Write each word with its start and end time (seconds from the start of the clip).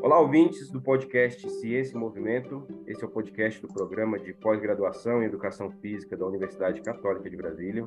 Olá, 0.00 0.18
ouvintes 0.18 0.70
do 0.70 0.80
podcast 0.80 1.50
Ciência 1.50 1.94
e 1.94 2.00
Movimento. 2.00 2.66
Esse 2.86 3.04
é 3.04 3.06
o 3.06 3.10
podcast 3.10 3.60
do 3.60 3.68
programa 3.68 4.18
de 4.18 4.32
pós-graduação 4.32 5.22
em 5.22 5.26
Educação 5.26 5.70
Física 5.70 6.16
da 6.16 6.24
Universidade 6.24 6.80
Católica 6.80 7.28
de 7.28 7.36
Brasília. 7.36 7.86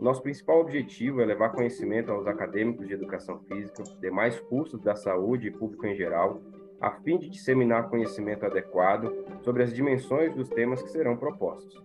Nosso 0.00 0.22
principal 0.22 0.60
objetivo 0.60 1.20
é 1.20 1.26
levar 1.26 1.50
conhecimento 1.50 2.10
aos 2.10 2.26
acadêmicos 2.26 2.88
de 2.88 2.94
Educação 2.94 3.40
Física, 3.40 3.82
demais 4.00 4.40
cursos 4.40 4.80
da 4.80 4.96
saúde 4.96 5.48
e 5.48 5.50
público 5.50 5.86
em 5.86 5.94
geral, 5.94 6.40
a 6.80 6.92
fim 7.02 7.18
de 7.18 7.28
disseminar 7.28 7.88
conhecimento 7.88 8.46
adequado 8.46 9.12
sobre 9.42 9.62
as 9.62 9.72
dimensões 9.72 10.34
dos 10.34 10.48
temas 10.48 10.82
que 10.82 10.90
serão 10.90 11.16
propostos. 11.16 11.82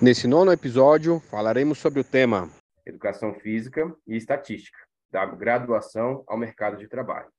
Nesse 0.00 0.26
nono 0.26 0.52
episódio, 0.52 1.20
falaremos 1.20 1.78
sobre 1.78 2.00
o 2.00 2.04
tema 2.04 2.50
Educação 2.84 3.34
Física 3.34 3.94
e 4.06 4.16
Estatística 4.16 4.78
da 5.10 5.24
graduação 5.24 6.24
ao 6.26 6.36
mercado 6.36 6.76
de 6.76 6.88
trabalho. 6.88 7.30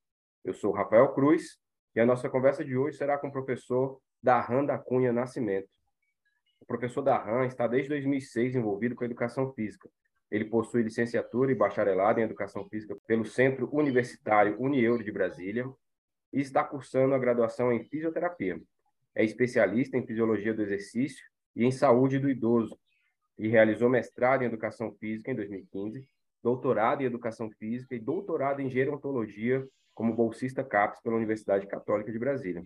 Eu 0.44 0.54
sou 0.54 0.72
Rafael 0.72 1.14
Cruz 1.14 1.58
e 1.96 2.00
a 2.00 2.06
nossa 2.06 2.30
conversa 2.30 2.64
de 2.64 2.78
hoje 2.78 2.98
será 2.98 3.18
com 3.18 3.28
o 3.28 3.32
professor 3.32 4.00
Darran 4.22 4.66
da 4.66 4.78
Cunha 4.78 5.12
Nascimento. 5.14 5.70
O 6.60 6.66
professor 6.66 7.02
Darran 7.02 7.46
está 7.46 7.68
desde 7.68 7.90
2006 7.90 8.56
envolvido 8.56 8.96
com 8.96 9.04
a 9.04 9.08
educação 9.08 9.54
física. 9.54 9.90
Ele 10.30 10.46
possui 10.46 10.84
licenciatura 10.84 11.52
e 11.52 11.56
bacharelado 11.56 12.20
em 12.20 12.24
educação 12.24 12.68
física 12.68 12.98
pelo 13.08 13.26
Centro 13.26 13.70
Universitário 13.74 14.60
Unieuro 14.60 15.04
de 15.04 15.12
Brasília 15.12 15.66
e 16.34 16.42
está 16.42 16.64
cursando 16.64 17.14
a 17.14 17.20
graduação 17.20 17.72
em 17.72 17.84
fisioterapia. 17.84 18.62
É 19.16 19.24
especialista 19.24 19.98
em 19.98 20.06
fisiologia 20.06 20.54
do 20.54 20.62
exercício 20.62 21.26
e 21.56 21.66
em 21.66 21.72
saúde 21.72 22.20
do 22.20 22.30
idoso 22.30 22.78
e 23.38 23.48
realizou 23.48 23.90
mestrado 23.90 24.44
em 24.44 24.46
educação 24.46 24.94
física 24.94 25.32
em 25.32 25.36
2015 25.36 26.08
doutorado 26.48 27.02
em 27.02 27.06
Educação 27.06 27.50
Física 27.52 27.96
e 27.96 28.00
doutorado 28.00 28.62
em 28.62 28.70
Gerontologia 28.70 29.68
como 29.94 30.16
bolsista 30.16 30.64
CAPES 30.64 31.02
pela 31.02 31.18
Universidade 31.18 31.68
Católica 31.68 32.10
de 32.10 32.18
Brasília. 32.18 32.64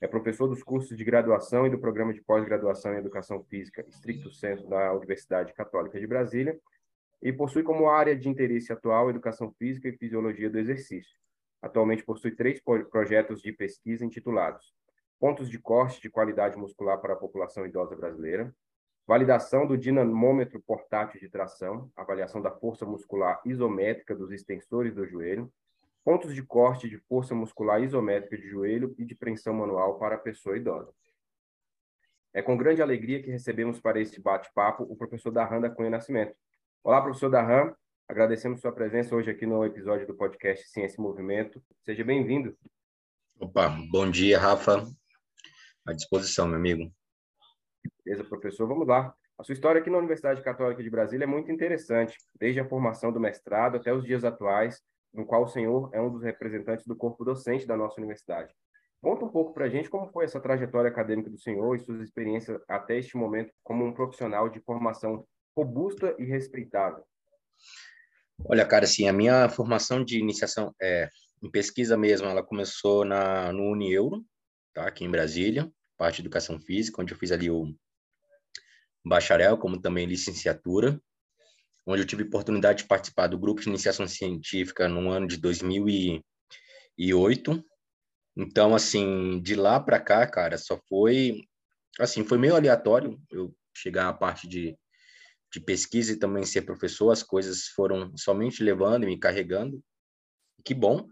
É 0.00 0.06
professor 0.06 0.48
dos 0.48 0.62
cursos 0.62 0.96
de 0.96 1.02
graduação 1.02 1.66
e 1.66 1.70
do 1.70 1.78
programa 1.78 2.12
de 2.12 2.20
pós-graduação 2.20 2.92
em 2.92 2.98
Educação 2.98 3.42
Física, 3.44 3.84
estricto 3.88 4.30
senso, 4.30 4.68
da 4.68 4.92
Universidade 4.92 5.54
Católica 5.54 5.98
de 5.98 6.06
Brasília, 6.06 6.58
e 7.22 7.32
possui 7.32 7.62
como 7.62 7.88
área 7.88 8.16
de 8.16 8.28
interesse 8.28 8.72
atual 8.72 9.08
Educação 9.08 9.52
Física 9.58 9.88
e 9.88 9.96
Fisiologia 9.96 10.50
do 10.50 10.58
Exercício. 10.58 11.16
Atualmente 11.60 12.04
possui 12.04 12.32
três 12.32 12.60
projetos 12.90 13.40
de 13.40 13.52
pesquisa 13.52 14.04
intitulados 14.04 14.74
Pontos 15.20 15.48
de 15.48 15.56
corte 15.56 16.02
de 16.02 16.10
qualidade 16.10 16.56
muscular 16.56 17.00
para 17.00 17.12
a 17.12 17.16
população 17.16 17.64
idosa 17.64 17.94
brasileira, 17.94 18.52
Validação 19.06 19.66
do 19.66 19.76
dinamômetro 19.76 20.60
portátil 20.60 21.18
de 21.18 21.28
tração, 21.28 21.90
avaliação 21.96 22.40
da 22.40 22.52
força 22.52 22.86
muscular 22.86 23.40
isométrica 23.44 24.14
dos 24.14 24.30
extensores 24.30 24.94
do 24.94 25.04
joelho, 25.04 25.52
pontos 26.04 26.32
de 26.32 26.42
corte 26.42 26.88
de 26.88 26.98
força 26.98 27.34
muscular 27.34 27.82
isométrica 27.82 28.36
de 28.36 28.48
joelho 28.48 28.94
e 28.96 29.04
de 29.04 29.14
preensão 29.14 29.54
manual 29.54 29.98
para 29.98 30.14
a 30.14 30.18
pessoa 30.18 30.56
idosa. 30.56 30.92
É 32.32 32.40
com 32.40 32.56
grande 32.56 32.80
alegria 32.80 33.20
que 33.20 33.30
recebemos 33.30 33.80
para 33.80 34.00
este 34.00 34.20
bate-papo 34.20 34.84
o 34.84 34.96
professor 34.96 35.32
Darran 35.32 35.60
da 35.60 35.68
Cunha 35.68 35.90
Nascimento. 35.90 36.34
Olá, 36.84 37.00
professor 37.00 37.30
Darran. 37.30 37.72
Agradecemos 38.08 38.60
sua 38.60 38.72
presença 38.72 39.14
hoje 39.14 39.30
aqui 39.30 39.46
no 39.46 39.64
episódio 39.64 40.04
do 40.04 40.16
podcast 40.16 40.68
Ciência 40.68 40.96
e 40.98 41.00
Movimento. 41.00 41.62
Seja 41.84 42.02
bem-vindo. 42.02 42.56
Opa, 43.38 43.68
bom 43.88 44.10
dia, 44.10 44.36
Rafa. 44.36 44.84
À 45.86 45.92
disposição, 45.92 46.48
meu 46.48 46.56
amigo. 46.56 46.92
Beleza, 48.04 48.24
professor? 48.24 48.66
Vamos 48.66 48.88
lá. 48.88 49.14
A 49.38 49.44
sua 49.44 49.52
história 49.52 49.80
aqui 49.80 49.88
na 49.88 49.98
Universidade 49.98 50.42
Católica 50.42 50.82
de 50.82 50.90
Brasília 50.90 51.22
é 51.22 51.26
muito 51.26 51.52
interessante, 51.52 52.18
desde 52.34 52.58
a 52.58 52.68
formação 52.68 53.12
do 53.12 53.20
mestrado 53.20 53.76
até 53.76 53.94
os 53.94 54.02
dias 54.02 54.24
atuais, 54.24 54.82
no 55.14 55.24
qual 55.24 55.44
o 55.44 55.48
senhor 55.48 55.88
é 55.92 56.00
um 56.00 56.10
dos 56.10 56.24
representantes 56.24 56.84
do 56.84 56.96
corpo 56.96 57.24
docente 57.24 57.64
da 57.64 57.76
nossa 57.76 58.00
universidade. 58.00 58.52
Conta 59.00 59.24
um 59.24 59.30
pouco 59.30 59.54
para 59.54 59.66
a 59.66 59.68
gente 59.68 59.88
como 59.88 60.10
foi 60.10 60.24
essa 60.24 60.40
trajetória 60.40 60.90
acadêmica 60.90 61.30
do 61.30 61.38
senhor 61.38 61.76
e 61.76 61.78
suas 61.78 62.00
experiências 62.00 62.60
até 62.66 62.98
este 62.98 63.16
momento 63.16 63.52
como 63.62 63.84
um 63.84 63.94
profissional 63.94 64.48
de 64.48 64.58
formação 64.58 65.24
robusta 65.56 66.14
e 66.18 66.24
respeitável. 66.24 67.04
Olha, 68.44 68.66
cara, 68.66 68.84
assim, 68.84 69.08
a 69.08 69.12
minha 69.12 69.48
formação 69.48 70.04
de 70.04 70.18
iniciação 70.18 70.74
é, 70.80 71.08
em 71.42 71.50
pesquisa 71.50 71.96
mesmo, 71.96 72.26
ela 72.26 72.42
começou 72.42 73.04
na, 73.04 73.52
no 73.52 73.70
Unieuro, 73.70 74.24
tá, 74.74 74.86
aqui 74.86 75.04
em 75.04 75.10
Brasília, 75.10 75.70
parte 75.96 76.16
de 76.16 76.22
Educação 76.22 76.58
Física, 76.58 77.00
onde 77.00 77.12
eu 77.12 77.18
fiz 77.18 77.30
ali 77.30 77.50
o 77.50 77.72
bacharel, 79.04 79.58
como 79.58 79.80
também 79.80 80.06
licenciatura, 80.06 81.00
onde 81.86 82.02
eu 82.02 82.06
tive 82.06 82.24
oportunidade 82.24 82.82
de 82.82 82.88
participar 82.88 83.26
do 83.26 83.38
grupo 83.38 83.60
de 83.60 83.68
iniciação 83.68 84.08
científica 84.08 84.88
no 84.88 85.10
ano 85.10 85.26
de 85.26 85.36
2008. 85.36 87.64
Então, 88.36 88.74
assim, 88.74 89.40
de 89.42 89.54
lá 89.54 89.78
para 89.78 90.00
cá, 90.00 90.26
cara, 90.26 90.56
só 90.56 90.80
foi, 90.88 91.42
assim, 91.98 92.24
foi 92.24 92.38
meio 92.38 92.56
aleatório 92.56 93.20
eu 93.30 93.54
chegar 93.74 94.08
à 94.08 94.12
parte 94.12 94.48
de, 94.48 94.76
de 95.52 95.60
pesquisa 95.60 96.12
e 96.12 96.16
também 96.16 96.44
ser 96.44 96.62
professor, 96.62 97.10
as 97.10 97.22
coisas 97.22 97.66
foram 97.66 98.16
somente 98.16 98.62
levando 98.62 99.04
e 99.04 99.06
me 99.06 99.18
carregando. 99.18 99.82
Que 100.64 100.72
bom. 100.72 101.06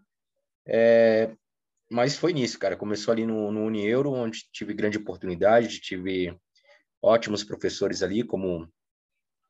É, 0.66 1.34
mas 1.90 2.16
foi 2.16 2.32
nisso, 2.32 2.58
cara. 2.58 2.76
Começou 2.76 3.12
ali 3.12 3.26
no, 3.26 3.52
no 3.52 3.64
Unieuro, 3.66 4.12
onde 4.12 4.48
tive 4.50 4.72
grande 4.72 4.96
oportunidade, 4.96 5.80
tive 5.80 6.34
ótimos 7.02 7.44
professores 7.44 8.02
ali, 8.02 8.22
como 8.22 8.66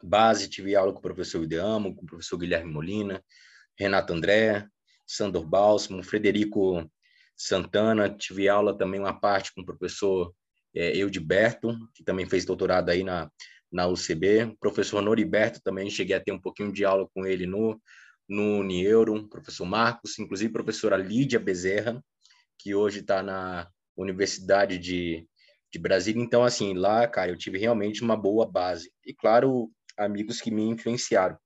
base, 0.03 0.49
tive 0.49 0.75
aula 0.75 0.93
com 0.93 0.99
o 0.99 1.03
professor 1.03 1.43
Ideamo, 1.43 1.95
com 1.95 2.03
o 2.03 2.07
professor 2.07 2.39
Guilherme 2.39 2.73
Molina, 2.73 3.23
Renato 3.79 4.13
André, 4.13 4.67
Sandor 5.07 5.47
Balsamo, 5.47 6.03
Frederico 6.03 6.91
Santana, 7.37 8.09
tive 8.09 8.49
aula 8.49 8.77
também 8.77 8.99
uma 8.99 9.19
parte 9.19 9.53
com 9.55 9.61
o 9.61 9.65
professor 9.67 10.35
é, 10.75 10.97
Eudiberto, 10.97 11.77
que 11.95 12.03
também 12.03 12.27
fez 12.27 12.45
doutorado 12.45 12.89
aí 12.89 13.05
na, 13.05 13.31
na 13.71 13.87
UCB, 13.87 14.57
professor 14.59 15.01
Noriberto 15.01 15.61
também, 15.63 15.91
cheguei 15.91 16.17
a 16.17 16.21
ter 16.21 16.33
um 16.33 16.41
pouquinho 16.41 16.73
de 16.73 16.85
aula 16.85 17.09
com 17.15 17.25
ele 17.25 17.47
no, 17.47 17.81
no 18.29 18.61
Unieuro, 18.61 19.29
professor 19.29 19.65
Marcos, 19.65 20.19
inclusive 20.19 20.53
professora 20.53 20.97
Lídia 20.97 21.39
Bezerra, 21.39 22.03
que 22.59 22.75
hoje 22.75 23.01
está 23.01 23.23
na 23.23 23.69
Universidade 23.97 24.79
de, 24.79 25.27
de 25.73 25.79
Brasília. 25.79 26.23
Então, 26.23 26.43
assim, 26.43 26.75
lá, 26.75 27.07
cara, 27.07 27.31
eu 27.31 27.39
tive 27.39 27.59
realmente 27.59 28.03
uma 28.03 28.17
boa 28.17 28.45
base. 28.51 28.93
E, 29.05 29.15
claro, 29.15 29.71
amigos 29.97 30.41
que 30.41 30.51
me 30.51 30.63
influenciaram. 30.63 31.39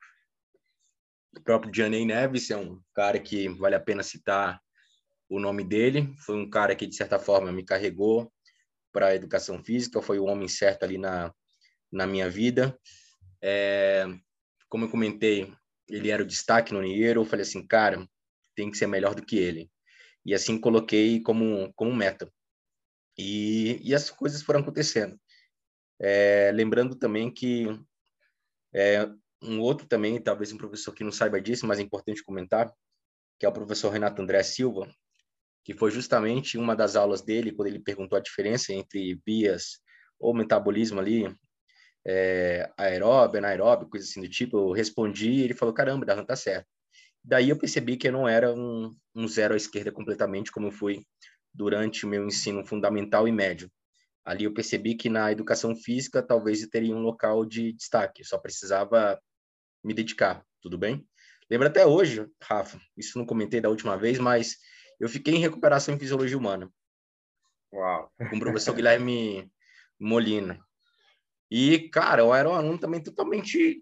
O 1.37 1.41
próprio 1.43 1.75
Janey 1.75 2.05
Neves 2.05 2.51
é 2.51 2.57
um 2.57 2.81
cara 2.95 3.19
que 3.19 3.49
vale 3.49 3.75
a 3.75 3.81
pena 3.81 4.03
citar 4.03 4.61
o 5.29 5.41
nome 5.41 5.65
dele. 5.65 6.15
Foi 6.25 6.37
um 6.37 6.49
cara 6.49 6.75
que, 6.77 6.87
de 6.87 6.95
certa 6.95 7.19
forma, 7.19 7.51
me 7.51 7.65
carregou 7.65 8.33
para 8.93 9.09
a 9.09 9.15
educação 9.15 9.63
física, 9.63 10.01
foi 10.01 10.21
o 10.21 10.27
homem 10.27 10.47
certo 10.47 10.85
ali 10.85 10.97
na, 10.97 11.35
na 11.95 12.07
minha 12.07 12.29
vida. 12.29 12.79
É, 13.41 14.07
como 14.69 14.85
eu 14.85 14.91
comentei, 14.91 15.53
ele 15.89 16.11
era 16.11 16.23
o 16.23 16.27
destaque 16.27 16.73
no 16.75 16.83
Niero. 16.83 17.23
Eu 17.23 17.25
falei 17.25 17.43
assim, 17.43 17.67
cara, 17.67 18.07
tem 18.55 18.71
que 18.71 18.77
ser 18.77 18.87
melhor 18.87 19.15
do 19.15 19.25
que 19.25 19.37
ele. 19.39 19.71
E 20.27 20.35
assim 20.35 20.59
coloquei 20.59 21.21
como, 21.21 21.73
como 21.75 21.95
meta. 21.95 22.31
E, 23.17 23.81
e 23.83 23.95
as 23.95 24.11
coisas 24.11 24.43
foram 24.43 24.61
acontecendo. 24.61 25.19
É, 26.01 26.51
lembrando 26.53 26.97
também 26.97 27.33
que 27.33 27.67
é, 28.75 29.09
um 29.41 29.61
outro 29.61 29.87
também, 29.87 30.21
talvez 30.21 30.53
um 30.53 30.59
professor 30.59 30.93
que 30.93 31.05
não 31.05 31.13
saiba 31.13 31.41
disso, 31.41 31.67
mas 31.67 31.79
é 31.79 31.83
importante 31.83 32.25
comentar, 32.25 32.73
que 33.39 33.47
é 33.47 33.49
o 33.49 33.53
professor 33.53 33.91
Renato 33.91 34.21
André 34.21 34.43
Silva, 34.43 34.93
que 35.63 35.75
foi 35.75 35.91
justamente 35.91 36.59
uma 36.59 36.75
das 36.75 36.97
aulas 36.97 37.23
dele, 37.23 37.53
quando 37.53 37.69
ele 37.69 37.79
perguntou 37.79 38.19
a 38.19 38.23
diferença 38.23 38.73
entre 38.73 39.15
bias 39.25 39.81
ou 40.19 40.35
metabolismo 40.35 40.99
ali, 40.99 41.25
é, 42.07 42.71
aeróbio, 42.77 43.39
anaeróbio, 43.39 43.89
coisa 43.89 44.07
assim 44.07 44.21
do 44.21 44.29
tipo, 44.29 44.59
eu 44.59 44.73
respondi 44.73 45.31
e 45.31 45.43
ele 45.43 45.55
falou, 45.55 45.75
caramba, 45.75 46.05
Darlan 46.05 46.25
tá 46.25 46.37
certo. 46.37 46.67
Daí 47.23 47.49
eu 47.49 47.59
percebi 47.59 47.97
que 47.97 48.09
eu 48.09 48.13
não 48.13 48.29
era 48.29 48.53
um, 48.53 48.95
um 49.15 49.27
zero 49.27 49.55
à 49.55 49.57
esquerda 49.57 49.91
completamente, 49.91 50.53
como 50.53 50.67
eu 50.67 50.73
fui 50.73 51.03
durante 51.53 52.05
o 52.05 52.09
meu 52.09 52.27
ensino 52.27 52.67
fundamental 52.67 53.27
e 53.27 53.33
médio. 53.33 53.71
Ali 54.25 54.45
eu 54.45 54.53
percebi 54.53 54.95
que 54.95 55.09
na 55.09 55.33
educação 55.33 55.75
física 55.75 56.23
talvez 56.23 56.63
eu 56.63 56.71
teria 56.71 56.95
um 56.95 57.01
local 57.01 57.45
de 57.45 57.73
destaque, 57.73 58.23
eu 58.23 58.27
só 58.27 58.39
precisava 58.39 59.19
me 59.83 59.95
dedicar, 59.95 60.45
tudo 60.61 60.77
bem? 60.77 61.07
Lembro 61.51 61.69
até 61.69 61.87
hoje, 61.87 62.27
Rafa, 62.43 62.81
isso 62.97 63.19
não 63.19 63.27
comentei 63.27 63.61
da 63.61 63.69
última 63.69 63.97
vez, 63.97 64.19
mas 64.19 64.57
eu 64.99 65.09
fiquei 65.09 65.35
em 65.35 65.41
recuperação 65.41 65.95
em 65.95 65.99
fisiologia 65.99 66.39
humana. 66.39 66.71
Uau! 67.73 68.11
Com 68.31 68.37
o 68.37 68.41
professor 68.41 68.75
Guilherme 68.75 69.51
Molina. 69.99 70.59
E, 71.57 71.89
cara, 71.89 72.21
eu 72.21 72.35
era 72.35 72.51
um 72.51 72.55
aluno 72.55 72.77
também 72.77 73.01
totalmente 73.01 73.81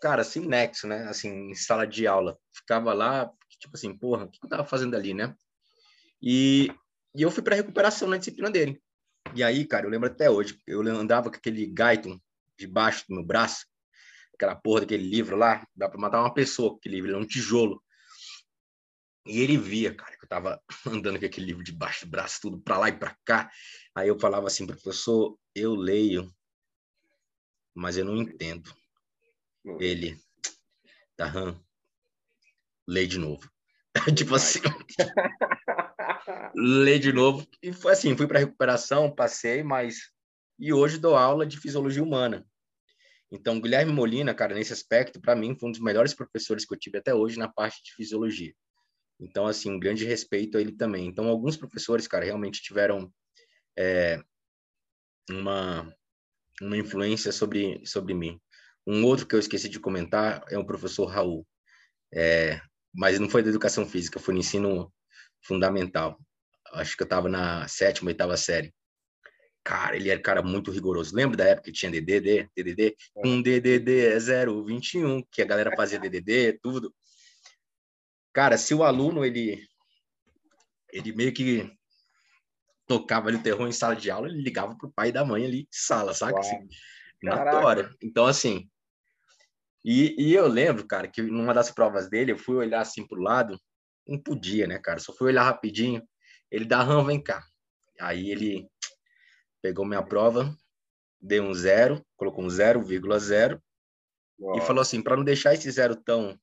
cara, 0.00 0.22
sem 0.22 0.46
nexo, 0.46 0.86
né? 0.86 1.08
Assim, 1.08 1.50
em 1.50 1.54
sala 1.56 1.84
de 1.84 2.06
aula. 2.06 2.38
Ficava 2.54 2.92
lá, 2.92 3.28
tipo 3.58 3.76
assim, 3.76 3.92
porra, 3.98 4.26
o 4.26 4.30
que 4.30 4.38
eu 4.40 4.48
tava 4.48 4.64
fazendo 4.64 4.94
ali, 4.94 5.12
né? 5.12 5.34
E, 6.22 6.72
e 7.12 7.22
eu 7.22 7.28
fui 7.28 7.42
para 7.42 7.56
recuperação 7.56 8.06
na 8.06 8.18
disciplina 8.18 8.48
dele. 8.48 8.80
E 9.34 9.42
aí, 9.42 9.64
cara, 9.64 9.84
eu 9.84 9.90
lembro 9.90 10.08
até 10.08 10.30
hoje, 10.30 10.56
eu 10.64 10.80
andava 10.82 11.28
com 11.28 11.34
aquele 11.34 11.66
Gaiton 11.66 12.20
debaixo 12.56 13.04
do 13.08 13.16
meu 13.16 13.24
braço, 13.24 13.66
aquela 14.32 14.54
porra 14.54 14.82
daquele 14.82 15.08
livro 15.08 15.36
lá, 15.36 15.66
dá 15.74 15.88
para 15.88 16.00
matar 16.00 16.20
uma 16.20 16.32
pessoa 16.32 16.70
com 16.70 16.76
aquele 16.76 16.94
livro, 16.94 17.10
ele 17.10 17.18
é 17.18 17.20
um 17.20 17.26
tijolo. 17.26 17.82
E 19.26 19.40
ele 19.40 19.56
via, 19.56 19.92
cara, 19.92 20.16
que 20.16 20.24
eu 20.24 20.28
tava 20.28 20.62
andando 20.86 21.18
com 21.18 21.26
aquele 21.26 21.46
livro 21.46 21.64
debaixo 21.64 22.06
do 22.06 22.10
braço, 22.12 22.38
tudo 22.42 22.60
para 22.60 22.78
lá 22.78 22.88
e 22.90 22.96
para 22.96 23.16
cá. 23.24 23.50
Aí 23.92 24.06
eu 24.06 24.20
falava 24.20 24.46
assim, 24.46 24.64
professor, 24.68 25.36
eu 25.52 25.74
leio, 25.74 26.32
mas 27.74 27.96
eu 27.96 28.04
não 28.04 28.16
entendo. 28.16 28.74
Ele, 29.78 30.18
Tarran, 31.16 31.58
lê 32.86 33.06
de 33.06 33.18
novo. 33.18 33.50
tipo 34.16 34.34
assim, 34.34 34.60
lê 36.54 36.98
de 36.98 37.12
novo. 37.12 37.46
E 37.62 37.72
foi 37.72 37.92
assim, 37.92 38.16
fui 38.16 38.26
para 38.26 38.38
recuperação, 38.38 39.14
passei, 39.14 39.62
mas 39.62 40.12
e 40.58 40.72
hoje 40.72 40.98
dou 40.98 41.16
aula 41.16 41.46
de 41.46 41.58
fisiologia 41.58 42.02
humana. 42.02 42.46
Então, 43.30 43.60
Guilherme 43.60 43.92
Molina, 43.92 44.34
cara, 44.34 44.54
nesse 44.54 44.72
aspecto, 44.72 45.20
para 45.20 45.34
mim, 45.34 45.56
foi 45.58 45.68
um 45.68 45.72
dos 45.72 45.80
melhores 45.80 46.12
professores 46.12 46.66
que 46.66 46.74
eu 46.74 46.78
tive 46.78 46.98
até 46.98 47.14
hoje 47.14 47.38
na 47.38 47.48
parte 47.48 47.82
de 47.82 47.94
fisiologia. 47.94 48.54
Então, 49.18 49.46
assim, 49.46 49.70
um 49.70 49.78
grande 49.78 50.04
respeito 50.04 50.58
a 50.58 50.60
ele 50.60 50.72
também. 50.72 51.06
Então, 51.06 51.28
alguns 51.28 51.56
professores, 51.56 52.06
cara, 52.06 52.24
realmente 52.24 52.60
tiveram 52.60 53.10
é, 53.78 54.22
uma, 55.30 55.92
uma 56.60 56.76
influência 56.76 57.32
sobre, 57.32 57.84
sobre 57.86 58.14
mim. 58.14 58.40
Um 58.86 59.04
outro 59.04 59.26
que 59.26 59.34
eu 59.34 59.38
esqueci 59.38 59.68
de 59.68 59.80
comentar 59.80 60.44
é 60.50 60.58
o 60.58 60.66
professor 60.66 61.06
Raul. 61.06 61.46
É, 62.12 62.60
mas 62.92 63.18
não 63.18 63.28
foi 63.28 63.42
da 63.42 63.48
educação 63.48 63.86
física, 63.86 64.20
foi 64.20 64.34
no 64.34 64.40
ensino 64.40 64.92
fundamental. 65.42 66.18
Acho 66.72 66.96
que 66.96 67.02
eu 67.02 67.06
estava 67.06 67.28
na 67.28 67.66
sétima, 67.68 68.10
oitava 68.10 68.36
série. 68.36 68.72
Cara, 69.64 69.96
ele 69.96 70.10
era 70.10 70.20
cara 70.20 70.42
muito 70.42 70.70
rigoroso. 70.70 71.14
Lembra 71.14 71.36
da 71.36 71.44
época 71.44 71.70
que 71.70 71.72
tinha 71.72 71.90
DDD, 71.90 72.48
DDD? 72.56 72.96
Um 73.16 73.40
DDD 73.40 74.06
é 74.06 74.18
021, 74.18 75.22
que 75.30 75.40
a 75.40 75.44
galera 75.44 75.74
fazia 75.76 76.00
DDD, 76.00 76.58
tudo. 76.60 76.92
Cara, 78.32 78.58
se 78.58 78.74
o 78.74 78.82
aluno 78.82 79.24
ele 79.24 79.64
ele 80.92 81.12
meio 81.12 81.32
que 81.32 81.70
tocava 82.86 83.28
ali 83.28 83.36
o 83.36 83.42
terror 83.42 83.66
em 83.66 83.72
sala 83.72 83.96
de 83.96 84.10
aula, 84.10 84.28
ele 84.28 84.42
ligava 84.42 84.76
pro 84.76 84.92
pai 84.92 85.08
e 85.08 85.12
da 85.12 85.24
mãe 85.24 85.44
ali 85.44 85.68
sala, 85.70 86.14
saca? 86.14 86.38
Assim, 86.38 86.66
na 87.22 87.44
tora. 87.50 87.94
Então, 88.02 88.26
assim. 88.26 88.68
E, 89.84 90.14
e 90.18 90.34
eu 90.34 90.46
lembro, 90.46 90.86
cara, 90.86 91.08
que 91.08 91.22
numa 91.22 91.52
das 91.52 91.70
provas 91.70 92.08
dele, 92.08 92.32
eu 92.32 92.38
fui 92.38 92.56
olhar 92.56 92.80
assim 92.80 93.06
pro 93.06 93.20
lado, 93.20 93.58
não 94.06 94.18
podia, 94.18 94.66
né, 94.66 94.78
cara? 94.78 95.00
Só 95.00 95.12
fui 95.12 95.28
olhar 95.28 95.42
rapidinho. 95.42 96.02
Ele 96.50 96.64
dá, 96.64 96.82
Ram, 96.82 97.04
vem 97.04 97.20
cá. 97.20 97.42
Aí 98.00 98.30
ele 98.30 98.68
pegou 99.60 99.84
minha 99.84 100.02
prova, 100.02 100.54
deu 101.20 101.44
um 101.44 101.54
zero, 101.54 102.04
colocou 102.16 102.44
um 102.44 102.48
0,0 102.48 103.60
e 104.56 104.60
falou 104.60 104.82
assim, 104.82 105.00
para 105.00 105.16
não 105.16 105.24
deixar 105.24 105.54
esse 105.54 105.70
zero 105.70 105.94
tão 105.96 106.38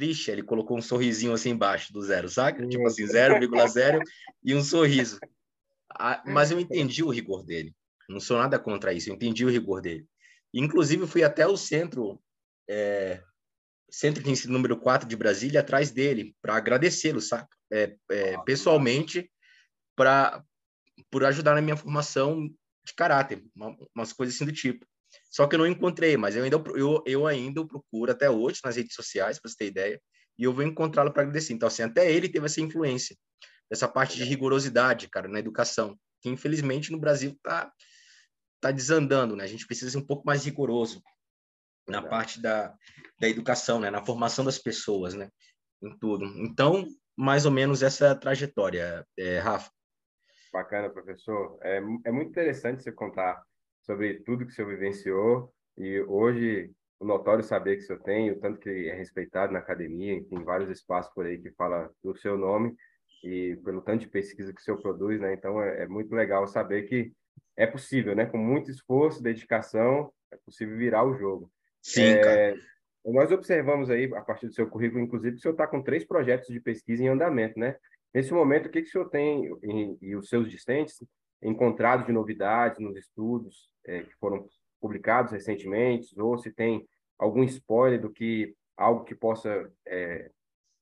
triste, 0.00 0.30
ele 0.30 0.42
colocou 0.42 0.78
um 0.78 0.82
sorrisinho 0.82 1.34
assim 1.34 1.50
embaixo 1.50 1.92
do 1.92 2.00
zero, 2.00 2.26
sabe? 2.26 2.66
Tipo 2.66 2.86
assim, 2.86 3.04
0,0 3.04 4.00
e 4.42 4.54
um 4.54 4.62
sorriso. 4.62 5.20
Mas 6.24 6.50
eu 6.50 6.58
entendi 6.58 7.04
o 7.04 7.10
rigor 7.10 7.44
dele. 7.44 7.74
Não 8.08 8.18
sou 8.18 8.38
nada 8.38 8.58
contra 8.58 8.94
isso, 8.94 9.10
eu 9.10 9.14
entendi 9.14 9.44
o 9.44 9.50
rigor 9.50 9.82
dele. 9.82 10.06
Inclusive, 10.54 11.06
fui 11.06 11.22
até 11.22 11.46
o 11.46 11.54
centro, 11.54 12.18
é, 12.66 13.22
centro 13.90 14.22
de 14.22 14.30
ensino 14.30 14.54
número 14.54 14.78
4 14.78 15.06
de 15.06 15.14
Brasília, 15.14 15.60
atrás 15.60 15.90
dele, 15.90 16.34
para 16.40 16.56
agradecê-lo, 16.56 17.20
saca? 17.20 17.54
É, 17.70 17.94
é, 18.10 18.38
pessoalmente, 18.44 19.30
pra, 19.94 20.42
por 21.10 21.26
ajudar 21.26 21.54
na 21.54 21.60
minha 21.60 21.76
formação 21.76 22.48
de 22.86 22.94
caráter, 22.94 23.44
uma, 23.54 23.76
umas 23.94 24.14
coisas 24.14 24.34
assim 24.34 24.46
do 24.46 24.52
tipo. 24.52 24.86
Só 25.30 25.46
que 25.46 25.54
eu 25.54 25.58
não 25.58 25.66
encontrei, 25.66 26.16
mas 26.16 26.36
eu 26.36 26.44
ainda, 26.44 26.62
eu, 26.74 27.02
eu 27.06 27.26
ainda 27.26 27.60
o 27.60 27.66
procuro 27.66 28.10
até 28.12 28.28
hoje 28.28 28.60
nas 28.64 28.76
redes 28.76 28.94
sociais, 28.94 29.38
para 29.38 29.50
você 29.50 29.56
ter 29.56 29.66
ideia, 29.66 30.02
e 30.38 30.44
eu 30.44 30.52
vou 30.52 30.64
encontrá-lo 30.64 31.12
para 31.12 31.22
agradecer. 31.22 31.52
Então, 31.52 31.66
assim, 31.66 31.82
até 31.82 32.10
ele 32.10 32.28
teve 32.28 32.46
essa 32.46 32.60
influência, 32.60 33.16
essa 33.70 33.86
parte 33.86 34.16
de 34.16 34.24
rigorosidade, 34.24 35.08
cara, 35.08 35.28
na 35.28 35.38
educação, 35.38 35.96
que 36.20 36.28
infelizmente 36.28 36.90
no 36.90 36.98
Brasil 36.98 37.38
tá, 37.42 37.72
tá 38.60 38.70
desandando, 38.70 39.36
né? 39.36 39.44
A 39.44 39.48
gente 39.48 39.66
precisa 39.66 39.90
ser 39.90 39.98
um 39.98 40.06
pouco 40.06 40.26
mais 40.26 40.44
rigoroso 40.44 41.02
na 41.88 42.02
parte 42.02 42.40
da, 42.40 42.74
da 43.20 43.28
educação, 43.28 43.80
né? 43.80 43.90
Na 43.90 44.04
formação 44.04 44.44
das 44.44 44.58
pessoas, 44.58 45.14
né? 45.14 45.30
Em 45.82 45.96
tudo. 45.98 46.24
Então, 46.24 46.86
mais 47.16 47.44
ou 47.44 47.52
menos 47.52 47.82
essa 47.82 48.14
trajetória, 48.14 49.06
é, 49.18 49.38
Rafa. 49.38 49.70
Bacana, 50.52 50.90
professor. 50.90 51.58
É, 51.62 51.76
é 52.06 52.10
muito 52.10 52.30
interessante 52.30 52.82
você 52.82 52.90
contar 52.90 53.42
sobre 53.82 54.20
tudo 54.20 54.44
que 54.44 54.52
o 54.52 54.54
senhor 54.54 54.68
vivenciou 54.68 55.52
e 55.76 56.00
hoje 56.02 56.70
o 56.98 57.04
notório 57.04 57.42
saber 57.42 57.76
que 57.76 57.82
o 57.82 57.86
senhor 57.86 58.02
tem, 58.02 58.30
o 58.30 58.38
tanto 58.38 58.60
que 58.60 58.88
é 58.88 58.94
respeitado 58.94 59.52
na 59.52 59.58
academia, 59.58 60.22
tem 60.24 60.44
vários 60.44 60.68
espaços 60.68 61.12
por 61.14 61.24
aí 61.24 61.38
que 61.38 61.50
fala 61.52 61.90
do 62.04 62.14
seu 62.14 62.36
nome 62.36 62.74
e 63.24 63.56
pelo 63.64 63.80
tanto 63.80 64.00
de 64.00 64.08
pesquisa 64.08 64.52
que 64.52 64.60
o 64.60 64.64
senhor 64.64 64.80
produz, 64.80 65.18
né? 65.18 65.32
Então 65.32 65.60
é, 65.62 65.84
é 65.84 65.88
muito 65.88 66.14
legal 66.14 66.46
saber 66.46 66.82
que 66.82 67.12
é 67.56 67.66
possível, 67.66 68.14
né? 68.14 68.26
Com 68.26 68.36
muito 68.36 68.70
esforço, 68.70 69.22
dedicação, 69.22 70.12
é 70.30 70.36
possível 70.36 70.76
virar 70.76 71.04
o 71.04 71.16
jogo. 71.16 71.50
Sim, 71.80 72.02
é, 72.02 72.20
cara. 72.20 72.56
Nós 73.06 73.32
observamos 73.32 73.88
aí, 73.88 74.12
a 74.14 74.20
partir 74.20 74.46
do 74.46 74.54
seu 74.54 74.68
currículo, 74.68 75.02
inclusive, 75.02 75.32
que 75.32 75.38
o 75.38 75.40
senhor 75.40 75.54
está 75.54 75.66
com 75.66 75.82
três 75.82 76.04
projetos 76.04 76.48
de 76.48 76.60
pesquisa 76.60 77.02
em 77.02 77.08
andamento, 77.08 77.58
né? 77.58 77.76
Nesse 78.12 78.32
momento, 78.32 78.66
o 78.66 78.70
que, 78.70 78.82
que 78.82 78.88
o 78.88 78.92
senhor 78.92 79.08
tem, 79.08 79.50
e, 79.62 79.98
e 80.02 80.16
os 80.16 80.28
seus 80.28 80.50
discentes, 80.50 81.02
encontrado 81.42 82.04
de 82.04 82.12
novidades 82.12 82.78
nos 82.78 82.94
estudos 82.96 83.69
é, 83.90 84.02
que 84.04 84.14
foram 84.16 84.48
publicados 84.80 85.32
recentemente, 85.32 86.18
ou 86.18 86.38
se 86.38 86.50
tem 86.50 86.88
algum 87.18 87.42
spoiler 87.44 88.00
do 88.00 88.10
que 88.10 88.54
algo 88.76 89.04
que 89.04 89.14
possa 89.14 89.70
é, 89.86 90.30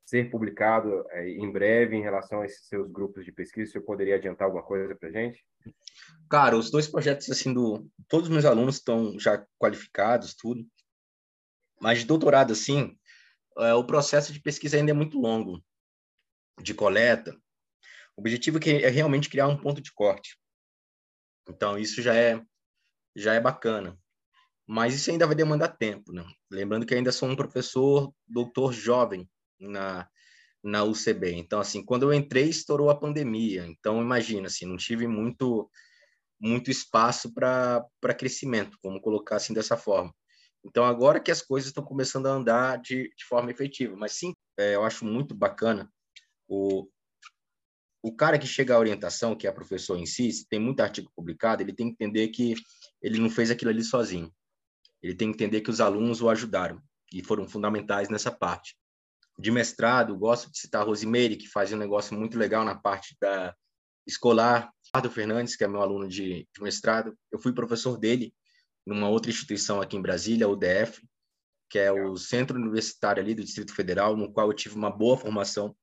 ser 0.05 0.31
publicado 0.31 1.05
é, 1.11 1.29
em 1.29 1.51
breve 1.51 1.97
em 1.97 2.03
relação 2.03 2.43
a 2.43 2.47
esses 2.47 2.67
seus 2.67 2.89
grupos 2.91 3.25
de 3.25 3.33
pesquisa, 3.33 3.73
você 3.73 3.81
poderia 3.81 4.17
adiantar 4.17 4.47
alguma 4.47 4.63
coisa 4.63 4.95
para 4.95 5.11
gente? 5.11 5.45
Cara, 6.31 6.57
os 6.57 6.71
dois 6.71 6.87
projetos 6.87 7.31
assim 7.31 7.53
do 7.53 7.91
todos 8.07 8.29
os 8.29 8.33
meus 8.33 8.45
alunos 8.45 8.77
estão 8.77 9.19
já 9.19 9.45
qualificados, 9.59 10.35
tudo. 10.35 10.65
Mas 11.81 12.01
de 12.01 12.07
doutorado 12.07 12.53
assim, 12.53 12.97
é, 13.59 13.75
o 13.75 13.85
processo 13.85 14.33
de 14.33 14.41
pesquisa 14.41 14.77
ainda 14.77 14.93
é 14.93 14.95
muito 14.95 15.19
longo, 15.19 15.63
de 16.61 16.75
coleta. 16.75 17.35
O 18.17 18.21
objetivo 18.21 18.59
é, 18.65 18.83
é 18.83 18.89
realmente 18.89 19.31
criar 19.31 19.49
um 19.49 19.57
ponto 19.57 19.81
de 19.81 19.93
corte. 19.93 20.38
Então, 21.49 21.79
isso 21.79 22.03
já 22.03 22.15
é, 22.15 22.43
já 23.19 23.35
é 23.35 23.41
bacana. 23.41 23.99
Mas 24.67 24.95
isso 24.95 25.11
ainda 25.11 25.27
vai 25.27 25.35
demandar 25.35 25.77
tempo, 25.77 26.13
né? 26.13 26.25
Lembrando 26.51 26.85
que 26.85 26.95
ainda 26.95 27.11
sou 27.11 27.29
um 27.29 27.37
professor 27.37 28.13
doutor 28.27 28.73
jovem 28.73 29.29
na, 29.59 30.07
na 30.63 30.85
UCB. 30.85 31.33
Então, 31.33 31.59
assim, 31.59 31.85
quando 31.85 32.03
eu 32.03 32.13
entrei, 32.13 32.49
estourou 32.49 32.91
a 32.91 32.99
pandemia. 32.99 33.67
Então, 33.67 34.01
imagina, 34.03 34.47
assim, 34.47 34.67
não 34.67 34.77
tive 34.77 35.07
muito 35.07 35.71
muito 36.41 36.71
espaço 36.71 37.35
para 37.35 38.15
crescimento, 38.17 38.79
vamos 38.81 39.03
colocar 39.03 39.37
assim 39.37 39.53
dessa 39.53 39.77
forma. 39.77 40.15
Então, 40.65 40.85
agora 40.85 41.19
que 41.19 41.33
as 41.33 41.43
coisas 41.43 41.69
estão 41.69 41.85
começando 41.85 42.27
a 42.27 42.33
andar 42.33 42.81
de, 42.81 43.13
de 43.17 43.25
forma 43.29 43.51
efetiva. 43.51 43.97
Mas 43.97 44.13
sim, 44.13 44.33
é, 44.57 44.77
eu 44.77 44.85
acho 44.85 45.05
muito 45.05 45.35
bacana 45.35 45.91
o, 46.47 46.89
o 48.03 48.15
cara 48.15 48.39
que 48.39 48.47
chega 48.47 48.75
à 48.75 48.79
orientação, 48.79 49.37
que 49.37 49.47
é 49.47 49.53
professor 49.53 49.99
em 49.99 50.07
si, 50.07 50.31
tem 50.49 50.61
muito 50.61 50.81
artigo 50.81 51.11
publicado, 51.17 51.63
ele 51.63 51.75
tem 51.75 51.89
que 51.89 51.93
entender 51.95 52.29
que 52.29 52.55
ele 53.02 53.19
não 53.19 53.31
fez 53.31 53.50
aquilo 53.50 53.71
ali 53.71 53.83
sozinho. 53.83 54.33
Ele 55.02 55.14
tem 55.14 55.28
que 55.28 55.35
entender 55.35 55.61
que 55.61 55.71
os 55.71 55.81
alunos 55.81 56.21
o 56.21 56.28
ajudaram 56.28 56.83
e 57.12 57.23
foram 57.23 57.49
fundamentais 57.49 58.09
nessa 58.09 58.31
parte. 58.31 58.76
De 59.38 59.50
mestrado, 59.50 60.17
gosto 60.17 60.50
de 60.50 60.59
citar 60.59 60.83
a 60.83 60.85
Rosimeire, 60.85 61.37
que 61.37 61.49
faz 61.49 61.73
um 61.73 61.76
negócio 61.76 62.17
muito 62.17 62.37
legal 62.37 62.64
na 62.64 62.75
parte 62.75 63.17
da 63.21 63.55
escolar. 64.07 64.73
Ricardo 64.87 65.11
Fernandes, 65.11 65.55
que 65.55 65.64
é 65.64 65.69
meu 65.69 65.81
aluno 65.81 66.09
de, 66.09 66.49
de 66.52 66.62
mestrado, 66.62 67.17
eu 67.31 67.38
fui 67.38 67.52
professor 67.52 67.97
dele 67.97 68.35
numa 68.85 69.09
outra 69.09 69.31
instituição 69.31 69.81
aqui 69.81 69.97
em 69.97 70.02
Brasília, 70.02 70.49
o 70.49 70.52
UDF, 70.52 71.07
que 71.71 71.78
é 71.78 71.93
o 71.93 72.17
Centro 72.17 72.59
Universitário 72.59 73.23
ali 73.23 73.35
do 73.35 73.45
Distrito 73.45 73.75
Federal, 73.75 74.17
no 74.17 74.33
qual 74.33 74.49
eu 74.49 74.55
tive 74.55 74.75
uma 74.75 74.90
boa 74.90 75.17
formação 75.17 75.76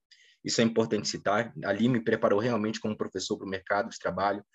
isso 0.45 0.62
é 0.62 0.63
importante 0.63 1.10
citar. 1.10 1.51
Ali 1.65 1.89
me 1.89 2.00
preparou 2.00 2.39
realmente 2.39 2.79
como 2.79 2.95
professor 2.95 3.36
para 3.36 3.48
o 3.48 3.50
mercado 3.50 3.89
de 3.89 3.98
trabalho, 3.98 4.45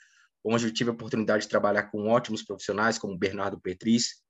onde 0.44 0.66
eu 0.66 0.72
tive 0.72 0.90
a 0.90 0.92
oportunidade 0.92 1.44
de 1.44 1.48
trabalhar 1.48 1.84
com 1.84 2.08
ótimos 2.08 2.42
profissionais, 2.42 2.98
como 2.98 3.18
Bernardo 3.18 3.60
Petris, 3.60 4.22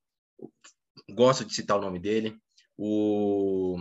gosto 1.10 1.44
de 1.44 1.54
citar 1.54 1.78
o 1.78 1.80
nome 1.80 1.98
dele, 1.98 2.36
o, 2.76 3.78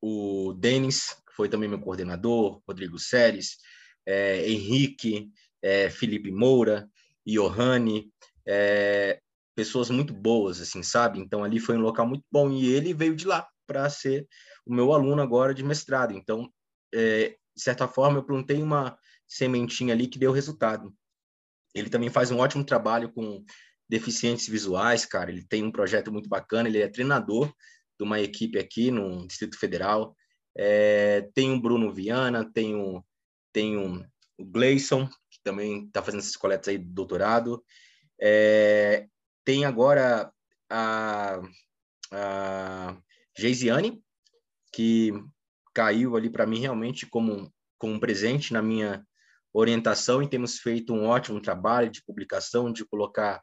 o 0.00 0.52
Denis, 0.54 1.10
que 1.26 1.34
foi 1.34 1.48
também 1.48 1.68
meu 1.68 1.80
coordenador, 1.80 2.62
Rodrigo 2.66 2.98
Seres, 2.98 3.56
é, 4.04 4.48
Henrique, 4.48 5.30
é, 5.62 5.90
Felipe 5.90 6.30
Moura, 6.30 6.88
Johanne, 7.26 8.12
é, 8.46 9.20
pessoas 9.54 9.90
muito 9.90 10.12
boas, 10.12 10.60
assim, 10.60 10.82
sabe? 10.82 11.18
Então, 11.18 11.42
ali 11.42 11.58
foi 11.58 11.76
um 11.76 11.80
local 11.80 12.06
muito 12.06 12.24
bom 12.30 12.50
e 12.50 12.72
ele 12.72 12.94
veio 12.94 13.16
de 13.16 13.26
lá 13.26 13.48
para 13.66 13.88
ser 13.90 14.28
o 14.64 14.72
meu 14.72 14.92
aluno 14.92 15.22
agora 15.22 15.54
de 15.54 15.64
mestrado. 15.64 16.12
Então, 16.12 16.48
é, 16.94 17.30
de 17.30 17.62
certa 17.62 17.88
forma, 17.88 18.18
eu 18.18 18.24
plantei 18.24 18.62
uma 18.62 18.96
sementinha 19.26 19.94
ali 19.94 20.06
que 20.06 20.18
deu 20.18 20.30
resultado. 20.30 20.94
Ele 21.76 21.90
também 21.90 22.08
faz 22.08 22.30
um 22.30 22.38
ótimo 22.38 22.64
trabalho 22.64 23.12
com 23.12 23.44
deficientes 23.88 24.48
visuais, 24.48 25.04
cara. 25.04 25.30
Ele 25.30 25.44
tem 25.46 25.62
um 25.62 25.70
projeto 25.70 26.10
muito 26.10 26.28
bacana, 26.28 26.68
ele 26.68 26.80
é 26.80 26.88
treinador 26.88 27.52
de 27.98 28.04
uma 28.04 28.18
equipe 28.18 28.58
aqui 28.58 28.90
no 28.90 29.26
Distrito 29.26 29.58
Federal. 29.58 30.16
É, 30.56 31.28
tem 31.34 31.52
o 31.52 31.60
Bruno 31.60 31.92
Viana, 31.92 32.50
tem 32.50 32.74
o, 32.74 33.04
tem 33.52 33.76
o, 33.76 34.04
o 34.38 34.44
Gleison, 34.44 35.06
que 35.30 35.38
também 35.44 35.84
está 35.84 36.02
fazendo 36.02 36.20
essas 36.20 36.36
coletas 36.36 36.68
aí 36.68 36.78
do 36.78 36.92
doutorado. 36.92 37.62
É, 38.18 39.06
tem 39.44 39.66
agora 39.66 40.32
a, 40.70 41.40
a 42.10 42.96
Geisiane, 43.36 44.02
que 44.72 45.12
caiu 45.74 46.16
ali 46.16 46.30
para 46.30 46.46
mim 46.46 46.60
realmente 46.60 47.04
como, 47.04 47.52
como 47.78 47.92
um 47.92 48.00
presente 48.00 48.54
na 48.54 48.62
minha 48.62 49.06
orientação 49.56 50.22
e 50.22 50.28
temos 50.28 50.58
feito 50.58 50.92
um 50.92 51.06
ótimo 51.06 51.40
trabalho 51.40 51.90
de 51.90 52.04
publicação, 52.04 52.70
de 52.70 52.84
colocar 52.84 53.42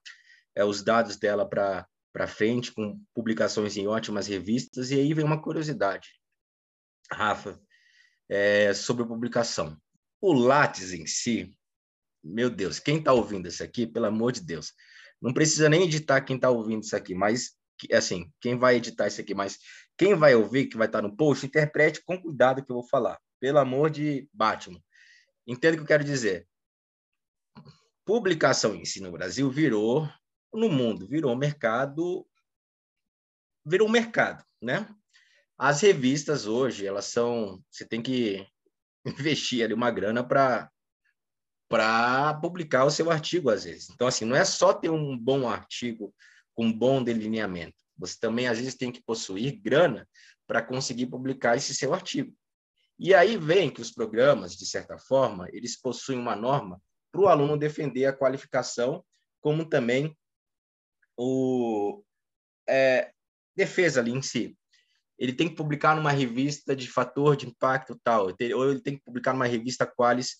é, 0.55 0.63
os 0.63 0.83
dados 0.83 1.17
dela 1.17 1.47
para 1.47 2.27
frente, 2.27 2.71
com 2.71 2.99
publicações 3.13 3.75
em 3.75 3.87
ótimas 3.87 4.27
revistas. 4.27 4.91
E 4.91 4.99
aí 4.99 5.13
vem 5.13 5.25
uma 5.25 5.41
curiosidade, 5.41 6.09
Rafa, 7.11 7.59
é, 8.29 8.73
sobre 8.73 9.05
publicação. 9.05 9.75
O 10.21 10.33
Lattes 10.33 10.93
em 10.93 11.07
si, 11.07 11.51
meu 12.23 12.49
Deus, 12.49 12.79
quem 12.79 12.99
está 12.99 13.11
ouvindo 13.11 13.47
isso 13.47 13.63
aqui, 13.63 13.87
pelo 13.87 14.05
amor 14.05 14.31
de 14.31 14.41
Deus, 14.41 14.71
não 15.19 15.33
precisa 15.33 15.67
nem 15.67 15.83
editar 15.83 16.21
quem 16.21 16.35
está 16.35 16.49
ouvindo 16.49 16.83
isso 16.83 16.95
aqui, 16.95 17.15
mas 17.15 17.51
assim, 17.91 18.31
quem 18.39 18.57
vai 18.57 18.75
editar 18.75 19.07
isso 19.07 19.19
aqui, 19.19 19.33
mas 19.33 19.57
quem 19.97 20.15
vai 20.15 20.35
ouvir, 20.35 20.67
que 20.67 20.77
vai 20.77 20.87
estar 20.87 21.01
tá 21.01 21.07
no 21.07 21.15
post, 21.15 21.45
interprete 21.45 22.03
com 22.05 22.21
cuidado 22.21 22.63
que 22.63 22.71
eu 22.71 22.75
vou 22.75 22.87
falar. 22.87 23.19
Pelo 23.39 23.57
amor 23.57 23.89
de 23.89 24.29
Batman. 24.31 24.79
Entenda 25.45 25.75
o 25.75 25.77
que 25.77 25.83
eu 25.83 25.87
quero 25.87 26.03
dizer. 26.03 26.47
Publicação 28.05 28.75
em 28.75 28.85
si 28.85 29.01
no 29.01 29.11
Brasil 29.11 29.49
virou, 29.49 30.09
no 30.53 30.69
mundo, 30.69 31.07
virou 31.07 31.35
mercado, 31.35 32.27
virou 33.65 33.89
mercado, 33.89 34.43
né? 34.61 34.87
As 35.57 35.81
revistas 35.81 36.45
hoje, 36.45 36.85
elas 36.85 37.05
são, 37.05 37.63
você 37.69 37.85
tem 37.85 38.01
que 38.01 38.45
investir 39.05 39.63
ali 39.63 39.73
uma 39.73 39.91
grana 39.91 40.23
para 40.23 40.69
para 41.69 42.35
publicar 42.35 42.85
o 42.85 42.91
seu 42.91 43.09
artigo 43.09 43.49
às 43.49 43.63
vezes. 43.63 43.89
Então 43.89 44.05
assim, 44.05 44.25
não 44.25 44.35
é 44.35 44.45
só 44.45 44.73
ter 44.73 44.91
um 44.91 45.17
bom 45.17 45.49
artigo 45.49 46.13
com 46.53 46.65
um 46.65 46.73
bom 46.73 47.03
delineamento. 47.03 47.75
Você 47.97 48.15
também 48.19 48.47
às 48.47 48.59
vezes 48.59 48.75
tem 48.75 48.91
que 48.91 49.01
possuir 49.01 49.59
grana 49.59 50.07
para 50.45 50.61
conseguir 50.61 51.07
publicar 51.07 51.55
esse 51.55 51.73
seu 51.73 51.91
artigo. 51.91 52.35
E 52.99 53.13
aí 53.13 53.37
vem 53.37 53.69
que 53.69 53.81
os 53.81 53.91
programas, 53.91 54.55
de 54.55 54.65
certa 54.65 54.97
forma, 54.97 55.47
eles 55.51 55.79
possuem 55.79 56.19
uma 56.19 56.35
norma 56.35 56.81
para 57.11 57.21
o 57.21 57.27
aluno 57.27 57.57
defender 57.57 58.05
a 58.05 58.13
qualificação, 58.13 59.03
como 59.41 59.67
também 59.67 60.17
o 61.17 62.03
é, 62.67 63.11
defesa 63.55 63.99
ali 63.99 64.11
em 64.11 64.21
si. 64.21 64.57
Ele 65.17 65.33
tem 65.33 65.47
que 65.47 65.55
publicar 65.55 65.95
numa 65.95 66.11
revista 66.11 66.75
de 66.75 66.87
fator 66.87 67.35
de 67.35 67.47
impacto 67.47 67.99
tal, 68.03 68.25
ou 68.55 68.71
ele 68.71 68.81
tem 68.81 68.97
que 68.97 69.03
publicar 69.03 69.33
numa 69.33 69.45
revista 69.45 69.85
Qualis. 69.85 70.37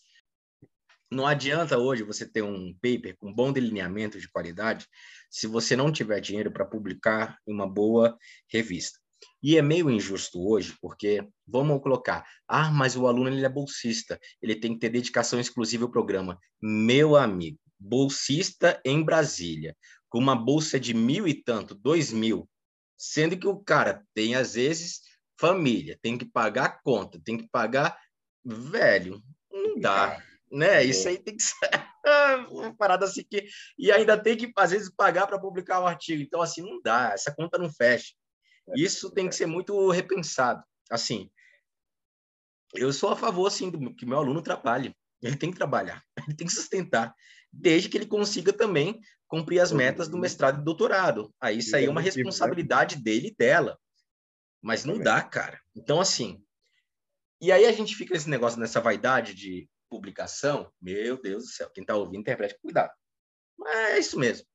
Não 1.12 1.28
adianta 1.28 1.78
hoje 1.78 2.02
você 2.02 2.28
ter 2.28 2.42
um 2.42 2.74
paper 2.74 3.16
com 3.18 3.32
bom 3.32 3.54
delineamento 3.54 4.20
de 4.20 4.28
qualidade 4.30 4.88
se 5.30 5.46
você 5.46 5.76
não 5.76 5.92
tiver 5.92 6.20
dinheiro 6.20 6.52
para 6.52 6.66
publicar 6.66 7.38
em 7.46 7.54
uma 7.54 7.70
boa 7.70 8.18
revista. 8.52 9.00
E 9.42 9.58
é 9.58 9.62
meio 9.62 9.90
injusto 9.90 10.46
hoje, 10.48 10.76
porque 10.82 11.28
vamos 11.48 11.82
colocar, 11.82 12.26
ah, 12.48 12.72
mas 12.72 12.96
o 12.96 13.08
aluno 13.08 13.30
ele 13.30 13.46
é 13.46 13.50
bolsista, 13.50 14.20
ele 14.42 14.56
tem 14.56 14.74
que 14.74 14.80
ter 14.80 14.90
dedicação 14.90 15.40
exclusiva 15.40 15.86
ao 15.86 15.92
programa. 15.92 16.40
Meu 16.62 17.16
amigo, 17.16 17.60
bolsista 17.80 18.82
em 18.86 19.04
Brasília, 19.04 19.76
com 20.10 20.20
uma 20.20 20.36
bolsa 20.36 20.80
de 20.80 20.94
mil 20.94 21.28
e 21.28 21.34
tanto, 21.34 21.76
dois 21.76 22.12
mil, 22.12 22.50
sendo 22.98 23.38
que 23.38 23.48
o 23.48 23.58
cara 23.58 24.06
tem, 24.14 24.36
às 24.36 24.54
vezes, 24.54 25.02
família, 25.40 25.98
tem 26.02 26.18
que 26.18 26.26
pagar 26.26 26.82
conta, 26.84 27.20
tem 27.24 27.38
que 27.38 27.48
pagar. 27.50 27.98
Velho, 28.46 29.22
não 29.52 29.80
dá. 29.80 30.24
Né? 30.52 30.84
Isso 30.84 31.08
aí 31.08 31.18
tem 31.18 31.36
que 31.36 31.44
ser 31.44 31.58
uma 32.52 32.76
parada 32.76 33.06
assim 33.06 33.24
que. 33.24 33.46
E 33.78 33.92
ainda 33.92 34.22
tem 34.22 34.38
que, 34.38 34.52
às 34.56 34.72
vezes, 34.72 34.90
pagar 34.96 35.28
para 35.28 35.40
publicar 35.40 35.82
o 35.82 35.88
artigo. 35.88 36.22
Então, 36.22 36.42
assim, 36.42 36.62
não 36.62 36.82
dá, 36.82 37.12
essa 37.14 37.34
conta 37.34 37.58
não 37.58 37.70
fecha. 37.70 38.14
É, 38.70 38.74
Isso 38.80 39.12
tem 39.12 39.28
que 39.28 39.36
ser 39.36 39.46
muito 39.46 39.90
repensado. 39.90 40.64
Assim, 40.90 41.30
eu 42.74 42.92
sou 42.92 43.10
a 43.10 43.16
favor, 43.16 43.48
assim, 43.48 43.70
do, 43.70 43.94
que 43.94 44.06
meu 44.06 44.18
aluno 44.18 44.42
trabalhe. 44.42 44.96
Ele 45.22 45.38
tem 45.38 45.52
que 45.52 45.58
trabalhar, 45.58 46.04
ele 46.28 46.36
tem 46.36 46.48
que 46.48 46.54
sustentar, 46.54 47.16
desde 47.52 47.88
que 47.88 47.98
ele 47.98 48.06
consiga 48.06 48.52
também 48.52 49.00
cumprir 49.28 49.60
as 49.60 49.72
metas 49.72 50.10
do 50.10 50.18
mestrado 50.18 50.62
e 50.62 50.64
doutorado. 50.64 51.34
Aí 51.40 51.60
isso 51.60 51.76
aí 51.76 51.86
é 51.86 51.90
uma 51.90 52.02
né? 52.02 52.06
responsabilidade 52.06 52.98
dele 52.98 53.30
e 53.30 53.36
dela. 53.36 53.80
Mas 54.62 54.86
não 54.86 54.98
dá, 55.00 55.22
cara. 55.22 55.60
Então, 55.76 56.00
assim. 56.00 56.44
E 57.42 57.52
aí 57.52 57.66
a 57.66 57.72
gente 57.72 57.96
fica 57.96 58.14
nesse 58.14 58.30
negócio, 58.30 58.60
nessa 58.60 58.80
vaidade 58.80 59.34
de 59.34 59.68
publicação. 59.90 60.72
Meu 60.82 61.22
Deus 61.22 61.44
do 61.44 61.50
céu, 61.50 61.70
quem 61.70 61.82
está 61.82 61.96
ouvindo, 61.96 62.22
interprete 62.22 62.58
cuidado. 62.62 62.92
Mas 63.58 63.76
é 63.76 64.00
isso 64.00 64.20
mesmo 64.20 64.46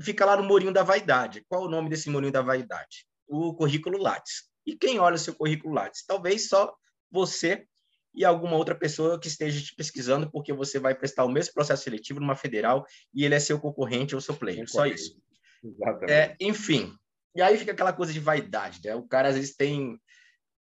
fica 0.00 0.24
lá 0.24 0.36
no 0.36 0.42
Morinho 0.42 0.72
da 0.72 0.82
Vaidade. 0.82 1.44
Qual 1.48 1.64
o 1.64 1.68
nome 1.68 1.88
desse 1.88 2.10
Morinho 2.10 2.32
da 2.32 2.42
Vaidade? 2.42 3.06
O 3.26 3.54
currículo 3.54 3.98
Lattes. 3.98 4.44
E 4.66 4.76
quem 4.76 4.98
olha 4.98 5.16
o 5.16 5.18
seu 5.18 5.34
currículo 5.34 5.74
Lattes? 5.74 6.04
Talvez 6.06 6.48
só 6.48 6.74
você 7.10 7.66
e 8.14 8.24
alguma 8.24 8.56
outra 8.56 8.74
pessoa 8.74 9.18
que 9.18 9.26
esteja 9.26 9.60
te 9.62 9.74
pesquisando, 9.74 10.30
porque 10.30 10.52
você 10.52 10.78
vai 10.78 10.94
prestar 10.94 11.24
o 11.24 11.28
mesmo 11.28 11.52
processo 11.52 11.82
seletivo 11.82 12.20
numa 12.20 12.36
federal 12.36 12.86
e 13.12 13.24
ele 13.24 13.34
é 13.34 13.40
seu 13.40 13.58
concorrente 13.58 14.14
ou 14.14 14.20
seu 14.20 14.36
player. 14.36 14.68
Só 14.68 14.86
isso. 14.86 15.16
Exatamente. 15.62 16.12
É, 16.12 16.36
enfim. 16.40 16.94
E 17.34 17.42
aí 17.42 17.58
fica 17.58 17.72
aquela 17.72 17.92
coisa 17.92 18.12
de 18.12 18.20
vaidade, 18.20 18.80
né? 18.84 18.94
O 18.94 19.02
cara 19.02 19.28
às 19.28 19.34
vezes 19.34 19.56
tem. 19.56 19.98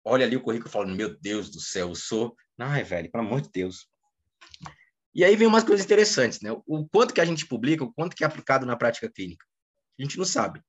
Olha 0.04 0.26
ali 0.26 0.37
o 0.37 0.42
currículo 0.42 0.68
e 0.68 0.73
fala: 0.73 0.87
Meu 0.87 1.18
Deus 1.18 1.50
do 1.50 1.61
céu, 1.61 1.88
eu 1.88 1.94
sou. 1.94 2.37
Ai, 2.58 2.85
velho, 2.85 3.11
pelo 3.11 3.25
amor 3.25 3.40
de 3.40 3.50
Deus. 3.50 3.88
E 5.19 5.25
aí 5.25 5.35
vem 5.35 5.49
umas 5.49 5.65
coisas 5.65 5.85
interessantes, 5.85 6.41
né? 6.41 6.53
O 6.65 6.89
quanto 6.89 7.13
que 7.13 7.21
a 7.21 7.25
gente 7.25 7.45
publica, 7.45 7.83
o 7.83 7.93
quanto 7.93 8.15
que 8.15 8.23
é 8.23 8.27
aplicado 8.29 8.65
na 8.65 8.77
prática 8.77 9.11
clínica. 9.11 9.45
A 9.99 10.03
gente 10.05 10.17
não 10.17 10.25
sabe. 10.25 10.63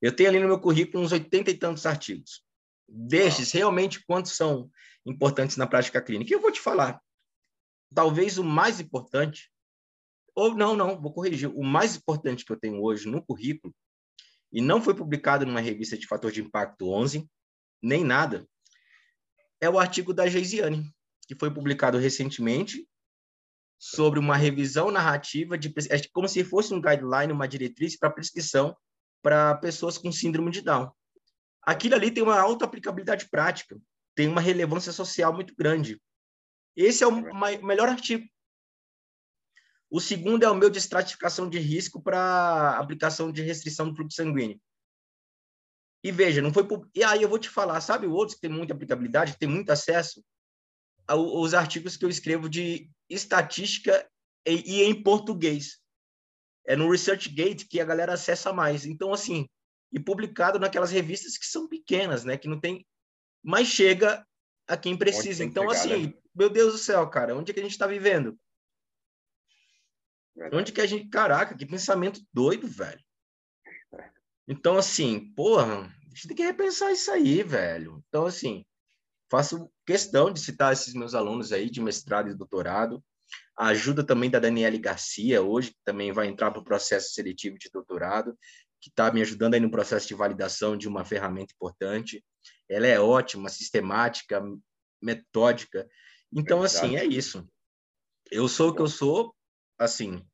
Eu 0.00 0.10
tenho 0.10 0.30
ali 0.30 0.38
no 0.38 0.46
meu 0.46 0.58
currículo 0.58 1.04
uns 1.04 1.12
80 1.12 1.50
e 1.50 1.54
tantos 1.54 1.84
artigos. 1.84 2.42
Destes, 2.88 3.52
realmente, 3.52 4.02
quantos 4.06 4.32
são 4.32 4.70
importantes 5.04 5.58
na 5.58 5.66
prática 5.66 6.00
clínica? 6.00 6.32
E 6.32 6.34
eu 6.34 6.40
vou 6.40 6.50
te 6.50 6.62
falar. 6.62 6.98
Talvez 7.94 8.38
o 8.38 8.42
mais 8.42 8.80
importante, 8.80 9.52
ou 10.34 10.54
não, 10.54 10.74
não, 10.74 10.98
vou 10.98 11.12
corrigir. 11.12 11.50
O 11.54 11.62
mais 11.62 11.94
importante 11.94 12.46
que 12.46 12.52
eu 12.52 12.58
tenho 12.58 12.82
hoje 12.82 13.06
no 13.06 13.22
currículo, 13.22 13.74
e 14.50 14.62
não 14.62 14.80
foi 14.80 14.94
publicado 14.94 15.44
numa 15.44 15.60
revista 15.60 15.98
de 15.98 16.06
fator 16.06 16.32
de 16.32 16.40
impacto 16.40 16.88
11, 16.88 17.28
nem 17.82 18.02
nada, 18.02 18.48
é 19.60 19.68
o 19.68 19.78
artigo 19.78 20.14
da 20.14 20.26
Geisiane, 20.26 20.90
que 21.26 21.34
foi 21.38 21.52
publicado 21.52 21.98
recentemente 21.98 22.88
sobre 23.78 24.18
uma 24.18 24.36
revisão 24.36 24.90
narrativa 24.90 25.56
de 25.56 25.72
é 25.88 26.00
como 26.12 26.28
se 26.28 26.42
fosse 26.42 26.74
um 26.74 26.80
guideline, 26.80 27.32
uma 27.32 27.46
diretriz 27.46 27.96
para 27.96 28.10
prescrição 28.10 28.76
para 29.22 29.54
pessoas 29.56 29.96
com 29.96 30.10
síndrome 30.10 30.50
de 30.50 30.62
Down. 30.62 30.90
Aquilo 31.62 31.94
ali 31.94 32.10
tem 32.10 32.22
uma 32.22 32.38
alta 32.38 32.64
aplicabilidade 32.64 33.28
prática, 33.28 33.78
tem 34.14 34.26
uma 34.26 34.40
relevância 34.40 34.92
social 34.92 35.32
muito 35.32 35.54
grande. 35.54 36.00
Esse 36.74 37.04
é 37.04 37.06
o 37.06 37.12
melhor 37.64 37.88
artigo. 37.88 38.26
O 39.90 40.00
segundo 40.00 40.44
é 40.44 40.50
o 40.50 40.54
meu 40.54 40.70
de 40.70 40.78
estratificação 40.78 41.48
de 41.48 41.58
risco 41.58 42.02
para 42.02 42.78
aplicação 42.78 43.32
de 43.32 43.42
restrição 43.42 43.88
do 43.88 43.96
fluxo 43.96 44.16
sanguíneo. 44.16 44.60
E 46.02 46.12
veja, 46.12 46.40
não 46.40 46.52
foi. 46.52 46.66
E 46.94 47.02
aí 47.02 47.22
eu 47.22 47.28
vou 47.28 47.38
te 47.38 47.48
falar, 47.48 47.80
sabe 47.80 48.06
o 48.06 48.12
outro 48.12 48.36
que 48.36 48.40
tem 48.40 48.50
muita 48.50 48.72
aplicabilidade, 48.72 49.32
que 49.32 49.38
tem 49.38 49.48
muito 49.48 49.70
acesso? 49.70 50.24
Os 51.16 51.54
artigos 51.54 51.96
que 51.96 52.04
eu 52.04 52.08
escrevo 52.08 52.48
de 52.48 52.90
estatística 53.08 54.08
e, 54.46 54.80
e 54.80 54.82
em 54.84 55.02
português. 55.02 55.78
É 56.66 56.76
no 56.76 56.90
ResearchGate 56.90 57.66
que 57.66 57.80
a 57.80 57.84
galera 57.84 58.12
acessa 58.12 58.52
mais. 58.52 58.84
Então, 58.84 59.12
assim, 59.12 59.48
e 59.90 59.98
publicado 59.98 60.58
naquelas 60.58 60.90
revistas 60.90 61.38
que 61.38 61.46
são 61.46 61.66
pequenas, 61.66 62.24
né? 62.24 62.36
Que 62.36 62.48
não 62.48 62.60
tem... 62.60 62.86
Mas 63.42 63.68
chega 63.68 64.26
a 64.66 64.76
quem 64.76 64.96
precisa. 64.96 65.42
Então, 65.42 65.62
chegar, 65.70 65.76
assim, 65.76 66.06
né? 66.08 66.14
meu 66.34 66.50
Deus 66.50 66.72
do 66.74 66.78
céu, 66.78 67.08
cara, 67.08 67.34
onde 67.34 67.50
é 67.50 67.54
que 67.54 67.60
a 67.60 67.62
gente 67.62 67.72
está 67.72 67.86
vivendo? 67.86 68.38
Onde 70.52 70.72
que 70.72 70.80
a 70.80 70.86
gente... 70.86 71.08
Caraca, 71.08 71.56
que 71.56 71.64
pensamento 71.64 72.20
doido, 72.32 72.66
velho. 72.66 73.02
Então, 74.46 74.76
assim, 74.76 75.32
porra, 75.34 75.84
a 75.84 76.08
gente 76.08 76.28
tem 76.28 76.36
que 76.36 76.42
repensar 76.42 76.92
isso 76.92 77.10
aí, 77.10 77.42
velho. 77.42 78.02
Então, 78.08 78.26
assim, 78.26 78.64
faço 79.30 79.70
questão 79.86 80.32
de 80.32 80.40
citar 80.40 80.72
esses 80.72 80.94
meus 80.94 81.14
alunos 81.14 81.52
aí 81.52 81.70
de 81.70 81.80
mestrado 81.80 82.30
e 82.30 82.34
doutorado. 82.34 83.02
A 83.56 83.68
ajuda 83.68 84.04
também 84.04 84.30
da 84.30 84.38
Daniele 84.38 84.78
Garcia, 84.78 85.42
hoje, 85.42 85.70
que 85.70 85.78
também 85.84 86.12
vai 86.12 86.28
entrar 86.28 86.50
para 86.50 86.60
o 86.60 86.64
processo 86.64 87.12
seletivo 87.12 87.58
de 87.58 87.68
doutorado, 87.70 88.38
que 88.80 88.88
está 88.88 89.12
me 89.12 89.20
ajudando 89.20 89.54
aí 89.54 89.60
no 89.60 89.70
processo 89.70 90.06
de 90.06 90.14
validação 90.14 90.76
de 90.76 90.88
uma 90.88 91.04
ferramenta 91.04 91.52
importante. 91.54 92.24
Ela 92.68 92.86
é 92.86 93.00
ótima, 93.00 93.48
sistemática, 93.48 94.42
metódica. 95.02 95.88
Então, 96.32 96.62
é 96.62 96.66
assim, 96.66 96.96
é 96.96 97.04
isso. 97.04 97.46
Eu 98.30 98.48
sou 98.48 98.70
o 98.70 98.74
que 98.74 98.82
eu 98.82 98.88
sou, 98.88 99.34
assim, 99.78 100.24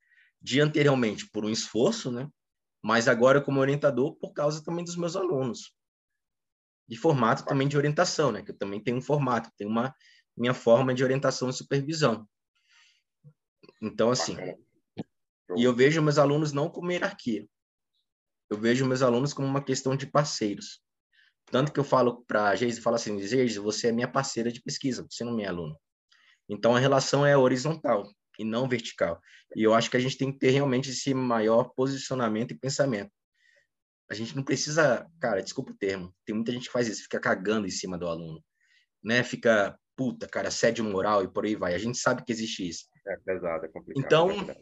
de 0.40 0.60
anteriormente 0.60 1.28
por 1.30 1.44
um 1.44 1.50
esforço, 1.50 2.10
né? 2.10 2.28
Mas 2.82 3.08
agora 3.08 3.40
como 3.40 3.60
orientador 3.60 4.14
por 4.16 4.32
causa 4.34 4.62
também 4.62 4.84
dos 4.84 4.96
meus 4.96 5.16
alunos. 5.16 5.72
E 6.88 6.97
formato 6.97 7.45
também 7.45 7.67
de 7.67 7.76
orientação, 7.76 8.31
né? 8.31 8.43
Que 8.43 8.50
eu 8.50 8.57
também 8.57 8.83
tenho 8.83 8.99
um 8.99 9.03
formato, 9.03 9.50
tenho 9.57 9.71
uma 9.71 9.95
minha 10.37 10.55
forma 10.55 10.95
de 10.95 11.03
orientação 11.05 11.49
e 11.49 11.53
supervisão. 11.53 12.29
Então, 13.81 14.11
assim, 14.11 14.37
e 15.57 15.62
eu 15.62 15.75
vejo 15.75 16.03
meus 16.03 16.19
alunos 16.19 16.53
não 16.53 16.69
como 16.69 16.91
hierarquia. 16.91 17.47
Eu 18.50 18.59
vejo 18.59 18.87
meus 18.87 19.03
alunos 19.03 19.33
como 19.33 19.47
uma 19.47 19.62
questão 19.62 19.97
de 19.97 20.07
parceiros. 20.07 20.81
Tanto 21.47 21.73
que 21.73 21.79
eu 21.79 21.85
falo 21.85 22.25
para 22.26 22.49
a 22.49 22.57
Geise, 22.57 22.81
falo 22.81 22.97
assim, 22.97 23.21
Geise, 23.21 23.59
você 23.59 23.88
é 23.88 23.93
minha 23.93 24.11
parceira 24.11 24.50
de 24.50 24.62
pesquisa, 24.62 25.07
você 25.09 25.25
não 25.25 25.38
é 25.38 25.47
aluno. 25.47 25.79
Então, 26.49 26.75
a 26.75 26.79
relação 26.79 27.25
é 27.25 27.37
horizontal 27.37 28.11
e 28.38 28.45
não 28.45 28.69
vertical. 28.69 29.21
E 29.55 29.62
eu 29.62 29.75
acho 29.75 29.91
que 29.91 29.97
a 29.97 30.00
gente 30.00 30.17
tem 30.17 30.33
que 30.33 30.38
ter 30.38 30.50
realmente 30.50 30.91
esse 30.91 31.14
maior 31.14 31.71
posicionamento 31.75 32.53
e 32.53 32.59
pensamento. 32.59 33.12
A 34.11 34.14
gente 34.14 34.37
não 34.37 34.42
precisa, 34.42 35.06
cara, 35.20 35.42
desculpa 35.42 35.73
o 35.73 35.76
termo, 35.76 36.14
tem 36.25 36.34
muita 36.34 36.52
gente 36.52 36.66
que 36.66 36.73
faz 36.73 36.88
isso, 36.88 37.02
fica 37.02 37.18
cagando 37.18 37.66
em 37.66 37.70
cima 37.70 37.96
do 37.96 38.06
aluno, 38.06 38.42
né? 39.02 39.23
Fica, 39.23 39.78
puta, 39.96 40.28
cara, 40.28 40.49
assédio 40.49 40.84
moral 40.84 41.23
e 41.25 41.28
por 41.28 41.44
aí 41.44 41.54
vai. 41.54 41.75
A 41.75 41.78
gente 41.78 41.99
sabe 41.99 42.23
que 42.23 42.32
existe 42.32 42.68
isso. 42.68 42.87
É 43.06 43.16
pesado, 43.16 43.64
é 43.64 43.68
complicado. 43.68 44.04
Então, 44.04 44.30
é 44.50 44.56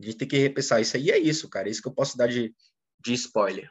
a 0.00 0.04
gente 0.04 0.16
tem 0.16 0.28
que 0.28 0.38
repensar 0.38 0.80
isso 0.80 0.96
aí. 0.96 1.10
É 1.10 1.18
isso, 1.18 1.48
cara. 1.48 1.68
É 1.68 1.70
isso 1.70 1.82
que 1.82 1.88
eu 1.88 1.94
posso 1.94 2.16
dar 2.16 2.26
de, 2.26 2.54
de 2.98 3.12
spoiler. 3.12 3.70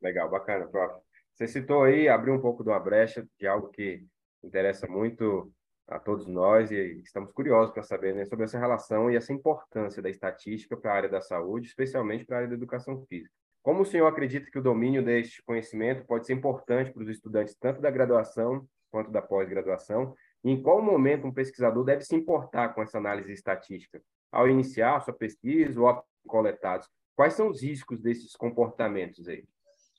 Legal, 0.00 0.30
bacana, 0.30 0.66
prof. 0.68 1.02
Você 1.34 1.46
citou 1.46 1.82
aí, 1.82 2.08
abriu 2.08 2.34
um 2.34 2.40
pouco 2.40 2.62
de 2.62 2.70
uma 2.70 2.80
brecha 2.80 3.26
de 3.38 3.46
algo 3.46 3.68
que 3.70 4.04
interessa 4.42 4.86
muito 4.86 5.52
a 5.88 5.98
todos 5.98 6.26
nós 6.26 6.70
e 6.70 7.00
estamos 7.02 7.32
curiosos 7.32 7.72
para 7.72 7.82
saber 7.82 8.14
né, 8.14 8.24
sobre 8.24 8.44
essa 8.44 8.58
relação 8.58 9.10
e 9.10 9.16
essa 9.16 9.32
importância 9.32 10.02
da 10.02 10.10
estatística 10.10 10.76
para 10.76 10.92
a 10.92 10.96
área 10.96 11.08
da 11.08 11.20
saúde, 11.20 11.68
especialmente 11.68 12.24
para 12.24 12.36
a 12.36 12.38
área 12.40 12.48
da 12.48 12.54
educação 12.54 13.04
física. 13.06 13.34
Como 13.68 13.82
o 13.82 13.84
senhor 13.84 14.06
acredita 14.06 14.50
que 14.50 14.58
o 14.58 14.62
domínio 14.62 15.04
deste 15.04 15.42
conhecimento 15.42 16.02
pode 16.06 16.26
ser 16.26 16.32
importante 16.32 16.90
para 16.90 17.02
os 17.02 17.08
estudantes 17.10 17.54
tanto 17.54 17.82
da 17.82 17.90
graduação 17.90 18.66
quanto 18.90 19.10
da 19.10 19.20
pós-graduação? 19.20 20.14
E 20.42 20.50
em 20.50 20.62
qual 20.62 20.80
momento 20.80 21.26
um 21.26 21.34
pesquisador 21.34 21.84
deve 21.84 22.02
se 22.02 22.16
importar 22.16 22.70
com 22.70 22.80
essa 22.80 22.96
análise 22.96 23.30
estatística? 23.30 24.00
Ao 24.32 24.48
iniciar 24.48 24.98
sua 25.02 25.12
pesquisa 25.12 25.78
ou 25.78 26.02
coletados? 26.26 26.88
Quais 27.14 27.34
são 27.34 27.50
os 27.50 27.62
riscos 27.62 28.00
desses 28.00 28.34
comportamentos 28.34 29.28
aí? 29.28 29.44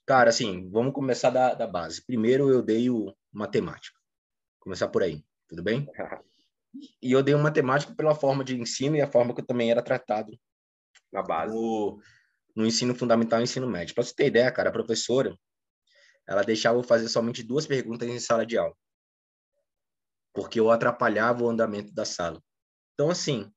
Cara, 0.04 0.32
assim, 0.32 0.68
vamos 0.72 0.92
começar 0.92 1.30
da, 1.30 1.54
da 1.54 1.68
base. 1.68 2.04
Primeiro 2.04 2.50
eu 2.50 2.64
dei 2.64 2.90
o 2.90 3.14
matemática. 3.32 4.00
Começar 4.60 4.88
por 4.88 5.04
aí 5.04 5.24
tudo 5.48 5.62
bem? 5.62 5.88
e 7.00 7.12
eu 7.12 7.22
dei 7.22 7.36
uma 7.36 7.44
matemática 7.44 7.94
pela 7.94 8.16
forma 8.16 8.44
de 8.44 8.60
ensino 8.60 8.96
e 8.96 9.02
a 9.02 9.06
forma 9.06 9.32
que 9.32 9.42
eu 9.42 9.46
também 9.46 9.70
era 9.70 9.84
tratado 9.84 10.36
na 11.12 11.22
base 11.22 11.54
no, 11.54 12.00
no 12.60 12.66
ensino 12.66 12.94
fundamental 12.94 13.40
e 13.40 13.44
ensino 13.44 13.70
médio. 13.70 13.96
Para 13.96 14.04
você 14.04 14.14
ter 14.14 14.28
ideia, 14.28 14.52
cara, 14.52 14.68
a 14.68 14.74
professora 14.74 15.34
ela 16.28 16.44
deixava 16.44 16.78
eu 16.78 16.84
fazer 16.84 17.08
somente 17.08 17.42
duas 17.42 17.66
perguntas 17.66 18.08
em 18.08 18.20
sala 18.20 18.46
de 18.46 18.58
aula, 18.58 18.76
porque 20.34 20.60
eu 20.60 20.70
atrapalhava 20.70 21.42
o 21.42 21.50
andamento 21.50 21.94
da 21.94 22.04
sala. 22.04 22.44
Então, 22.94 23.10
assim, 23.10 23.50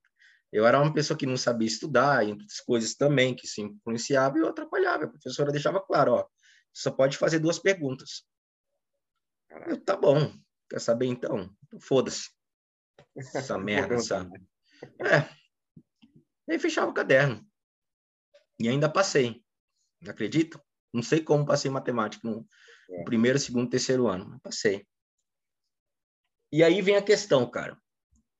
eu 0.52 0.64
era 0.64 0.80
uma 0.80 0.94
pessoa 0.94 1.18
que 1.18 1.26
não 1.26 1.36
sabia 1.36 1.66
estudar, 1.66 2.24
e 2.24 2.30
outras 2.30 2.60
coisas 2.60 2.94
também 2.94 3.34
que 3.34 3.46
se 3.46 3.60
influenciava, 3.60 4.38
e 4.38 4.40
eu 4.40 4.48
atrapalhava. 4.48 5.04
A 5.04 5.08
professora 5.08 5.50
deixava 5.50 5.80
claro, 5.80 6.12
ó, 6.12 6.26
só 6.72 6.92
pode 6.92 7.18
fazer 7.18 7.40
duas 7.40 7.58
perguntas. 7.58 8.24
Eu, 9.66 9.84
tá 9.84 9.96
bom. 9.96 10.32
Quer 10.70 10.80
saber 10.80 11.06
então? 11.06 11.52
foda-se. 11.80 12.30
Essa 13.34 13.58
merda, 13.58 13.98
sabe? 13.98 14.40
É. 15.00 15.28
E 16.48 16.52
aí 16.52 16.58
fechava 16.58 16.90
o 16.90 16.94
caderno. 16.94 17.44
E 18.62 18.68
ainda 18.68 18.88
passei. 18.88 19.42
Acredito? 20.06 20.60
Não 20.92 21.02
sei 21.02 21.20
como 21.20 21.46
passei 21.46 21.70
matemática 21.70 22.28
no, 22.28 22.46
no 22.88 22.96
é. 22.96 23.04
primeiro, 23.04 23.38
segundo, 23.38 23.68
terceiro 23.68 24.06
ano, 24.06 24.28
mas 24.28 24.40
passei. 24.40 24.86
E 26.52 26.62
aí 26.62 26.80
vem 26.80 26.96
a 26.96 27.02
questão, 27.02 27.50
cara. 27.50 27.76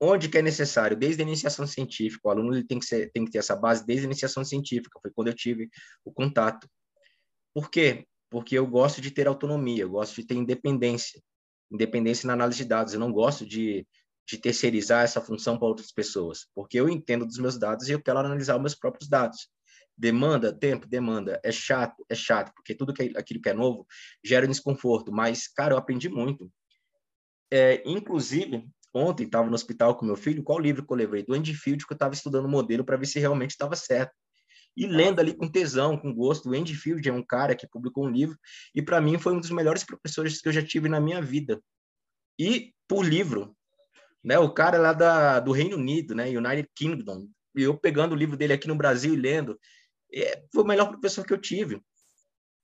Onde 0.00 0.28
que 0.28 0.38
é 0.38 0.42
necessário? 0.42 0.96
Desde 0.96 1.22
a 1.22 1.26
iniciação 1.26 1.66
científica. 1.66 2.28
O 2.28 2.30
aluno 2.30 2.54
ele 2.54 2.64
tem, 2.64 2.78
que 2.78 2.84
ser, 2.84 3.10
tem 3.12 3.24
que 3.24 3.30
ter 3.30 3.38
essa 3.38 3.56
base 3.56 3.84
desde 3.86 4.04
a 4.04 4.10
iniciação 4.10 4.44
científica. 4.44 4.98
Foi 5.00 5.10
quando 5.12 5.28
eu 5.28 5.34
tive 5.34 5.68
o 6.04 6.12
contato. 6.12 6.68
Por 7.54 7.70
quê? 7.70 8.06
Porque 8.30 8.58
eu 8.58 8.66
gosto 8.66 9.00
de 9.00 9.10
ter 9.10 9.26
autonomia, 9.26 9.82
eu 9.82 9.90
gosto 9.90 10.16
de 10.16 10.26
ter 10.26 10.34
independência 10.34 11.22
independência 11.72 12.26
na 12.26 12.34
análise 12.34 12.58
de 12.58 12.68
dados. 12.68 12.92
Eu 12.92 13.00
não 13.00 13.10
gosto 13.10 13.46
de, 13.46 13.86
de 14.28 14.38
terceirizar 14.38 15.04
essa 15.04 15.20
função 15.20 15.58
para 15.58 15.68
outras 15.68 15.90
pessoas, 15.90 16.46
porque 16.54 16.78
eu 16.78 16.88
entendo 16.88 17.26
dos 17.26 17.38
meus 17.38 17.58
dados 17.58 17.88
e 17.88 17.92
eu 17.92 18.02
quero 18.02 18.18
analisar 18.18 18.56
os 18.56 18.60
meus 18.60 18.74
próprios 18.74 19.08
dados. 19.08 19.48
Demanda 20.02 20.52
tempo, 20.52 20.84
demanda. 20.84 21.40
É 21.44 21.52
chato, 21.52 22.04
é 22.08 22.14
chato, 22.16 22.52
porque 22.56 22.74
tudo 22.74 22.92
que, 22.92 23.04
é, 23.04 23.12
aquilo 23.16 23.40
que 23.40 23.48
é 23.48 23.52
novo 23.52 23.86
gera 24.24 24.48
desconforto. 24.48 25.12
Mas, 25.12 25.46
cara, 25.46 25.74
eu 25.74 25.78
aprendi 25.78 26.08
muito. 26.08 26.50
É, 27.52 27.80
inclusive, 27.86 28.66
ontem 28.92 29.26
estava 29.26 29.48
no 29.48 29.54
hospital 29.54 29.96
com 29.96 30.04
meu 30.04 30.16
filho. 30.16 30.42
Qual 30.42 30.58
livro 30.58 30.84
que 30.84 30.92
eu 30.92 30.96
levei? 30.96 31.22
Do 31.22 31.34
Andy 31.34 31.54
Field, 31.54 31.86
que 31.86 31.92
eu 31.92 31.94
estava 31.94 32.14
estudando 32.14 32.46
o 32.46 32.48
modelo 32.48 32.84
para 32.84 32.96
ver 32.96 33.06
se 33.06 33.20
realmente 33.20 33.50
estava 33.50 33.76
certo 33.76 34.12
e 34.76 34.88
lendo 34.88 35.20
ali 35.20 35.34
com 35.34 35.48
tesão, 35.48 35.96
com 35.96 36.12
gosto. 36.12 36.50
O 36.50 36.52
Andy 36.52 36.74
Field 36.74 37.08
é 37.08 37.12
um 37.12 37.24
cara 37.24 37.54
que 37.54 37.68
publicou 37.68 38.04
um 38.04 38.10
livro 38.10 38.36
e 38.74 38.82
para 38.82 39.00
mim 39.00 39.20
foi 39.20 39.32
um 39.34 39.38
dos 39.38 39.50
melhores 39.52 39.84
professores 39.84 40.40
que 40.42 40.48
eu 40.48 40.52
já 40.52 40.64
tive 40.64 40.88
na 40.88 40.98
minha 40.98 41.22
vida. 41.22 41.62
E 42.36 42.74
por 42.88 43.04
livro, 43.04 43.56
né? 44.24 44.36
O 44.40 44.52
cara 44.52 44.78
lá 44.78 44.92
da, 44.92 45.38
do 45.38 45.52
Reino 45.52 45.76
Unido, 45.76 46.12
né? 46.12 46.26
United 46.26 46.68
Kingdom. 46.74 47.28
E 47.54 47.62
eu 47.62 47.78
pegando 47.78 48.12
o 48.12 48.16
livro 48.16 48.36
dele 48.36 48.54
aqui 48.54 48.66
no 48.66 48.74
Brasil 48.74 49.14
e 49.14 49.16
lendo, 49.16 49.56
é, 50.14 50.42
foi 50.52 50.62
o 50.62 50.66
melhor 50.66 50.88
professor 50.88 51.24
que 51.24 51.32
eu 51.32 51.40
tive. 51.40 51.80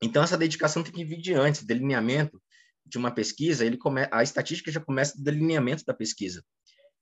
Então 0.02 0.22
essa 0.22 0.38
dedicação 0.38 0.82
tem 0.82 0.92
que 0.92 1.04
vir 1.04 1.20
de 1.20 1.34
antes, 1.34 1.64
delineamento 1.64 2.40
de 2.84 2.96
uma 2.96 3.11
pesquisa, 3.11 3.64
ele 3.64 3.76
come... 3.76 4.08
a 4.11 4.22
estatística 4.22 4.70
já 4.70 4.80
começa 4.80 5.16
do 5.16 5.22
delineamento 5.22 5.84
da 5.84 5.92
pesquisa. 5.92 6.42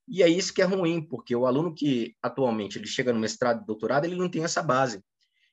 E 0.07 0.23
é 0.23 0.27
isso 0.27 0.53
que 0.53 0.61
é 0.61 0.65
ruim, 0.65 1.01
porque 1.01 1.35
o 1.35 1.45
aluno 1.45 1.73
que 1.73 2.15
atualmente 2.21 2.77
ele 2.77 2.87
chega 2.87 3.11
no 3.11 3.19
mestrado 3.19 3.61
e 3.61 3.65
doutorado, 3.65 4.05
ele 4.05 4.15
não 4.15 4.29
tem 4.29 4.43
essa 4.43 4.63
base. 4.63 5.01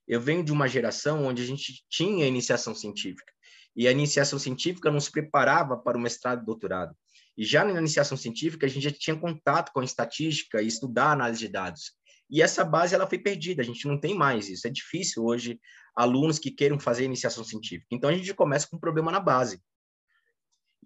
Eu 0.07 0.20
venho 0.20 0.44
de 0.44 0.52
uma 0.52 0.68
geração 0.68 1.24
onde 1.24 1.42
a 1.42 1.46
gente 1.46 1.85
tinha 1.88 2.26
iniciação 2.26 2.74
científica, 2.74 3.33
e 3.74 3.88
a 3.88 3.90
iniciação 3.90 4.38
científica 4.38 4.90
nos 4.90 5.09
preparava 5.09 5.76
para 5.76 5.98
o 5.98 6.00
mestrado 6.00 6.42
e 6.42 6.44
doutorado. 6.44 6.94
E 7.37 7.44
já 7.44 7.64
na 7.64 7.78
iniciação 7.78 8.16
científica, 8.16 8.66
a 8.66 8.68
gente 8.68 8.85
já 8.85 8.92
tinha 8.92 9.16
contato 9.16 9.72
com 9.72 9.80
a 9.80 9.85
estatística 9.85 10.62
e 10.62 10.68
estudar 10.68 11.11
análise 11.11 11.40
de 11.40 11.48
dados. 11.48 11.92
E 12.30 12.42
essa 12.42 12.64
base 12.64 12.94
ela 12.94 13.06
foi 13.06 13.18
perdida, 13.18 13.62
a 13.62 13.64
gente 13.64 13.87
não 13.87 13.98
tem 13.98 14.14
mais 14.14 14.48
isso. 14.48 14.66
É 14.66 14.70
difícil 14.70 15.24
hoje 15.24 15.60
alunos 15.94 16.38
que 16.38 16.50
queiram 16.50 16.78
fazer 16.78 17.04
iniciação 17.04 17.44
científica. 17.44 17.88
Então 17.90 18.10
a 18.10 18.14
gente 18.14 18.32
começa 18.34 18.66
com 18.68 18.76
um 18.76 18.80
problema 18.80 19.12
na 19.12 19.20
base. 19.20 19.62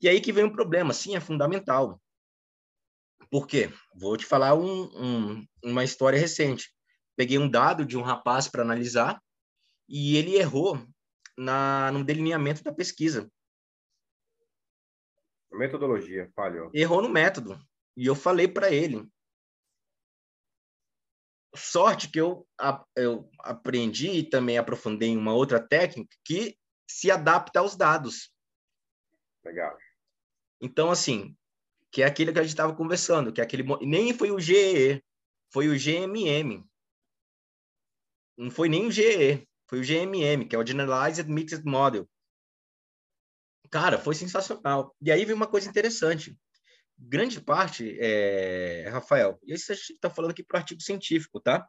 E 0.01 0.09
aí 0.09 0.21
que 0.21 0.33
vem 0.33 0.45
um 0.45 0.53
problema, 0.53 0.93
sim, 0.93 1.17
é 1.17 1.21
fundamental. 1.21 2.01
Por 3.31 3.47
quê? 3.47 3.71
Vou 3.95 4.17
te 4.17 4.25
falar 4.25 4.55
um, 4.55 4.85
um, 4.95 5.47
uma 5.65 5.85
história 5.85 6.19
recente. 6.19 6.73
Peguei 7.17 7.39
um 7.39 7.49
dado 7.49 7.85
de 7.85 7.97
um 7.97 8.03
rapaz 8.03 8.49
para 8.49 8.63
analisar 8.63 9.21
e 9.89 10.17
ele 10.17 10.37
errou 10.37 10.87
na, 11.37 11.91
no 11.93 12.05
delineamento 12.05 12.63
da 12.63 12.73
pesquisa. 12.73 13.31
Metodologia, 15.53 16.31
falhou. 16.35 16.71
Errou 16.73 17.03
no 17.03 17.09
método. 17.09 17.59
E 17.97 18.07
eu 18.07 18.15
falei 18.15 18.47
para 18.47 18.71
ele. 18.71 19.09
Sorte 21.55 22.11
que 22.11 22.21
eu, 22.21 22.47
eu 22.95 23.31
aprendi 23.41 24.11
e 24.11 24.29
também 24.29 24.59
aprofundei 24.59 25.09
em 25.09 25.17
uma 25.17 25.33
outra 25.33 25.61
técnica 25.61 26.15
que 26.25 26.57
se 26.89 27.11
adapta 27.11 27.61
aos 27.61 27.77
dados. 27.77 28.31
Legal. 29.45 29.77
Então, 30.61 30.91
assim, 30.91 31.37
que 31.91 32.03
é 32.03 32.07
aquilo 32.07 32.33
que 32.33 32.39
a 32.39 32.43
gente 32.43 32.51
estava 32.51 32.75
conversando, 32.75 33.33
que 33.33 33.41
é 33.41 33.45
aquele 33.45 33.65
nem 33.81 34.13
foi 34.13 34.31
o 34.31 34.39
GE, 34.39 35.03
foi 35.53 35.69
o 35.69 35.79
GMM. 35.79 36.65
Não 38.37 38.51
foi 38.51 38.69
nem 38.69 38.87
o 38.87 38.91
GE, 38.91 39.49
foi 39.69 39.81
o 39.81 39.85
GMM, 39.85 40.47
que 40.47 40.55
é 40.55 40.59
o 40.59 40.67
Generalized 40.67 41.29
Mixed 41.29 41.65
Model. 41.65 42.09
Cara, 43.71 43.99
foi 43.99 44.15
sensacional. 44.15 44.95
E 45.01 45.11
aí 45.11 45.25
vem 45.25 45.35
uma 45.35 45.47
coisa 45.47 45.69
interessante. 45.69 46.39
Grande 46.99 47.41
parte, 47.41 47.97
é, 48.01 48.89
Rafael, 48.91 49.39
e 49.45 49.55
isso 49.55 49.71
a 49.71 49.75
gente 49.75 49.93
está 49.93 50.11
falando 50.11 50.33
aqui 50.33 50.43
para 50.43 50.57
o 50.57 50.59
artigo 50.59 50.81
científico, 50.81 51.41
tá? 51.41 51.67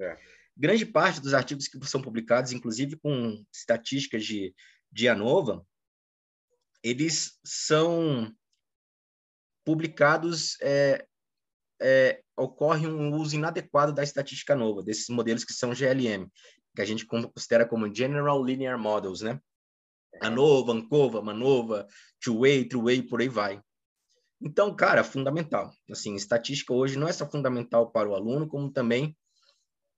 É. 0.00 0.16
Grande 0.56 0.86
parte 0.86 1.20
dos 1.20 1.34
artigos 1.34 1.66
que 1.66 1.84
são 1.86 2.00
publicados, 2.00 2.52
inclusive 2.52 2.96
com 2.96 3.44
estatísticas 3.52 4.24
de, 4.24 4.54
de 4.90 5.08
ANOVA, 5.08 5.66
eles 6.82 7.38
são 7.44 8.32
publicados 9.64 10.56
é, 10.62 11.04
é, 11.82 12.22
ocorre 12.36 12.86
um 12.86 13.14
uso 13.14 13.34
inadequado 13.34 13.92
da 13.92 14.02
estatística 14.02 14.54
nova, 14.54 14.82
desses 14.82 15.08
modelos 15.08 15.44
que 15.44 15.52
são 15.52 15.74
GLM, 15.74 16.30
que 16.74 16.82
a 16.82 16.84
gente 16.84 17.04
considera 17.06 17.66
como 17.66 17.92
General 17.92 18.42
Linear 18.42 18.78
Models, 18.78 19.22
né? 19.22 19.40
ANOVA, 20.20 20.72
ANCOVA, 20.72 21.20
MANOVA, 21.20 21.86
Two-Way, 22.20 23.02
por 23.08 23.20
aí 23.20 23.28
vai. 23.28 23.60
Então, 24.40 24.74
cara, 24.74 25.02
fundamental. 25.02 25.72
Assim, 25.90 26.14
estatística 26.14 26.72
hoje 26.72 26.98
não 26.98 27.08
é 27.08 27.12
só 27.12 27.28
fundamental 27.28 27.90
para 27.90 28.08
o 28.08 28.14
aluno, 28.14 28.46
como 28.46 28.70
também 28.70 29.16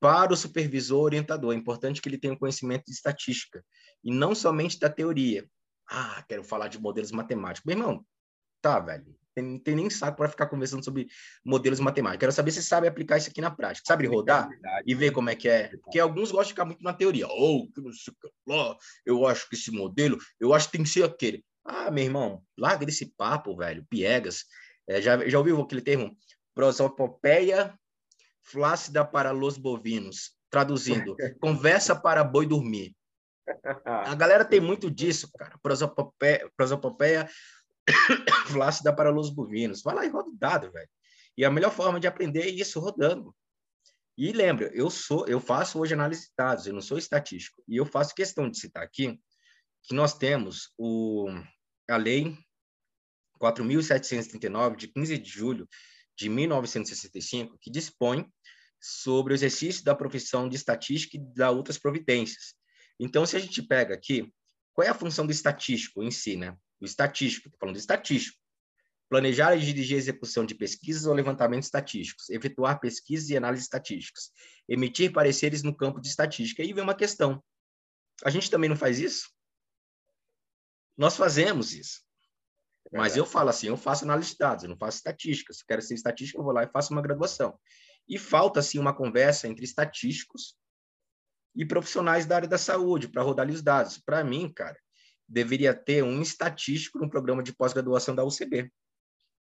para 0.01 0.33
o 0.33 0.37
supervisor 0.37 1.03
orientador. 1.03 1.53
É 1.53 1.57
importante 1.57 2.01
que 2.01 2.09
ele 2.09 2.19
tenha 2.19 2.39
conhecimento 2.39 2.85
de 2.87 2.93
estatística 2.93 3.65
e 4.05 4.13
não 4.13 4.35
somente 4.35 4.79
da 4.79 4.89
teoria. 4.89 5.49
Ah, 5.91 6.25
quero 6.29 6.45
falar 6.45 6.69
de 6.69 6.81
modelos 6.81 7.11
matemáticos. 7.11 7.67
Meu 7.67 7.77
irmão, 7.77 8.07
tá, 8.63 8.79
velho. 8.79 9.17
Não 9.37 9.59
tem 9.59 9.77
nem 9.77 9.89
saco 9.89 10.17
para 10.17 10.29
ficar 10.29 10.47
conversando 10.47 10.85
sobre 10.85 11.07
modelos 11.45 11.79
matemáticos. 11.79 12.21
Quero 12.21 12.33
saber 12.33 12.51
se 12.51 12.63
sabe 12.63 12.89
aplicar 12.89 13.19
isso 13.19 13.31
aqui 13.31 13.41
na 13.41 13.53
prática. 13.53 13.87
Sabe 13.87 14.05
rodar 14.05 14.49
e 14.85 14.97
ver 14.97 15.13
como 15.13 15.31
é 15.31 15.37
que 15.37 15.49
é? 15.49 15.69
Porque 15.69 16.01
alguns 16.01 16.33
gostam 16.33 16.47
de 16.47 16.51
ficar 16.51 16.65
muito 16.65 16.83
na 16.83 16.93
teoria. 16.93 17.29
Oh, 17.29 17.69
que 17.73 17.81
não 17.81 17.93
sei 17.93 18.13
o 18.13 18.17
que 18.17 18.79
eu 19.07 19.27
acho 19.27 19.49
que 19.49 19.55
esse 19.55 19.71
modelo, 19.71 20.19
eu 20.41 20.53
acho 20.53 20.67
que 20.67 20.73
tem 20.73 20.83
que 20.83 20.89
ser 20.89 21.05
aquele. 21.05 21.45
Ah, 21.71 21.91
meu 21.91 22.05
irmão, 22.05 22.43
larga 22.57 22.87
desse 22.87 23.13
papo, 23.15 23.55
velho. 23.55 23.87
Piegas. 23.91 24.47
É, 24.89 25.03
já, 25.03 25.29
já 25.29 25.39
ouviu 25.39 25.61
aquele 25.61 25.83
termo? 25.83 26.17
Prosopopeia 26.55 27.79
flácida 28.43 29.05
para 29.05 29.33
los 29.33 29.59
bovinos. 29.59 30.33
Traduzindo, 30.51 31.15
conversa 31.43 31.95
para 31.95 32.25
boi 32.25 32.47
dormir. 32.47 32.97
A 33.85 34.15
galera 34.15 34.47
tem 34.47 34.61
muito 34.61 34.91
disso, 34.91 35.31
cara. 35.37 35.59
Prosopopeia, 35.63 36.51
prosopopeia 36.57 37.29
flácida 38.49 38.91
para 38.91 39.11
los 39.11 39.29
bovinos. 39.29 39.83
Vai 39.83 39.95
lá 39.95 40.07
e 40.07 40.09
roda 40.09 40.31
o 40.31 40.37
dado, 40.37 40.73
velho. 40.73 40.89
E 41.37 41.45
a 41.45 41.51
melhor 41.51 41.71
forma 41.71 42.01
de 42.01 42.07
aprender 42.07 42.45
é 42.45 42.49
isso 42.49 42.81
rodando. 42.81 43.37
E 44.17 44.33
lembra, 44.33 44.71
eu 44.75 44.89
sou, 44.89 45.29
eu 45.29 45.39
faço 45.39 45.79
hoje 45.79 45.93
análise 45.93 46.23
de 46.23 46.33
dados, 46.37 46.67
eu 46.67 46.73
não 46.73 46.81
sou 46.81 46.97
estatístico. 46.97 47.63
E 47.69 47.77
eu 47.77 47.85
faço 47.85 48.15
questão 48.15 48.51
de 48.51 48.59
citar 48.59 48.83
aqui 48.83 49.21
que 49.85 49.95
nós 49.95 50.15
temos 50.15 50.73
o, 50.77 51.29
a 51.89 51.97
lei 51.97 52.37
4.739 53.41 54.77
de 54.77 54.89
15 54.89 55.19
de 55.19 55.31
julho 55.31 55.69
de 56.17 56.29
1965, 56.29 57.57
que 57.61 57.71
dispõe 57.71 58.27
sobre 58.81 59.33
o 59.33 59.37
exercício 59.37 59.85
da 59.85 59.95
profissão 59.95 60.49
de 60.49 60.57
estatística 60.57 61.17
e 61.17 61.21
da 61.35 61.51
outras 61.51 61.79
providências. 61.79 62.55
Então, 62.99 63.25
se 63.25 63.37
a 63.37 63.39
gente 63.39 63.63
pega 63.63 63.95
aqui, 63.95 64.33
qual 64.73 64.87
é 64.87 64.91
a 64.91 64.95
função 64.95 65.27
do 65.27 65.33
estatístico 65.33 66.03
em 66.03 66.11
si, 66.11 66.37
né? 66.37 66.57
O 66.81 66.85
estatístico, 66.85 67.49
estou 67.49 67.59
falando 67.59 67.75
de 67.75 67.81
estatístico. 67.81 68.39
Planejar 69.09 69.57
e 69.57 69.61
dirigir 69.61 69.97
a 69.97 69.99
execução 69.99 70.45
de 70.45 70.55
pesquisas 70.55 71.07
ou 71.07 71.15
levantamentos 71.15 71.67
estatísticos, 71.67 72.29
efetuar 72.29 72.79
pesquisas 72.79 73.31
e 73.31 73.37
análises 73.37 73.65
estatísticas, 73.65 74.31
emitir 74.69 75.13
pareceres 75.13 75.63
no 75.63 75.75
campo 75.75 76.01
de 76.01 76.09
estatística. 76.09 76.63
Aí 76.63 76.73
vem 76.73 76.85
uma 76.85 76.95
questão. 76.95 77.43
A 78.23 78.31
gente 78.31 78.51
também 78.51 78.69
não 78.69 78.77
faz 78.77 78.99
isso? 78.99 79.31
Nós 80.99 81.17
fazemos 81.17 81.73
isso. 81.73 82.03
Mas 82.93 83.17
eu 83.17 83.25
falo 83.25 83.51
assim, 83.51 83.69
eu 83.69 83.77
faço 83.77 84.05
análise 84.05 84.33
de 84.33 84.39
dados, 84.39 84.65
eu 84.65 84.71
não 84.71 84.77
faço 84.77 84.97
estatística. 84.97 85.53
Se 85.53 85.63
eu 85.63 85.67
quero 85.67 85.83
ser 85.83 85.95
estatístico, 85.95 86.41
eu 86.41 86.45
vou 86.45 86.53
lá 86.53 86.65
e 86.65 86.69
faço 86.69 86.93
uma 86.93 87.03
graduação. 87.03 87.59
E 88.09 88.19
falta, 88.19 88.61
assim, 88.61 88.79
uma 88.79 88.95
conversa 88.95 89.47
entre 89.47 89.65
estatísticos 89.65 90.57
e 91.55 91.65
profissionais 91.65 92.27
da 92.27 92.37
área 92.37 92.49
da 92.49 92.59
saúde 92.59 93.09
para 93.09 93.23
rodar 93.23 93.49
os 93.49 93.63
dados. 93.63 93.99
Para 93.99 94.25
mim, 94.25 94.51
cara, 94.53 94.79
deveria 95.29 95.75
ter 95.75 96.03
um 96.03 96.21
estatístico 96.21 96.99
no 96.99 97.11
programa 97.11 97.43
de 97.43 97.53
pós-graduação 97.53 98.15
da 98.15 98.25
UCB, 98.25 98.73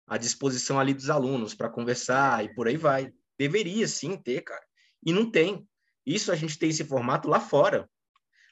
à 0.05 0.17
disposição 0.17 0.79
ali 0.79 0.93
dos 0.93 1.09
alunos 1.09 1.55
para 1.55 1.69
conversar 1.69 2.43
e 2.43 2.53
por 2.53 2.67
aí 2.67 2.77
vai. 2.77 3.13
Deveria 3.37 3.87
sim 3.87 4.17
ter, 4.17 4.41
cara. 4.41 4.65
E 5.05 5.13
não 5.13 5.31
tem. 5.31 5.67
Isso 6.05 6.31
a 6.31 6.35
gente 6.35 6.59
tem 6.59 6.69
esse 6.69 6.83
formato 6.83 7.29
lá 7.29 7.39
fora. 7.39 7.89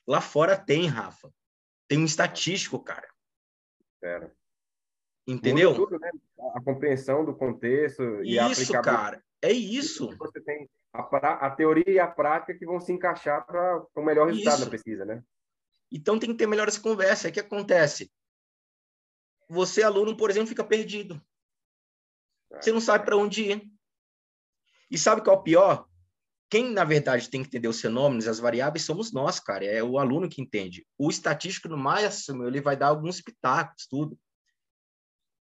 Lá 0.08 0.22
fora 0.22 0.58
tem, 0.58 0.88
Rafa. 0.88 1.32
Tem 1.88 2.00
um 2.00 2.06
estatístico, 2.06 2.80
cara. 2.80 3.08
Pera. 4.00 4.36
Entendeu? 5.28 5.74
Tudo, 5.74 6.00
né? 6.00 6.12
A 6.54 6.62
compreensão 6.62 7.26
do 7.26 7.36
contexto 7.36 8.24
e 8.24 8.38
Isso, 8.38 8.72
cara. 8.82 9.24
É 9.42 9.52
isso. 9.52 10.16
Você 10.18 10.42
tem 10.42 10.70
a, 10.94 11.48
a, 11.48 11.52
teoria 11.52 11.90
e 11.90 12.00
a 12.00 12.08
prática 12.08 12.58
que 12.58 12.66
vão 12.66 12.80
se 12.80 12.92
encaixar 12.92 13.46
para 13.46 13.86
o 13.96 14.02
melhor 14.02 14.28
resultado 14.28 14.56
isso. 14.56 14.66
da 14.66 14.72
pesquisa, 14.72 15.06
né? 15.06 15.24
Então 15.92 16.18
tem 16.18 16.32
que 16.32 16.38
ter 16.38 16.48
melhor 16.48 16.68
essa 16.68 16.82
conversa. 16.82 17.30
O 17.30 17.32
que 17.32 17.40
acontece? 17.40 18.12
Você, 19.48 19.84
aluno, 19.84 20.18
por 20.18 20.30
exemplo, 20.30 20.48
fica 20.48 20.64
perdido. 20.64 21.22
Você 22.50 22.72
não 22.72 22.82
sabe 22.82 23.06
para 23.06 23.18
onde 23.18 23.52
ir. 23.52 23.72
E 24.90 24.98
sabe 24.98 25.22
qual 25.22 25.36
é 25.36 25.40
o 25.40 25.44
pior? 25.44 25.90
Quem, 26.50 26.72
na 26.72 26.84
verdade, 26.84 27.30
tem 27.30 27.42
que 27.42 27.48
entender 27.48 27.68
os 27.68 27.82
fenômenos, 27.82 28.28
as 28.28 28.40
variáveis, 28.40 28.86
somos 28.86 29.12
nós, 29.12 29.40
cara. 29.40 29.66
É 29.66 29.84
o 29.84 29.98
aluno 29.98 30.30
que 30.30 30.42
entende. 30.42 30.86
O 30.98 31.10
estatístico, 31.10 31.68
no 31.68 31.78
máximo, 31.78 32.46
ele 32.46 32.62
vai 32.62 32.78
dar 32.78 32.88
alguns 32.88 33.20
pitacos, 33.20 33.88
tudo. 33.88 34.18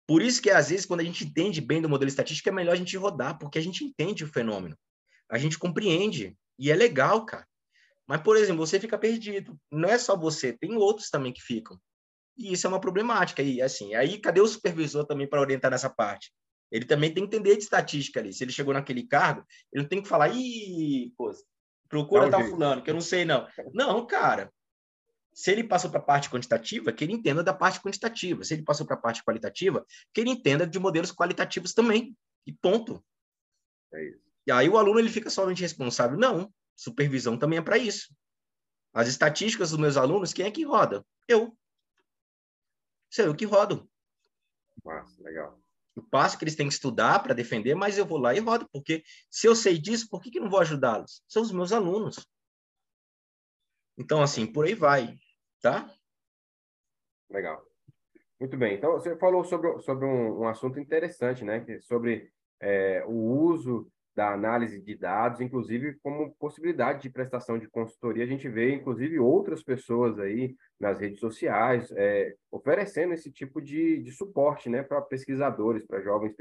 Por 0.06 0.22
isso 0.22 0.40
que, 0.40 0.50
às 0.50 0.68
vezes, 0.68 0.86
quando 0.86 1.00
a 1.00 1.04
gente 1.04 1.24
entende 1.24 1.60
bem 1.60 1.80
do 1.82 1.88
modelo 1.88 2.08
estatístico, 2.08 2.48
é 2.48 2.52
melhor 2.52 2.72
a 2.72 2.76
gente 2.76 2.96
rodar, 2.96 3.38
porque 3.38 3.58
a 3.58 3.62
gente 3.62 3.84
entende 3.84 4.22
o 4.22 4.28
fenômeno. 4.28 4.78
A 5.28 5.38
gente 5.38 5.58
compreende. 5.58 6.36
E 6.58 6.70
é 6.70 6.76
legal, 6.76 7.24
cara. 7.24 7.46
Mas, 8.06 8.20
por 8.20 8.36
exemplo, 8.36 8.64
você 8.64 8.78
fica 8.78 8.98
perdido. 8.98 9.58
Não 9.72 9.88
é 9.88 9.98
só 9.98 10.16
você, 10.16 10.52
tem 10.52 10.76
outros 10.76 11.10
também 11.10 11.32
que 11.32 11.42
ficam. 11.42 11.80
E 12.36 12.52
isso 12.52 12.66
é 12.66 12.70
uma 12.70 12.80
problemática. 12.80 13.42
E, 13.42 13.62
assim, 13.62 13.94
aí 13.94 14.18
cadê 14.18 14.40
o 14.40 14.46
supervisor 14.46 15.04
também 15.06 15.26
para 15.26 15.40
orientar 15.40 15.70
nessa 15.70 15.88
parte? 15.88 16.32
Ele 16.74 16.84
também 16.84 17.14
tem 17.14 17.22
que 17.22 17.36
entender 17.36 17.56
de 17.56 17.62
estatística 17.62 18.18
ali. 18.18 18.32
Se 18.32 18.42
ele 18.42 18.50
chegou 18.50 18.74
naquele 18.74 19.06
cargo, 19.06 19.46
ele 19.72 19.84
não 19.84 19.88
tem 19.88 20.02
que 20.02 20.08
falar, 20.08 20.30
ih, 20.34 21.12
coisa, 21.16 21.40
procura 21.88 22.28
tal 22.28 22.42
fulano, 22.42 22.82
que 22.82 22.90
eu 22.90 22.94
não 22.94 23.00
sei 23.00 23.24
não. 23.24 23.46
Não, 23.72 24.04
cara. 24.04 24.52
Se 25.32 25.52
ele 25.52 25.62
passou 25.62 25.88
para 25.88 26.00
a 26.00 26.02
parte 26.02 26.28
quantitativa, 26.28 26.92
que 26.92 27.04
ele 27.04 27.12
entenda 27.12 27.44
da 27.44 27.54
parte 27.54 27.80
quantitativa. 27.80 28.42
Se 28.42 28.54
ele 28.54 28.64
passou 28.64 28.84
para 28.84 28.96
a 28.96 29.00
parte 29.00 29.22
qualitativa, 29.22 29.86
que 30.12 30.20
ele 30.20 30.30
entenda 30.30 30.66
de 30.66 30.76
modelos 30.80 31.12
qualitativos 31.12 31.72
também. 31.72 32.16
E 32.44 32.52
ponto. 32.52 33.04
É 33.92 34.08
isso. 34.08 34.24
E 34.44 34.50
aí 34.50 34.68
o 34.68 34.76
aluno 34.76 34.98
ele 34.98 35.08
fica 35.08 35.30
somente 35.30 35.62
responsável? 35.62 36.18
Não. 36.18 36.52
Supervisão 36.74 37.38
também 37.38 37.60
é 37.60 37.62
para 37.62 37.78
isso. 37.78 38.12
As 38.92 39.06
estatísticas 39.06 39.70
dos 39.70 39.78
meus 39.78 39.96
alunos, 39.96 40.32
quem 40.32 40.44
é 40.44 40.50
que 40.50 40.64
roda? 40.64 41.06
Eu. 41.28 41.56
Sou 43.08 43.26
eu 43.26 43.34
que 43.36 43.44
rodo. 43.44 43.88
Massa, 44.84 45.22
legal. 45.22 45.63
O 45.96 46.02
passo 46.02 46.36
que 46.36 46.44
eles 46.44 46.56
têm 46.56 46.66
que 46.66 46.74
estudar 46.74 47.22
para 47.22 47.34
defender, 47.34 47.74
mas 47.74 47.96
eu 47.96 48.04
vou 48.04 48.18
lá 48.18 48.34
e 48.34 48.40
rodo, 48.40 48.68
porque 48.72 49.04
se 49.30 49.46
eu 49.46 49.54
sei 49.54 49.78
disso, 49.78 50.08
por 50.10 50.20
que, 50.20 50.30
que 50.30 50.40
não 50.40 50.50
vou 50.50 50.60
ajudá-los? 50.60 51.22
São 51.28 51.42
os 51.42 51.52
meus 51.52 51.72
alunos. 51.72 52.26
Então, 53.96 54.20
assim, 54.20 54.46
por 54.46 54.64
aí 54.64 54.74
vai, 54.74 55.16
tá? 55.60 55.88
Legal. 57.30 57.64
Muito 58.40 58.56
bem. 58.56 58.74
Então, 58.74 58.92
você 58.92 59.16
falou 59.16 59.44
sobre, 59.44 59.80
sobre 59.82 60.04
um, 60.04 60.40
um 60.40 60.48
assunto 60.48 60.80
interessante, 60.80 61.44
né? 61.44 61.64
Sobre 61.82 62.32
é, 62.60 63.04
o 63.06 63.12
uso 63.12 63.90
da 64.14 64.32
análise 64.32 64.80
de 64.80 64.96
dados, 64.96 65.40
inclusive 65.40 65.94
como 66.02 66.34
possibilidade 66.36 67.02
de 67.02 67.10
prestação 67.10 67.58
de 67.58 67.68
consultoria. 67.68 68.24
A 68.24 68.26
gente 68.26 68.48
vê, 68.48 68.72
inclusive, 68.72 69.18
outras 69.18 69.62
pessoas 69.62 70.18
aí 70.18 70.54
nas 70.78 70.98
redes 70.98 71.18
sociais 71.18 71.90
é, 71.96 72.34
oferecendo 72.50 73.12
esse 73.12 73.30
tipo 73.32 73.60
de, 73.60 73.98
de 74.02 74.12
suporte 74.12 74.70
né, 74.70 74.82
para 74.82 75.00
pesquisadores, 75.02 75.84
para 75.86 76.00
jovens 76.00 76.34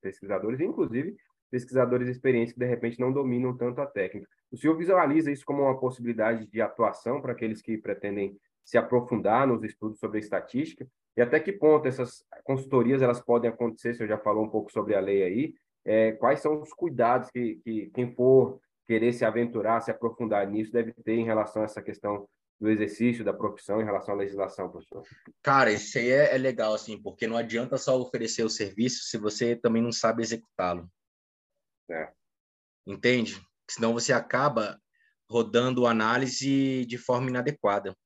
pesquisadores, 0.00 0.60
inclusive 0.60 1.14
pesquisadores 1.50 2.08
experientes 2.08 2.54
que, 2.54 2.60
de 2.60 2.66
repente, 2.66 3.00
não 3.00 3.12
dominam 3.12 3.56
tanto 3.56 3.80
a 3.80 3.86
técnica. 3.86 4.28
O 4.50 4.56
senhor 4.56 4.76
visualiza 4.76 5.30
isso 5.30 5.44
como 5.44 5.62
uma 5.62 5.78
possibilidade 5.78 6.46
de 6.46 6.60
atuação 6.60 7.20
para 7.20 7.32
aqueles 7.32 7.60
que 7.60 7.76
pretendem 7.76 8.36
se 8.64 8.78
aprofundar 8.78 9.46
nos 9.46 9.64
estudos 9.64 9.98
sobre 9.98 10.20
estatística? 10.20 10.86
E 11.16 11.20
até 11.20 11.40
que 11.40 11.52
ponto 11.52 11.88
essas 11.88 12.24
consultorias 12.44 13.02
elas 13.02 13.20
podem 13.20 13.50
acontecer? 13.50 13.90
O 13.90 13.94
senhor 13.96 14.08
já 14.08 14.18
falou 14.18 14.44
um 14.44 14.48
pouco 14.48 14.70
sobre 14.70 14.94
a 14.94 15.00
lei 15.00 15.22
aí, 15.24 15.54
é, 15.90 16.12
quais 16.12 16.38
são 16.38 16.62
os 16.62 16.72
cuidados 16.72 17.28
que, 17.30 17.56
que 17.64 17.90
quem 17.92 18.14
for 18.14 18.60
querer 18.86 19.12
se 19.12 19.24
aventurar, 19.24 19.80
se 19.80 19.90
aprofundar 19.90 20.48
nisso, 20.48 20.70
deve 20.70 20.92
ter 20.92 21.14
em 21.14 21.24
relação 21.24 21.62
a 21.62 21.64
essa 21.64 21.82
questão 21.82 22.28
do 22.60 22.70
exercício 22.70 23.24
da 23.24 23.32
profissão 23.32 23.80
em 23.80 23.84
relação 23.84 24.14
à 24.14 24.18
legislação, 24.18 24.70
professor? 24.70 25.02
Cara, 25.42 25.72
isso 25.72 25.98
aí 25.98 26.10
é, 26.10 26.32
é 26.32 26.38
legal, 26.38 26.74
assim, 26.74 27.02
porque 27.02 27.26
não 27.26 27.36
adianta 27.36 27.76
só 27.76 28.00
oferecer 28.00 28.44
o 28.44 28.48
serviço 28.48 29.02
se 29.02 29.18
você 29.18 29.56
também 29.56 29.82
não 29.82 29.90
sabe 29.90 30.22
executá-lo. 30.22 30.88
É. 31.90 32.12
Entende? 32.86 33.44
Senão 33.68 33.92
você 33.92 34.12
acaba 34.12 34.80
rodando 35.28 35.88
análise 35.88 36.86
de 36.86 36.98
forma 36.98 37.30
inadequada. 37.30 37.96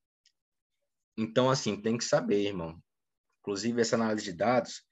Então, 1.18 1.51
assim, 1.51 1.79
tem 1.79 1.99
que 1.99 2.05
saber, 2.05 2.47
irmão. 2.47 2.81
Inclusive, 3.40 3.83
essa 3.83 3.97
análise 3.97 4.25
de 4.25 4.33
dados, 4.33 4.83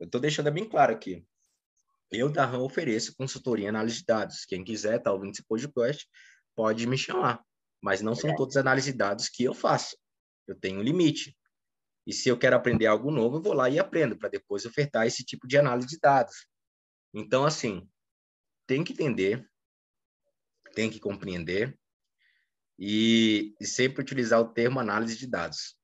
eu 0.00 0.06
estou 0.06 0.20
deixando 0.20 0.50
bem 0.50 0.68
claro 0.68 0.92
aqui. 0.92 1.24
Eu, 2.10 2.28
da 2.30 2.44
RAM, 2.44 2.62
ofereço 2.62 3.14
consultoria 3.16 3.66
em 3.66 3.68
análise 3.68 3.98
de 3.98 4.04
dados. 4.04 4.44
Quem 4.44 4.64
quiser, 4.64 4.98
tá 5.00 5.12
ouvindo 5.12 5.32
esse 5.32 5.44
podcast, 5.44 6.08
pode 6.54 6.86
me 6.86 6.98
chamar. 6.98 7.44
Mas 7.80 8.02
não 8.02 8.14
são 8.14 8.34
todas 8.34 8.56
as 8.56 8.60
análises 8.60 8.92
de 8.92 8.98
dados 8.98 9.28
que 9.28 9.44
eu 9.44 9.54
faço. 9.54 9.96
Eu 10.46 10.54
tenho 10.54 10.80
um 10.80 10.82
limite. 10.82 11.36
E 12.06 12.12
se 12.12 12.28
eu 12.28 12.38
quero 12.38 12.56
aprender 12.56 12.86
algo 12.86 13.10
novo, 13.10 13.36
eu 13.36 13.42
vou 13.42 13.52
lá 13.52 13.70
e 13.70 13.78
aprendo, 13.78 14.16
para 14.16 14.28
depois 14.28 14.66
ofertar 14.66 15.06
esse 15.06 15.24
tipo 15.24 15.46
de 15.46 15.56
análise 15.56 15.86
de 15.86 15.98
dados. 15.98 16.46
Então, 17.14 17.44
assim, 17.44 17.88
tem 18.66 18.82
que 18.82 18.92
entender, 18.92 19.48
tem 20.74 20.90
que 20.90 20.98
compreender 20.98 21.78
e, 22.78 23.54
e 23.60 23.66
sempre 23.66 24.00
utilizar 24.00 24.40
o 24.40 24.52
termo 24.52 24.80
análise 24.80 25.16
de 25.16 25.26
dados. 25.26 25.76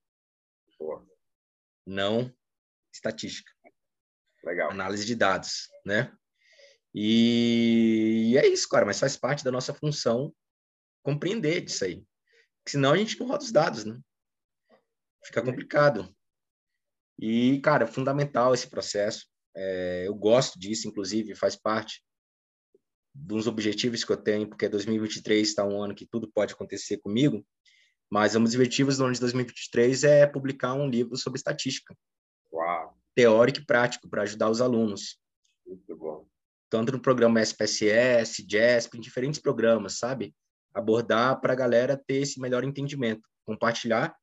Não 1.85 2.33
estatística. 2.91 3.51
Legal. 4.43 4.71
Análise 4.71 5.05
de 5.05 5.15
dados, 5.15 5.69
né? 5.85 6.11
E 6.93 8.35
é 8.37 8.47
isso, 8.47 8.67
cara, 8.67 8.85
mas 8.85 8.99
faz 8.99 9.15
parte 9.15 9.43
da 9.43 9.51
nossa 9.51 9.73
função 9.73 10.33
compreender 11.03 11.61
disso 11.61 11.85
aí. 11.85 12.03
Senão 12.67 12.93
a 12.93 12.97
gente 12.97 13.19
não 13.19 13.27
roda 13.27 13.43
os 13.43 13.51
dados, 13.51 13.85
né? 13.85 13.99
Fica 15.23 15.41
complicado. 15.41 16.13
E, 17.19 17.59
cara, 17.61 17.83
é 17.83 17.87
fundamental 17.87 18.53
esse 18.53 18.69
processo. 18.69 19.27
É, 19.55 20.07
eu 20.07 20.15
gosto 20.15 20.59
disso, 20.59 20.87
inclusive, 20.87 21.35
faz 21.35 21.55
parte 21.55 22.03
dos 23.13 23.47
objetivos 23.47 24.03
que 24.03 24.11
eu 24.11 24.17
tenho, 24.17 24.47
porque 24.47 24.69
2023 24.69 25.47
está 25.47 25.65
um 25.65 25.81
ano 25.81 25.95
que 25.95 26.05
tudo 26.05 26.31
pode 26.31 26.53
acontecer 26.53 26.97
comigo, 26.97 27.45
mas 28.09 28.35
um 28.35 28.43
dos 28.43 28.53
objetivos 28.53 28.97
do 28.97 29.05
ano 29.05 29.13
de 29.13 29.19
2023 29.19 30.03
é 30.03 30.27
publicar 30.27 30.73
um 30.73 30.87
livro 30.87 31.17
sobre 31.17 31.37
estatística. 31.37 31.95
Uau. 32.51 32.96
Teórico 33.17 33.61
e 33.61 33.65
prático, 33.65 34.07
para 34.07 34.21
ajudar 34.21 34.47
os 34.47 34.61
alunos. 34.61 35.17
Muito 35.65 35.97
bom. 35.97 36.27
Tanto 36.69 36.91
no 36.91 37.01
programa 37.01 37.41
SPSS, 37.41 38.45
JESP, 38.47 38.95
em 38.95 39.01
diferentes 39.01 39.41
programas, 39.41 39.97
sabe? 39.97 40.35
Abordar 40.71 41.41
para 41.41 41.53
a 41.53 41.55
galera 41.55 41.97
ter 41.97 42.17
esse 42.17 42.39
melhor 42.39 42.63
entendimento, 42.63 43.27
compartilhar 43.43 44.15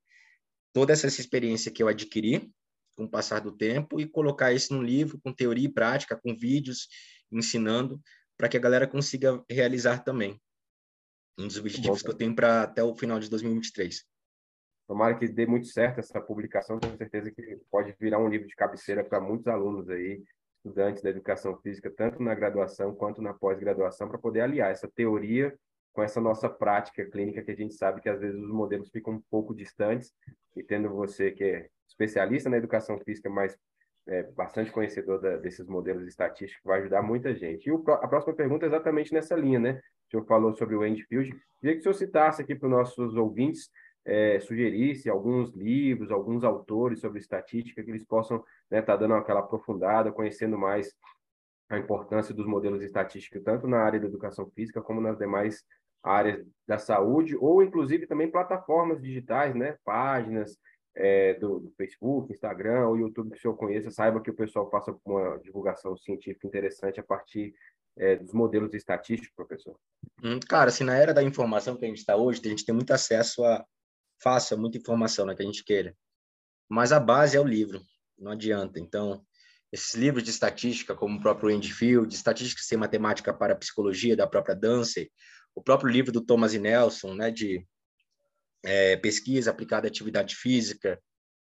toda 0.72 0.92
essa 0.92 1.08
experiência 1.08 1.72
que 1.72 1.82
eu 1.82 1.88
adquiri 1.88 2.48
com 2.96 3.02
o 3.02 3.10
passar 3.10 3.40
do 3.40 3.50
tempo 3.50 4.00
e 4.00 4.08
colocar 4.08 4.52
isso 4.52 4.72
num 4.72 4.82
livro 4.84 5.18
com 5.24 5.32
teoria 5.32 5.66
e 5.66 5.72
prática, 5.72 6.16
com 6.16 6.32
vídeos 6.36 6.86
ensinando, 7.32 8.00
para 8.36 8.48
que 8.48 8.56
a 8.56 8.60
galera 8.60 8.86
consiga 8.86 9.42
realizar 9.50 10.04
também. 10.04 10.40
Um 11.36 11.48
dos 11.48 11.58
objetivos 11.58 12.00
que 12.00 12.08
eu 12.08 12.14
tenho 12.14 12.32
para 12.32 12.62
até 12.62 12.80
o 12.80 12.94
final 12.94 13.18
de 13.18 13.28
2023. 13.28 14.04
Tomara 14.86 15.14
que 15.14 15.26
dê 15.26 15.46
muito 15.46 15.66
certo 15.66 15.98
essa 15.98 16.20
publicação, 16.20 16.78
tenho 16.78 16.96
certeza 16.96 17.30
que 17.30 17.58
pode 17.70 17.94
virar 17.98 18.18
um 18.18 18.28
livro 18.28 18.46
de 18.46 18.54
cabeceira 18.54 19.02
para 19.02 19.20
muitos 19.20 19.46
alunos 19.46 19.88
aí, 19.88 20.22
estudantes 20.58 21.02
da 21.02 21.10
educação 21.10 21.56
física, 21.60 21.90
tanto 21.90 22.22
na 22.22 22.34
graduação 22.34 22.94
quanto 22.94 23.22
na 23.22 23.32
pós-graduação, 23.32 24.08
para 24.08 24.18
poder 24.18 24.40
aliar 24.40 24.70
essa 24.70 24.88
teoria 24.88 25.54
com 25.92 26.02
essa 26.02 26.20
nossa 26.20 26.48
prática 26.48 27.04
clínica, 27.04 27.42
que 27.42 27.52
a 27.52 27.56
gente 27.56 27.74
sabe 27.74 28.00
que 28.00 28.08
às 28.08 28.20
vezes 28.20 28.38
os 28.40 28.50
modelos 28.50 28.90
ficam 28.90 29.14
um 29.14 29.22
pouco 29.30 29.54
distantes, 29.54 30.12
e 30.56 30.62
tendo 30.62 30.88
você 30.90 31.30
que 31.30 31.44
é 31.44 31.68
especialista 31.88 32.50
na 32.50 32.56
educação 32.56 32.98
física, 32.98 33.30
mas 33.30 33.56
é, 34.06 34.22
bastante 34.32 34.70
conhecedor 34.70 35.20
da, 35.20 35.36
desses 35.36 35.66
modelos 35.66 36.06
estatísticos, 36.06 36.62
vai 36.64 36.80
ajudar 36.80 37.02
muita 37.02 37.34
gente. 37.34 37.66
E 37.66 37.72
o, 37.72 37.82
a 37.88 38.08
próxima 38.08 38.34
pergunta 38.34 38.66
é 38.66 38.68
exatamente 38.68 39.12
nessa 39.12 39.34
linha, 39.34 39.58
né? 39.58 39.80
O 40.08 40.10
senhor 40.10 40.26
falou 40.26 40.54
sobre 40.54 40.74
o 40.74 40.84
Endfield. 40.84 41.30
Queria 41.60 41.74
que 41.74 41.80
o 41.80 41.82
senhor 41.82 41.94
citasse 41.94 42.42
aqui 42.42 42.54
para 42.54 42.66
os 42.66 42.72
nossos 42.72 43.16
ouvintes, 43.16 43.70
é, 44.04 44.38
sugerisse 44.40 45.08
alguns 45.08 45.52
livros, 45.54 46.10
alguns 46.10 46.44
autores 46.44 47.00
sobre 47.00 47.18
estatística, 47.18 47.82
que 47.82 47.90
eles 47.90 48.04
possam 48.04 48.38
estar 48.38 48.46
né, 48.70 48.82
tá 48.82 48.96
dando 48.96 49.14
aquela 49.14 49.40
aprofundada, 49.40 50.12
conhecendo 50.12 50.58
mais 50.58 50.94
a 51.70 51.78
importância 51.78 52.34
dos 52.34 52.46
modelos 52.46 52.82
estatísticos, 52.82 53.42
tanto 53.42 53.66
na 53.66 53.78
área 53.78 53.98
da 53.98 54.06
educação 54.06 54.50
física 54.50 54.82
como 54.82 55.00
nas 55.00 55.18
demais 55.18 55.64
áreas 56.02 56.46
da 56.68 56.78
saúde, 56.78 57.34
ou 57.36 57.62
inclusive 57.62 58.06
também 58.06 58.30
plataformas 58.30 59.00
digitais, 59.00 59.54
né? 59.54 59.78
páginas, 59.84 60.58
é, 60.94 61.34
do, 61.34 61.60
do, 61.60 61.70
Facebook, 61.72 62.32
Instagram 62.32 62.86
ou 62.86 62.98
YouTube 62.98 63.30
que 63.30 63.38
o 63.38 63.40
senhor 63.40 63.56
conheça, 63.56 63.90
saiba 63.90 64.20
que 64.20 64.30
o 64.30 64.34
pessoal 64.34 64.70
faça 64.70 64.96
uma 65.04 65.38
divulgação 65.38 65.96
científica 65.96 66.46
interessante 66.46 67.00
a 67.00 67.02
partir 67.02 67.54
é, 67.96 68.16
dos 68.16 68.32
modelos 68.32 68.74
estatísticos, 68.74 69.34
professor? 69.34 69.76
Hum, 70.22 70.38
cara, 70.48 70.68
assim, 70.68 70.84
na 70.84 70.96
era 70.96 71.12
da 71.12 71.22
informação 71.22 71.76
que 71.76 71.84
a 71.84 71.88
gente 71.88 71.98
está 71.98 72.16
hoje, 72.16 72.40
a 72.44 72.48
gente 72.48 72.64
tem 72.64 72.74
muito 72.74 72.92
acesso 72.92 73.44
a 73.44 73.64
fácil, 74.24 74.58
muita 74.58 74.78
informação 74.78 75.26
né, 75.26 75.34
que 75.34 75.42
a 75.42 75.46
gente 75.46 75.62
queira. 75.62 75.94
Mas 76.68 76.90
a 76.90 76.98
base 76.98 77.36
é 77.36 77.40
o 77.40 77.46
livro, 77.46 77.82
não 78.18 78.32
adianta. 78.32 78.80
Então, 78.80 79.22
esses 79.70 79.94
livros 79.94 80.24
de 80.24 80.30
estatística, 80.30 80.94
como 80.94 81.18
o 81.18 81.20
próprio 81.20 81.50
Enfield, 81.50 82.14
Estatística 82.14 82.62
sem 82.62 82.78
Matemática 82.78 83.34
para 83.34 83.52
a 83.52 83.56
Psicologia, 83.56 84.16
da 84.16 84.26
própria 84.26 84.56
Dancer, 84.56 85.10
o 85.54 85.62
próprio 85.62 85.90
livro 85.90 86.10
do 86.10 86.24
Thomas 86.24 86.54
e 86.54 86.58
Nelson, 86.58 87.14
né, 87.14 87.30
de 87.30 87.66
é, 88.64 88.96
pesquisa 88.96 89.50
aplicada 89.50 89.86
à 89.86 89.88
atividade 89.88 90.34
física, 90.34 90.98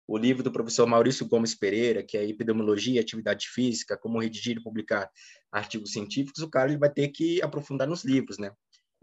o 0.06 0.18
livro 0.18 0.42
do 0.42 0.52
professor 0.52 0.86
Maurício 0.86 1.26
Gomes 1.26 1.54
Pereira, 1.54 2.02
que 2.02 2.18
é 2.18 2.28
Epidemiologia 2.28 2.96
e 2.96 2.98
Atividade 2.98 3.48
Física, 3.48 3.96
como 3.96 4.20
redigir 4.20 4.56
e 4.56 4.62
publicar 4.62 5.08
artigos 5.50 5.92
científicos, 5.92 6.42
o 6.42 6.50
cara 6.50 6.70
ele 6.70 6.78
vai 6.78 6.90
ter 6.90 7.08
que 7.08 7.40
aprofundar 7.40 7.86
nos 7.86 8.04
livros, 8.04 8.36
né? 8.36 8.50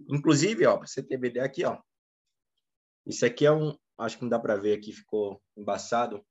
Inclusive, 0.09 0.65
ó, 0.65 0.77
para 0.77 0.87
você 0.87 1.01
ter 1.01 1.23
ideia 1.23 1.45
aqui, 1.45 1.63
ó, 1.63 1.79
isso 3.05 3.25
aqui 3.25 3.45
é 3.45 3.51
um, 3.51 3.77
acho 3.97 4.17
que 4.17 4.23
não 4.23 4.29
dá 4.29 4.39
para 4.39 4.55
ver 4.55 4.77
aqui, 4.77 4.91
ficou 4.91 5.41
embaçado. 5.57 6.25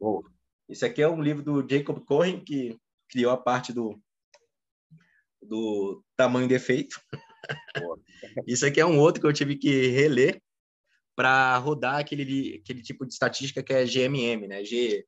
Oh. 0.00 0.22
Isso 0.68 0.84
aqui 0.84 1.02
é 1.02 1.08
um 1.08 1.22
livro 1.22 1.42
do 1.42 1.66
Jacob 1.68 2.04
Cohen, 2.04 2.44
que 2.44 2.78
criou 3.08 3.32
a 3.32 3.36
parte 3.36 3.72
do, 3.72 4.00
do 5.42 6.04
tamanho 6.16 6.48
defeito. 6.48 7.00
Oh. 7.82 7.96
Isso 8.46 8.66
aqui 8.66 8.80
é 8.80 8.86
um 8.86 8.98
outro 8.98 9.20
que 9.20 9.26
eu 9.26 9.32
tive 9.32 9.56
que 9.56 9.88
reler, 9.88 10.40
para 11.18 11.58
rodar 11.58 11.96
aquele, 11.96 12.60
aquele 12.62 12.80
tipo 12.80 13.04
de 13.04 13.12
estatística 13.12 13.60
que 13.60 13.72
é 13.72 13.84
GMM, 13.84 14.46
né? 14.46 14.62
G. 14.62 15.04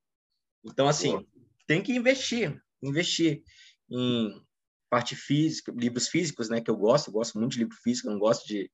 Então, 0.64 0.88
assim, 0.88 1.24
tem 1.68 1.80
que 1.80 1.92
investir, 1.92 2.60
investir 2.82 3.44
em 3.88 4.42
parte 4.90 5.14
física, 5.14 5.70
livros 5.70 6.08
físicos, 6.08 6.48
né? 6.48 6.60
Que 6.60 6.68
eu 6.68 6.76
gosto, 6.76 7.06
eu 7.06 7.12
gosto 7.12 7.38
muito 7.38 7.52
de 7.52 7.60
livro 7.60 7.76
físico, 7.76 8.10
não 8.10 8.18
gosto 8.18 8.44
de, 8.44 8.68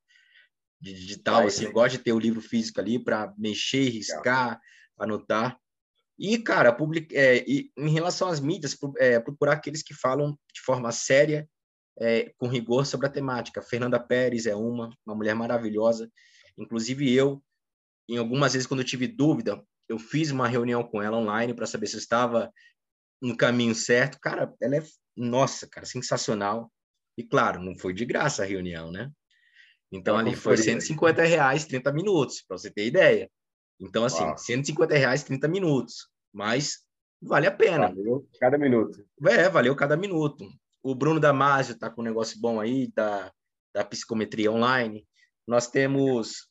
de 0.81 0.93
digital, 0.93 1.47
assim, 1.47 1.65
eu 1.65 1.73
gosto 1.73 1.97
de 1.97 2.05
ter 2.05 2.13
o 2.13 2.19
livro 2.19 2.41
físico 2.41 2.81
ali 2.81 2.99
para 2.99 3.33
mexer, 3.39 3.89
riscar, 3.89 4.61
anotar. 4.99 5.59
E, 6.19 6.39
cara, 6.39 6.73
public, 6.73 7.15
é, 7.17 7.45
e, 7.47 7.71
em 7.77 7.91
relação 7.91 8.29
às 8.29 8.41
mídias, 8.41 8.77
é, 8.99 9.19
procurar 9.21 9.53
aqueles 9.55 9.83
que 9.83 9.95
falam 9.95 10.39
de 10.55 10.61
forma 10.61 10.91
séria, 10.93 11.49
é, 11.99 12.33
com 12.37 12.47
rigor 12.47 12.85
sobre 12.87 13.07
a 13.07 13.11
temática. 13.11 13.63
Fernanda 13.63 13.99
Pérez 13.99 14.47
é 14.47 14.55
uma, 14.55 14.91
uma 15.07 15.15
mulher 15.15 15.35
maravilhosa, 15.35 16.11
Inclusive 16.59 17.13
eu, 17.13 17.43
em 18.09 18.17
algumas 18.17 18.55
vezes 18.55 18.67
quando 18.67 18.81
eu 18.81 18.87
tive 18.87 19.07
dúvida, 19.07 19.63
eu 19.89 19.99
fiz 19.99 20.31
uma 20.31 20.49
reunião 20.49 20.83
com 20.83 21.03
ela 21.03 21.17
online 21.17 21.55
para 21.55 21.67
saber 21.67 21.87
se 21.87 21.97
eu 21.97 22.01
estava 22.01 22.51
no 23.21 23.37
caminho 23.37 23.75
certo. 23.75 24.19
Cara, 24.21 24.53
ela 24.61 24.77
é, 24.77 24.83
nossa, 25.17 25.69
cara, 25.69 25.87
sensacional. 25.87 26.73
E 27.17 27.23
claro, 27.23 27.63
não 27.63 27.79
foi 27.79 27.93
de 27.93 28.05
graça 28.05 28.43
a 28.43 28.47
reunião, 28.47 28.91
né? 28.91 29.11
Então 29.91 30.17
ali 30.17 30.35
foi 30.35 30.57
150 30.57 31.23
reais 31.23 31.65
30 31.65 31.93
minutos, 31.93 32.43
para 32.47 32.59
você 32.59 32.71
ter 32.71 32.87
ideia. 32.87 33.31
Então, 33.81 34.05
assim, 34.05 34.25
Uau. 34.25 34.39
150 34.39 34.95
reais 34.97 35.23
30 35.23 35.49
minutos. 35.49 36.09
Mas 36.33 36.81
vale 37.21 37.47
a 37.47 37.51
pena. 37.51 37.89
Valeu 37.89 38.29
cada 38.41 38.59
minuto. 38.59 39.07
É, 39.27 39.49
valeu 39.49 39.77
cada 39.77 39.97
minuto. 39.97 40.47
O 40.83 40.95
Bruno 40.95 41.21
Damasio 41.21 41.75
está 41.75 41.91
com 41.91 42.01
um 42.01 42.05
negócio 42.05 42.41
bom 42.41 42.61
aí 42.61 42.91
da, 42.93 43.33
da 43.75 43.85
psicometria 43.85 44.51
online. 44.51 45.07
Nós 45.47 45.69
temos, 45.69 46.49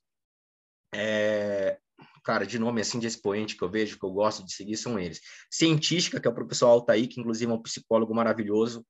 é, 0.93 1.77
cara, 2.23 2.45
de 2.45 2.59
nome 2.59 2.81
assim 2.81 2.99
de 2.99 3.07
expoente 3.07 3.57
que 3.57 3.63
eu 3.63 3.69
vejo, 3.69 3.97
que 3.99 4.05
eu 4.05 4.11
gosto 4.11 4.45
de 4.45 4.53
seguir, 4.53 4.77
são 4.77 4.99
eles. 4.99 5.19
Cientística, 5.51 6.19
que 6.19 6.27
é 6.27 6.31
o 6.31 6.35
professor 6.35 6.67
Altair, 6.67 7.07
que 7.07 7.19
inclusive 7.19 7.51
é 7.51 7.55
um 7.55 7.61
psicólogo 7.61 8.13
maravilhoso. 8.13 8.85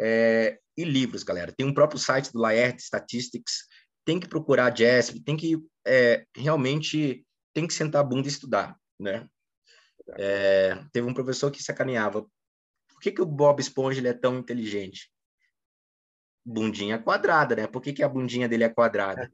É, 0.00 0.58
e 0.76 0.84
livros, 0.84 1.24
galera. 1.24 1.52
Tem 1.52 1.66
um 1.66 1.74
próprio 1.74 1.98
site 1.98 2.32
do 2.32 2.38
Laerte 2.38 2.82
Statistics. 2.82 3.66
Tem 4.08 4.18
que 4.18 4.26
procurar 4.26 4.72
a 4.72 4.74
JESP, 4.74 5.20
tem 5.20 5.36
que 5.36 5.62
é, 5.86 6.24
realmente 6.34 7.26
tem 7.52 7.66
que 7.66 7.74
sentar 7.74 8.00
a 8.00 8.04
bunda 8.04 8.26
e 8.26 8.30
estudar, 8.30 8.74
né? 8.98 9.28
É, 10.16 10.82
teve 10.90 11.06
um 11.06 11.12
professor 11.12 11.50
que 11.50 11.62
sacaneava. 11.62 12.22
Por 12.88 13.00
que, 13.02 13.12
que 13.12 13.20
o 13.20 13.26
Bob 13.26 13.60
Esponja 13.60 14.00
ele 14.00 14.08
é 14.08 14.14
tão 14.14 14.38
inteligente? 14.38 15.12
bundinha 16.48 16.98
quadrada, 16.98 17.54
né? 17.54 17.66
Por 17.66 17.82
que, 17.82 17.92
que 17.92 18.02
a 18.02 18.08
bundinha 18.08 18.48
dele 18.48 18.64
é 18.64 18.70
quadrada? 18.70 19.30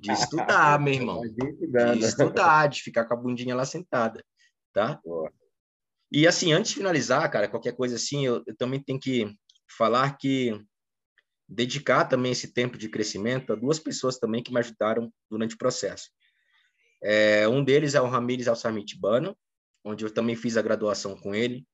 De 0.00 0.10
estudar, 0.10 0.80
meu 0.80 0.92
irmão. 0.94 1.20
De 1.20 2.04
estudar, 2.04 2.66
de 2.66 2.82
ficar 2.82 3.04
com 3.04 3.14
a 3.14 3.16
bundinha 3.16 3.54
lá 3.54 3.64
sentada, 3.64 4.20
tá? 4.72 5.00
E 6.10 6.26
assim, 6.26 6.52
antes 6.52 6.72
de 6.72 6.78
finalizar, 6.78 7.30
cara, 7.30 7.46
qualquer 7.46 7.76
coisa 7.76 7.94
assim, 7.94 8.26
eu, 8.26 8.42
eu 8.44 8.56
também 8.56 8.82
tenho 8.82 8.98
que 8.98 9.32
falar 9.78 10.18
que 10.18 10.60
dedicar 11.48 12.04
também 12.04 12.32
esse 12.32 12.52
tempo 12.52 12.76
de 12.76 12.88
crescimento 12.88 13.52
a 13.52 13.56
duas 13.56 13.78
pessoas 13.78 14.18
também 14.18 14.42
que 14.42 14.52
me 14.52 14.58
ajudaram 14.58 15.12
durante 15.30 15.54
o 15.54 15.58
processo. 15.58 16.10
É, 17.02 17.46
um 17.48 17.62
deles 17.62 17.94
é 17.94 18.00
o 18.00 18.08
Ramires 18.08 18.48
Alsamitibano, 18.48 19.36
onde 19.84 20.04
eu 20.04 20.12
também 20.12 20.34
fiz 20.34 20.56
a 20.56 20.62
graduação 20.62 21.16
com 21.16 21.34
ele. 21.34 21.66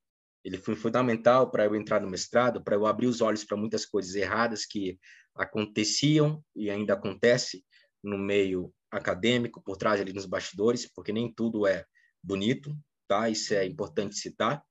Ele 0.45 0.59
foi 0.59 0.75
fundamental 0.75 1.51
para 1.51 1.65
eu 1.65 1.75
entrar 1.75 2.01
no 2.01 2.11
mestrado, 2.11 2.63
para 2.63 2.75
eu 2.75 2.87
abrir 2.87 3.07
os 3.07 3.21
olhos 3.21 3.45
para 3.45 3.57
muitas 3.57 3.87
coisas 3.87 4.15
erradas 4.15 4.67
que 4.67 4.99
aconteciam 5.35 6.45
e 6.55 6.69
ainda 6.69 6.95
acontece 6.95 7.65
no 8.03 8.19
meio 8.19 8.75
acadêmico, 8.91 9.63
por 9.63 9.77
trás 9.77 10.01
ali 10.01 10.13
nos 10.13 10.27
bastidores, 10.27 10.91
porque 10.93 11.13
nem 11.13 11.33
tudo 11.33 11.67
é 11.67 11.87
bonito, 12.23 12.77
tá? 13.09 13.31
Isso 13.31 13.55
é 13.55 13.65
importante 13.65 14.17
citar. 14.17 14.63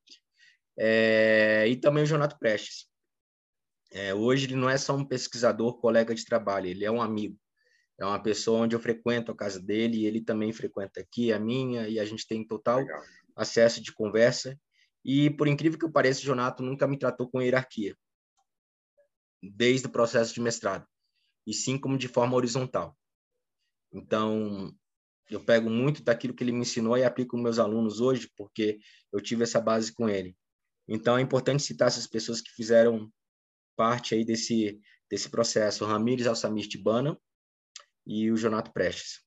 É, 0.78 1.66
e 1.68 1.76
também 1.78 2.04
o 2.04 2.08
Jonato 2.08 2.38
Prestes. 2.38 2.91
É, 3.92 4.14
hoje 4.14 4.46
ele 4.46 4.56
não 4.56 4.70
é 4.70 4.78
só 4.78 4.96
um 4.96 5.04
pesquisador, 5.04 5.78
colega 5.80 6.16
de 6.16 6.26
trabalho, 6.26 6.68
ele 6.68 6.86
é 6.86 6.92
um 6.92 7.02
amigo. 7.02 7.38
É 8.00 8.06
uma 8.06 8.22
pessoa 8.22 8.62
onde 8.62 8.76
eu 8.76 8.80
frequento 8.80 9.32
a 9.32 9.36
casa 9.36 9.60
dele 9.60 10.00
e 10.00 10.06
ele 10.06 10.22
também 10.22 10.52
frequenta 10.52 11.02
aqui 11.02 11.32
a 11.32 11.38
minha 11.40 11.88
e 11.88 12.00
a 12.00 12.06
gente 12.06 12.26
tem 12.26 12.48
total 12.48 12.80
Legal. 12.80 13.02
acesso 13.36 13.82
de 13.82 13.94
conversa 13.94 14.58
E, 15.04 15.30
por 15.30 15.48
incrível 15.48 15.78
que 15.78 15.90
pareça, 15.90 16.22
o 16.22 16.24
Jonato 16.24 16.64
nunca 16.64 16.88
me 16.88 16.98
tratou 16.98 17.30
com 17.30 17.42
hierarquia, 17.42 17.96
desde 19.42 19.88
o 19.88 19.92
processo 19.92 20.34
de 20.34 20.40
mestrado, 20.40 20.88
e 21.46 21.54
sim 21.54 21.78
como 21.78 21.98
de 21.98 22.08
forma 22.08 22.36
horizontal. 22.36 22.96
Então, 23.92 24.74
eu 25.30 25.44
pego 25.44 25.70
muito 25.70 26.04
daquilo 26.04 26.34
que 26.34 26.44
ele 26.44 26.52
me 26.52 26.62
ensinou 26.62 26.98
e 26.98 27.04
aplico 27.04 27.36
nos 27.36 27.44
meus 27.44 27.60
alunos 27.60 28.00
hoje, 28.00 28.30
porque 28.38 28.80
eu 29.12 29.20
tive 29.20 29.44
essa 29.44 29.60
base 29.60 29.92
com 29.94 30.08
ele. 30.08 30.36
Então, 30.88 31.18
é 31.18 31.22
importante 31.22 31.64
citar 31.64 31.88
essas 31.88 32.08
pessoas 32.08 32.42
que 32.42 32.52
fizeram 32.52 33.12
parte 33.82 34.14
aí 34.14 34.24
desse, 34.24 34.80
desse 35.10 35.28
processo. 35.28 35.86
Ramires 35.86 36.28
Alsamir 36.28 36.68
Tibana 36.68 37.18
e 38.06 38.30
o 38.30 38.38
Jonato 38.38 38.72
Prestes. 38.72 39.26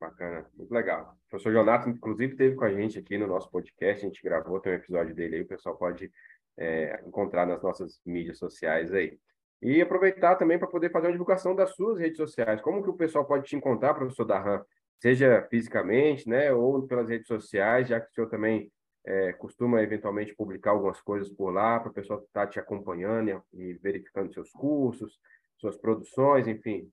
Bacana, 0.00 0.48
muito 0.54 0.72
legal. 0.72 1.16
O 1.26 1.30
professor 1.30 1.52
Jonato, 1.52 1.88
inclusive, 1.88 2.30
esteve 2.30 2.54
com 2.54 2.64
a 2.64 2.72
gente 2.72 2.96
aqui 2.96 3.18
no 3.18 3.26
nosso 3.26 3.50
podcast, 3.50 4.04
a 4.04 4.08
gente 4.08 4.22
gravou, 4.22 4.60
tem 4.60 4.72
um 4.72 4.76
episódio 4.76 5.16
dele 5.16 5.36
aí, 5.36 5.42
o 5.42 5.48
pessoal 5.48 5.76
pode 5.76 6.12
é, 6.56 7.02
encontrar 7.04 7.44
nas 7.44 7.60
nossas 7.60 8.00
mídias 8.06 8.38
sociais 8.38 8.94
aí. 8.94 9.18
E 9.60 9.80
aproveitar 9.80 10.36
também 10.36 10.60
para 10.60 10.68
poder 10.68 10.92
fazer 10.92 11.08
uma 11.08 11.12
divulgação 11.12 11.56
das 11.56 11.74
suas 11.74 11.98
redes 11.98 12.18
sociais. 12.18 12.60
Como 12.60 12.84
que 12.84 12.90
o 12.90 12.96
pessoal 12.96 13.24
pode 13.24 13.48
te 13.48 13.56
encontrar, 13.56 13.94
professor 13.94 14.24
Darran? 14.24 14.62
Seja 15.00 15.44
fisicamente, 15.50 16.28
né, 16.28 16.52
ou 16.52 16.86
pelas 16.86 17.08
redes 17.08 17.26
sociais, 17.26 17.88
já 17.88 18.00
que 18.00 18.08
o 18.08 18.14
senhor 18.14 18.28
também 18.28 18.70
é, 19.04 19.32
costuma 19.32 19.82
eventualmente 19.82 20.34
publicar 20.34 20.70
algumas 20.70 21.00
coisas 21.00 21.28
por 21.28 21.50
lá, 21.50 21.80
para 21.80 21.90
o 21.90 21.94
pessoal 21.94 22.20
estar 22.20 22.46
tá 22.46 22.46
te 22.46 22.58
acompanhando 22.58 23.42
e 23.52 23.74
verificando 23.74 24.32
seus 24.32 24.50
cursos, 24.50 25.18
suas 25.58 25.76
produções, 25.76 26.46
enfim. 26.46 26.90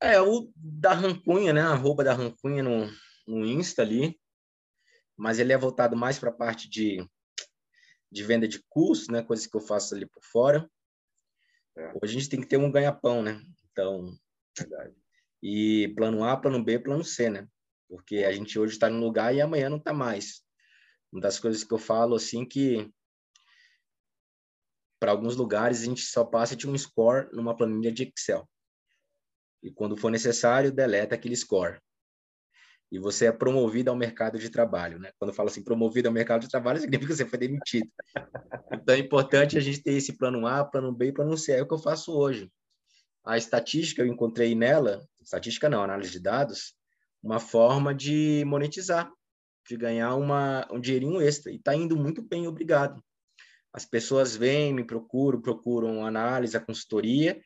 É, 0.00 0.20
o 0.20 0.50
da 0.54 0.92
Rancunha, 0.92 1.52
né? 1.52 1.62
Arroba 1.62 2.04
da 2.04 2.14
Rancunha 2.14 2.62
no, 2.62 2.86
no 3.26 3.44
Insta 3.44 3.82
ali. 3.82 4.18
Mas 5.16 5.38
ele 5.38 5.52
é 5.52 5.58
voltado 5.58 5.96
mais 5.96 6.18
para 6.18 6.30
a 6.30 6.32
parte 6.32 6.70
de, 6.70 7.04
de 8.10 8.22
venda 8.22 8.46
de 8.46 8.62
curso, 8.68 9.10
né? 9.10 9.22
Coisas 9.22 9.46
que 9.46 9.56
eu 9.56 9.60
faço 9.60 9.94
ali 9.94 10.06
por 10.06 10.22
fora. 10.22 10.70
É. 11.76 11.92
Hoje 12.00 12.16
a 12.16 12.20
gente 12.20 12.28
tem 12.28 12.40
que 12.40 12.46
ter 12.46 12.56
um 12.56 12.70
ganha-pão, 12.70 13.22
né? 13.22 13.40
Então, 13.72 14.16
Verdade. 14.58 14.94
E 15.42 15.92
plano 15.96 16.24
A, 16.24 16.36
plano 16.36 16.62
B, 16.62 16.78
plano 16.78 17.04
C, 17.04 17.30
né? 17.30 17.46
Porque 17.88 18.18
a 18.18 18.32
gente 18.32 18.58
hoje 18.58 18.74
está 18.74 18.88
no 18.90 19.00
lugar 19.00 19.34
e 19.34 19.40
amanhã 19.40 19.70
não 19.70 19.78
está 19.78 19.92
mais. 19.92 20.42
Uma 21.10 21.22
das 21.22 21.38
coisas 21.38 21.64
que 21.64 21.72
eu 21.72 21.78
falo, 21.78 22.14
assim, 22.14 22.44
que 22.44 22.90
para 25.00 25.12
alguns 25.12 25.36
lugares 25.36 25.80
a 25.80 25.84
gente 25.84 26.02
só 26.02 26.24
passa 26.24 26.54
de 26.54 26.68
um 26.68 26.76
score 26.76 27.28
numa 27.32 27.56
planilha 27.56 27.92
de 27.92 28.02
Excel. 28.02 28.48
E 29.62 29.70
quando 29.70 29.96
for 29.96 30.10
necessário, 30.10 30.72
deleta 30.72 31.14
aquele 31.14 31.36
score. 31.36 31.80
E 32.90 32.98
você 32.98 33.26
é 33.26 33.32
promovido 33.32 33.90
ao 33.90 33.96
mercado 33.96 34.38
de 34.38 34.48
trabalho, 34.48 34.98
né? 34.98 35.12
Quando 35.18 35.32
fala 35.32 35.50
assim, 35.50 35.62
promovido 35.62 36.08
ao 36.08 36.14
mercado 36.14 36.42
de 36.42 36.48
trabalho, 36.48 36.80
significa 36.80 37.12
que 37.12 37.16
você 37.16 37.26
foi 37.26 37.38
demitido. 37.38 37.90
Então 38.72 38.94
é 38.94 38.98
importante 38.98 39.58
a 39.58 39.60
gente 39.60 39.82
ter 39.82 39.92
esse 39.92 40.16
plano 40.16 40.46
A, 40.46 40.64
plano 40.64 40.92
B 40.92 41.08
e 41.08 41.12
plano 41.12 41.36
C. 41.36 41.52
É 41.52 41.62
o 41.62 41.66
que 41.66 41.74
eu 41.74 41.78
faço 41.78 42.12
hoje. 42.12 42.50
A 43.24 43.36
estatística, 43.36 44.02
eu 44.02 44.06
encontrei 44.06 44.54
nela, 44.54 45.06
estatística 45.20 45.68
não, 45.68 45.82
análise 45.82 46.10
de 46.10 46.20
dados, 46.20 46.74
uma 47.22 47.40
forma 47.40 47.94
de 47.94 48.44
monetizar, 48.46 49.10
de 49.66 49.76
ganhar 49.76 50.14
uma, 50.14 50.66
um 50.72 50.80
dinheirinho 50.80 51.20
extra. 51.20 51.52
E 51.52 51.56
está 51.56 51.74
indo 51.74 51.96
muito 51.96 52.22
bem, 52.22 52.46
obrigado. 52.46 53.02
As 53.72 53.84
pessoas 53.84 54.34
vêm, 54.34 54.72
me 54.72 54.84
procuram, 54.84 55.40
procuram 55.40 56.06
análise, 56.06 56.56
a 56.56 56.60
consultoria, 56.60 57.40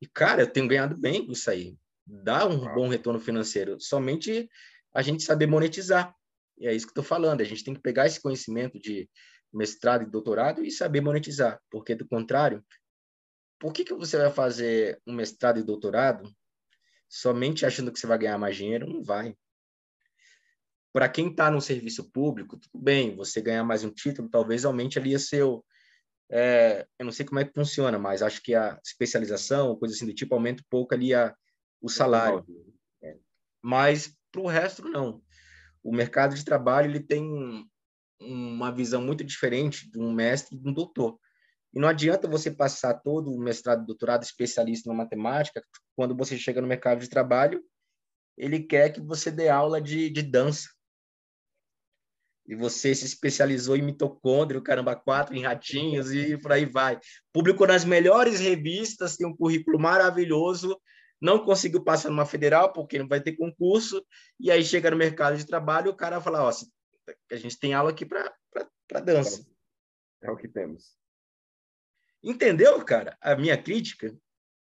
e, 0.00 0.06
cara, 0.06 0.42
eu 0.42 0.50
tenho 0.50 0.68
ganhado 0.68 0.96
bem 0.96 1.26
com 1.26 1.32
isso 1.32 1.50
aí. 1.50 1.76
Dá 2.06 2.46
um 2.46 2.58
bom 2.74 2.88
retorno 2.88 3.20
financeiro. 3.20 3.80
Somente 3.80 4.48
a 4.94 5.02
gente 5.02 5.22
saber 5.22 5.46
monetizar. 5.46 6.14
E 6.56 6.66
é 6.66 6.74
isso 6.74 6.86
que 6.86 6.90
eu 6.90 7.02
estou 7.02 7.04
falando. 7.04 7.40
A 7.40 7.44
gente 7.44 7.64
tem 7.64 7.74
que 7.74 7.80
pegar 7.80 8.06
esse 8.06 8.20
conhecimento 8.20 8.78
de 8.78 9.08
mestrado 9.52 10.02
e 10.02 10.10
doutorado 10.10 10.64
e 10.64 10.70
saber 10.70 11.00
monetizar. 11.00 11.60
Porque, 11.70 11.94
do 11.94 12.06
contrário, 12.06 12.64
por 13.58 13.72
que, 13.72 13.84
que 13.84 13.94
você 13.94 14.16
vai 14.16 14.30
fazer 14.30 15.00
um 15.06 15.12
mestrado 15.12 15.58
e 15.58 15.64
doutorado 15.64 16.30
somente 17.08 17.64
achando 17.64 17.92
que 17.92 17.98
você 17.98 18.06
vai 18.06 18.18
ganhar 18.18 18.38
mais 18.38 18.56
dinheiro? 18.56 18.86
Não 18.86 19.02
vai. 19.02 19.34
Para 20.92 21.08
quem 21.08 21.30
está 21.30 21.50
no 21.50 21.60
serviço 21.60 22.10
público, 22.10 22.58
tudo 22.58 22.82
bem, 22.82 23.14
você 23.14 23.40
ganhar 23.40 23.64
mais 23.64 23.84
um 23.84 23.90
título, 23.90 24.28
talvez 24.28 24.64
aumente 24.64 24.98
ali 24.98 25.14
o 25.14 25.20
seu, 25.20 25.64
é, 26.30 26.86
eu 26.98 27.04
não 27.04 27.12
sei 27.12 27.24
como 27.24 27.40
é 27.40 27.44
que 27.44 27.54
funciona, 27.54 27.98
mas 27.98 28.22
acho 28.22 28.42
que 28.42 28.54
a 28.54 28.78
especialização, 28.84 29.76
coisa 29.76 29.94
assim 29.94 30.06
do 30.06 30.14
tipo, 30.14 30.34
aumenta 30.34 30.62
um 30.62 30.66
pouco 30.68 30.94
ali 30.94 31.14
a, 31.14 31.34
o 31.80 31.88
salário. 31.88 32.44
Mas 33.62 34.16
para 34.30 34.40
o 34.40 34.46
resto, 34.46 34.82
não. 34.88 35.22
O 35.82 35.94
mercado 35.94 36.34
de 36.34 36.44
trabalho 36.44 36.90
ele 36.90 37.00
tem 37.00 37.68
uma 38.20 38.72
visão 38.72 39.00
muito 39.00 39.24
diferente 39.24 39.90
de 39.90 39.98
um 39.98 40.12
mestre 40.12 40.56
e 40.56 40.60
de 40.60 40.68
um 40.68 40.72
doutor. 40.72 41.18
E 41.74 41.78
não 41.78 41.88
adianta 41.88 42.28
você 42.28 42.50
passar 42.50 42.94
todo 42.94 43.30
o 43.30 43.38
mestrado, 43.38 43.84
doutorado, 43.84 44.22
especialista 44.22 44.88
na 44.88 44.96
matemática, 44.96 45.62
quando 45.94 46.16
você 46.16 46.38
chega 46.38 46.60
no 46.60 46.66
mercado 46.66 47.00
de 47.00 47.08
trabalho, 47.08 47.62
ele 48.36 48.60
quer 48.60 48.90
que 48.90 49.00
você 49.00 49.30
dê 49.30 49.48
aula 49.48 49.80
de, 49.80 50.08
de 50.10 50.22
dança 50.22 50.68
e 52.48 52.54
você 52.54 52.94
se 52.94 53.04
especializou 53.04 53.76
em 53.76 53.82
mitocôndrio, 53.82 54.62
caramba, 54.62 54.96
quatro, 54.96 55.36
em 55.36 55.42
ratinhos 55.42 56.10
e 56.12 56.38
por 56.38 56.50
aí 56.50 56.64
vai. 56.64 56.98
Publicou 57.30 57.66
nas 57.66 57.84
melhores 57.84 58.40
revistas, 58.40 59.16
tem 59.16 59.26
um 59.26 59.36
currículo 59.36 59.78
maravilhoso, 59.78 60.80
não 61.20 61.44
conseguiu 61.44 61.84
passar 61.84 62.08
numa 62.08 62.24
federal 62.24 62.72
porque 62.72 62.98
não 62.98 63.06
vai 63.06 63.20
ter 63.20 63.36
concurso, 63.36 64.02
e 64.40 64.50
aí 64.50 64.64
chega 64.64 64.90
no 64.90 64.96
mercado 64.96 65.36
de 65.36 65.46
trabalho 65.46 65.90
o 65.90 65.96
cara 65.96 66.22
fala, 66.22 66.44
ó, 66.44 66.50
a 67.30 67.36
gente 67.36 67.58
tem 67.58 67.74
aula 67.74 67.90
aqui 67.90 68.06
para 68.06 69.00
dança. 69.00 69.46
É 70.22 70.30
o 70.30 70.36
que 70.36 70.48
temos. 70.48 70.96
Entendeu, 72.22 72.84
cara? 72.84 73.16
A 73.20 73.36
minha 73.36 73.60
crítica? 73.60 74.16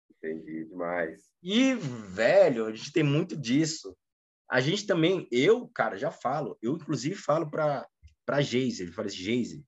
Entendi 0.09 0.65
demais. 0.65 1.31
E, 1.41 1.73
velho, 1.73 2.65
a 2.65 2.73
gente 2.73 2.91
tem 2.91 3.03
muito 3.03 3.35
disso. 3.35 3.95
A 4.49 4.59
gente 4.59 4.85
também, 4.85 5.27
eu, 5.31 5.67
cara, 5.69 5.97
já 5.97 6.11
falo, 6.11 6.57
eu 6.61 6.75
inclusive 6.75 7.15
falo 7.15 7.49
para 7.49 7.87
para 8.25 8.41
Geise, 8.41 8.83
ele 8.83 8.91
fala 8.91 9.07
assim, 9.07 9.17
Geise, 9.17 9.65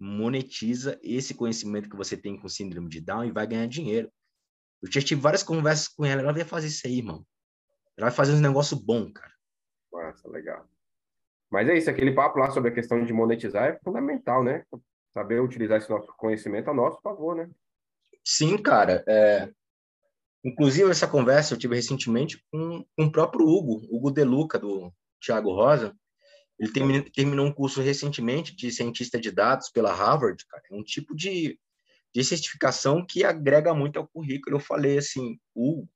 monetiza 0.00 0.98
esse 1.02 1.34
conhecimento 1.34 1.90
que 1.90 1.96
você 1.96 2.16
tem 2.16 2.38
com 2.38 2.48
síndrome 2.48 2.88
de 2.88 3.00
Down 3.00 3.26
e 3.26 3.30
vai 3.30 3.46
ganhar 3.46 3.66
dinheiro. 3.66 4.10
Eu 4.82 4.90
já 4.90 5.00
tive 5.00 5.20
várias 5.20 5.42
conversas 5.42 5.86
com 5.86 6.04
ela, 6.04 6.22
ela 6.22 6.32
vai 6.32 6.44
fazer 6.44 6.68
isso 6.68 6.86
aí, 6.86 6.98
irmão. 6.98 7.24
Ela 7.96 8.08
vai 8.08 8.16
fazer 8.16 8.32
um 8.32 8.40
negócio 8.40 8.76
bom, 8.76 9.12
cara. 9.12 9.32
Nossa, 9.92 10.28
legal. 10.28 10.66
Mas 11.50 11.68
é 11.68 11.76
isso, 11.76 11.90
aquele 11.90 12.14
papo 12.14 12.38
lá 12.38 12.50
sobre 12.50 12.70
a 12.70 12.74
questão 12.74 13.04
de 13.04 13.12
monetizar 13.12 13.64
é 13.68 13.78
fundamental, 13.84 14.42
né? 14.42 14.64
Saber 15.12 15.40
utilizar 15.40 15.78
esse 15.78 15.90
nosso 15.90 16.06
conhecimento 16.16 16.70
a 16.70 16.74
nosso 16.74 17.00
favor, 17.00 17.36
né? 17.36 17.50
Sim, 18.24 18.56
cara. 18.58 19.04
É... 19.06 19.50
Inclusive, 20.44 20.90
essa 20.90 21.06
conversa 21.06 21.54
eu 21.54 21.58
tive 21.58 21.74
recentemente 21.74 22.42
com, 22.50 22.84
com 22.96 23.04
o 23.04 23.12
próprio 23.12 23.46
Hugo, 23.46 23.86
Hugo 23.90 24.10
Deluca, 24.10 24.58
do 24.58 24.92
Thiago 25.20 25.52
Rosa. 25.52 25.94
Ele 26.58 26.72
terminou, 26.72 27.10
terminou 27.10 27.46
um 27.46 27.52
curso 27.52 27.80
recentemente 27.80 28.54
de 28.54 28.70
cientista 28.70 29.18
de 29.18 29.30
dados 29.30 29.70
pela 29.70 29.92
Harvard, 29.92 30.44
cara. 30.46 30.62
É 30.70 30.74
um 30.74 30.82
tipo 30.82 31.14
de, 31.14 31.58
de 32.14 32.24
certificação 32.24 33.04
que 33.04 33.24
agrega 33.24 33.74
muito 33.74 33.98
ao 33.98 34.08
currículo. 34.08 34.56
Eu 34.56 34.60
falei 34.60 34.98
assim, 34.98 35.38
Hugo, 35.54 35.88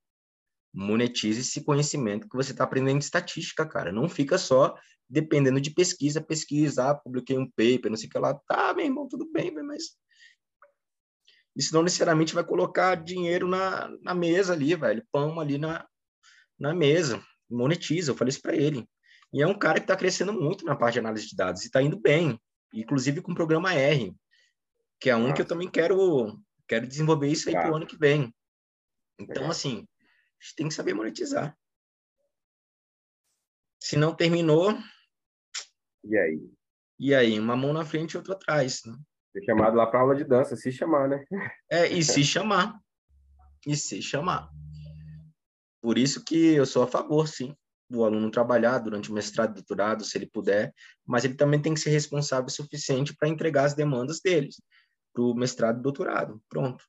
monetize 0.72 1.40
esse 1.40 1.62
conhecimento 1.62 2.28
que 2.28 2.36
você 2.36 2.50
está 2.50 2.64
aprendendo 2.64 2.98
de 2.98 3.04
estatística, 3.04 3.64
cara. 3.66 3.92
Não 3.92 4.08
fica 4.08 4.36
só 4.36 4.74
dependendo 5.14 5.60
de 5.60 5.70
pesquisa, 5.70 6.20
pesquisa, 6.20 6.90
ah, 6.90 6.94
publiquei 6.94 7.38
um 7.38 7.48
paper, 7.48 7.88
não 7.88 7.96
sei 7.96 8.08
o 8.08 8.10
que 8.10 8.18
lá. 8.18 8.34
Tá, 8.48 8.74
meu 8.74 8.84
irmão, 8.84 9.08
tudo 9.08 9.30
bem, 9.30 9.52
mas 9.52 9.96
isso 11.56 11.72
não 11.72 11.84
necessariamente 11.84 12.34
vai 12.34 12.44
colocar 12.44 12.96
dinheiro 12.96 13.46
na, 13.46 13.88
na 14.02 14.12
mesa 14.12 14.52
ali, 14.52 14.74
velho, 14.74 15.06
pão 15.12 15.38
ali 15.38 15.56
na, 15.56 15.86
na 16.58 16.74
mesa, 16.74 17.24
monetiza, 17.48 18.10
eu 18.10 18.16
falei 18.16 18.30
isso 18.30 18.42
para 18.42 18.56
ele. 18.56 18.88
E 19.32 19.40
é 19.40 19.46
um 19.46 19.56
cara 19.56 19.78
que 19.78 19.84
está 19.84 19.96
crescendo 19.96 20.32
muito 20.32 20.64
na 20.64 20.74
parte 20.74 20.94
de 20.94 20.98
análise 20.98 21.28
de 21.28 21.36
dados 21.36 21.62
e 21.62 21.66
está 21.66 21.80
indo 21.80 21.98
bem, 21.98 22.38
inclusive 22.72 23.22
com 23.22 23.30
o 23.32 23.36
programa 23.36 23.72
R, 23.72 24.14
que 25.00 25.10
é 25.10 25.16
um 25.16 25.32
que 25.32 25.42
eu 25.42 25.46
também 25.46 25.70
quero, 25.70 26.36
quero 26.66 26.86
desenvolver 26.86 27.28
isso 27.28 27.48
aí 27.48 27.54
para 27.54 27.70
o 27.70 27.76
ano 27.76 27.86
que 27.86 27.96
vem. 27.96 28.34
Então, 29.18 29.48
assim, 29.48 29.86
a 30.40 30.44
gente 30.44 30.56
tem 30.56 30.68
que 30.68 30.74
saber 30.74 30.92
monetizar. 30.92 31.56
Se 33.80 33.96
não 33.96 34.14
terminou. 34.14 34.76
E 36.04 36.16
aí? 36.16 36.50
E 36.98 37.14
aí? 37.14 37.38
Uma 37.38 37.56
mão 37.56 37.72
na 37.72 37.84
frente 37.84 38.12
e 38.12 38.16
outra 38.16 38.34
atrás. 38.34 38.82
Né? 38.84 38.94
Ser 39.32 39.44
chamado 39.44 39.76
lá 39.76 39.86
para 39.86 40.00
aula 40.00 40.14
de 40.14 40.24
dança, 40.24 40.56
se 40.56 40.70
chamar, 40.70 41.08
né? 41.08 41.24
É, 41.70 41.86
e 41.86 42.02
se 42.02 42.22
chamar. 42.24 42.78
E 43.66 43.74
se 43.76 44.00
chamar. 44.02 44.50
Por 45.80 45.98
isso 45.98 46.24
que 46.24 46.54
eu 46.54 46.64
sou 46.64 46.82
a 46.82 46.86
favor, 46.86 47.28
sim, 47.28 47.54
do 47.90 48.04
aluno 48.04 48.30
trabalhar 48.30 48.78
durante 48.78 49.10
o 49.10 49.14
mestrado 49.14 49.50
e 49.50 49.54
doutorado, 49.54 50.04
se 50.04 50.16
ele 50.16 50.26
puder, 50.26 50.72
mas 51.06 51.24
ele 51.24 51.34
também 51.34 51.60
tem 51.60 51.74
que 51.74 51.80
ser 51.80 51.90
responsável 51.90 52.46
o 52.46 52.50
suficiente 52.50 53.14
para 53.14 53.28
entregar 53.28 53.64
as 53.64 53.74
demandas 53.74 54.20
deles 54.20 54.56
para 55.12 55.22
o 55.22 55.34
mestrado 55.34 55.78
e 55.78 55.82
doutorado. 55.82 56.42
Pronto. 56.48 56.84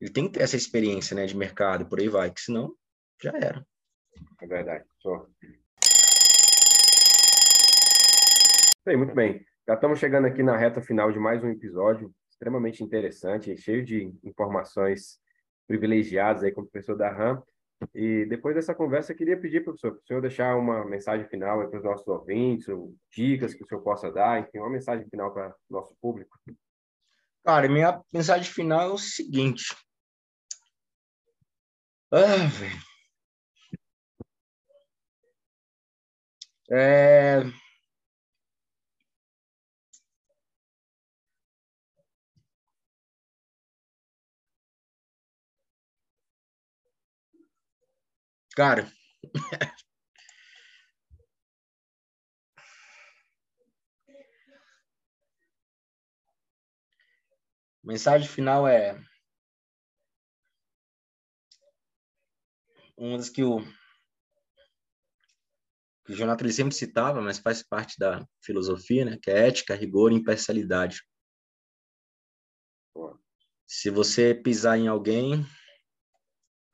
Ele 0.00 0.10
tem 0.10 0.26
que 0.26 0.32
ter 0.32 0.42
essa 0.42 0.56
experiência 0.56 1.14
né, 1.14 1.26
de 1.26 1.36
mercado, 1.36 1.86
por 1.86 2.00
aí 2.00 2.08
vai, 2.08 2.30
que 2.30 2.40
senão 2.40 2.74
já 3.22 3.32
era. 3.32 3.66
É 4.40 4.46
verdade. 4.46 4.84
Só. 4.98 5.26
Muito 8.96 9.14
bem. 9.14 9.44
Já 9.66 9.74
estamos 9.74 9.98
chegando 9.98 10.26
aqui 10.26 10.42
na 10.42 10.56
reta 10.56 10.80
final 10.80 11.12
de 11.12 11.18
mais 11.18 11.44
um 11.44 11.50
episódio 11.50 12.10
extremamente 12.30 12.82
interessante, 12.82 13.56
cheio 13.56 13.84
de 13.84 14.10
informações 14.24 15.20
privilegiadas 15.66 16.42
aí 16.42 16.52
com 16.52 16.62
o 16.62 16.66
professor 16.66 16.96
Darram. 16.96 17.42
E 17.94 18.24
depois 18.26 18.54
dessa 18.54 18.74
conversa, 18.74 19.14
queria 19.14 19.38
pedir, 19.38 19.62
para 19.62 19.74
o 19.74 19.76
senhor 19.76 20.22
deixar 20.22 20.56
uma 20.56 20.84
mensagem 20.86 21.28
final 21.28 21.68
para 21.68 21.78
os 21.78 21.84
nossos 21.84 22.06
ouvintes, 22.08 22.68
ou 22.68 22.94
dicas 23.10 23.52
que 23.52 23.62
o 23.62 23.66
senhor 23.66 23.82
possa 23.82 24.10
dar, 24.10 24.40
enfim, 24.40 24.58
uma 24.58 24.70
mensagem 24.70 25.06
final 25.08 25.32
para 25.34 25.50
o 25.68 25.72
nosso 25.74 25.94
público. 26.00 26.38
Cara, 27.44 27.68
minha 27.68 28.02
mensagem 28.12 28.50
final 28.50 28.80
é 28.80 28.92
o 28.92 28.98
seguinte. 28.98 29.76
Ah, 32.10 32.46
velho. 32.46 32.88
É... 36.70 37.42
Cara, 48.58 48.90
mensagem 57.84 58.28
final 58.28 58.66
é 58.66 59.00
uma 62.96 63.16
das 63.16 63.28
que 63.28 63.44
o, 63.44 63.60
que 66.04 66.10
o 66.10 66.16
Jonathan 66.16 66.50
sempre 66.50 66.74
citava, 66.74 67.22
mas 67.22 67.38
faz 67.38 67.62
parte 67.62 67.96
da 67.96 68.26
filosofia, 68.42 69.04
né? 69.04 69.18
Que 69.22 69.30
é 69.30 69.46
ética, 69.46 69.76
rigor 69.76 70.10
e 70.10 70.16
imparcialidade. 70.16 71.00
Se 73.68 73.88
você 73.88 74.34
pisar 74.34 74.76
em 74.76 74.88
alguém, 74.88 75.46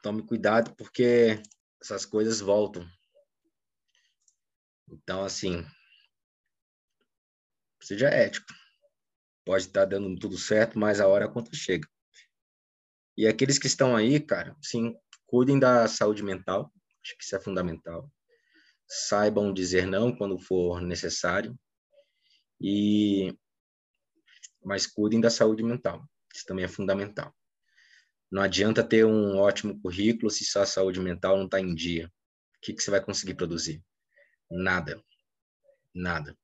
tome 0.03 0.27
cuidado, 0.27 0.75
porque 0.77 1.43
essas 1.85 2.07
coisas 2.07 2.41
voltam. 2.41 2.89
Então, 4.91 5.23
assim, 5.23 5.65
seja 7.83 8.09
ético. 8.09 8.47
Pode 9.45 9.65
estar 9.65 9.85
dando 9.85 10.19
tudo 10.19 10.39
certo, 10.39 10.79
mas 10.79 10.99
a 10.99 11.07
hora 11.07 11.27
a 11.27 11.31
conta 11.31 11.55
chega. 11.55 11.87
E 13.17 13.27
aqueles 13.27 13.59
que 13.59 13.67
estão 13.67 13.95
aí, 13.95 14.19
cara, 14.19 14.57
sim, 14.63 14.97
cuidem 15.27 15.59
da 15.59 15.87
saúde 15.87 16.23
mental, 16.23 16.73
acho 17.03 17.17
que 17.19 17.23
isso 17.23 17.37
é 17.37 17.41
fundamental. 17.41 18.11
Saibam 18.89 19.53
dizer 19.53 19.87
não 19.87 20.17
quando 20.17 20.39
for 20.39 20.81
necessário. 20.81 21.59
E 22.59 23.37
mas 24.65 24.87
cuidem 24.87 25.21
da 25.21 25.29
saúde 25.29 25.63
mental. 25.63 26.03
Isso 26.35 26.47
também 26.47 26.65
é 26.65 26.69
fundamental. 26.69 27.35
Não 28.35 28.43
adianta 28.43 28.83
ter 28.83 29.07
um 29.07 29.39
ótimo 29.39 29.81
currículo 29.81 30.29
se 30.29 30.45
sua 30.45 30.67
saúde 30.67 30.99
mental 30.99 31.37
não 31.37 31.45
está 31.45 31.61
em 31.61 31.73
dia. 31.73 32.09
O 32.09 32.61
que, 32.63 32.73
que 32.73 32.83
você 32.83 32.91
vai 32.91 33.01
conseguir 33.01 33.35
produzir? 33.35 33.81
Nada. 34.51 35.01
Nada. 35.95 36.37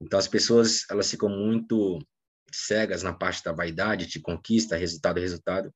Então, 0.00 0.18
as 0.18 0.26
pessoas, 0.26 0.86
elas 0.88 1.10
ficam 1.10 1.28
muito 1.28 1.98
cegas 2.50 3.02
na 3.02 3.12
parte 3.12 3.44
da 3.44 3.52
vaidade, 3.52 4.06
de 4.06 4.18
conquista, 4.18 4.78
resultado, 4.78 5.20
resultado, 5.20 5.74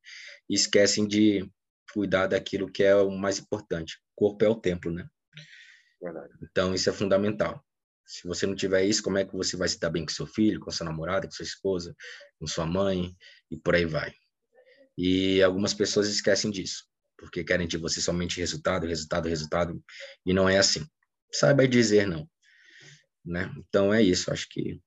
e 0.48 0.54
esquecem 0.54 1.06
de 1.06 1.46
cuidar 1.92 2.28
daquilo 2.28 2.72
que 2.72 2.82
é 2.82 2.94
o 2.94 3.10
mais 3.10 3.38
importante. 3.38 3.98
O 4.16 4.28
corpo 4.28 4.46
é 4.46 4.48
o 4.48 4.58
templo, 4.58 4.90
né? 4.90 5.06
Verdade. 6.00 6.32
Então, 6.42 6.74
isso 6.74 6.88
é 6.88 6.92
fundamental. 6.94 7.62
Se 8.06 8.26
você 8.26 8.46
não 8.46 8.54
tiver 8.54 8.86
isso, 8.86 9.02
como 9.02 9.18
é 9.18 9.26
que 9.26 9.36
você 9.36 9.58
vai 9.58 9.68
se 9.68 9.78
dar 9.78 9.90
bem 9.90 10.06
com 10.06 10.10
seu 10.10 10.26
filho, 10.26 10.58
com 10.58 10.70
sua 10.70 10.86
namorada, 10.86 11.26
com 11.26 11.34
sua 11.34 11.44
esposa, 11.44 11.94
com 12.40 12.46
sua 12.46 12.64
mãe, 12.64 13.14
e 13.50 13.58
por 13.58 13.74
aí 13.74 13.84
vai. 13.84 14.10
E 15.00 15.40
algumas 15.44 15.72
pessoas 15.72 16.08
esquecem 16.08 16.50
disso, 16.50 16.84
porque 17.16 17.44
querem 17.44 17.68
de 17.68 17.78
você 17.78 18.00
somente 18.00 18.40
resultado, 18.40 18.84
resultado, 18.84 19.28
resultado, 19.28 19.84
e 20.26 20.34
não 20.34 20.48
é 20.48 20.58
assim. 20.58 20.84
Saiba 21.32 21.68
dizer 21.68 22.04
não. 22.04 22.28
Né? 23.24 23.48
Então 23.58 23.94
é 23.94 24.02
isso, 24.02 24.32
acho 24.32 24.48
que 24.50 24.80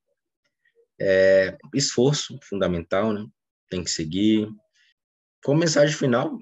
é 0.99 1.57
esforço 1.73 2.37
fundamental, 2.43 3.13
né? 3.13 3.25
Tem 3.69 3.81
que 3.81 3.89
seguir. 3.89 4.49
Como 5.45 5.61
mensagem 5.61 5.95
final, 5.95 6.37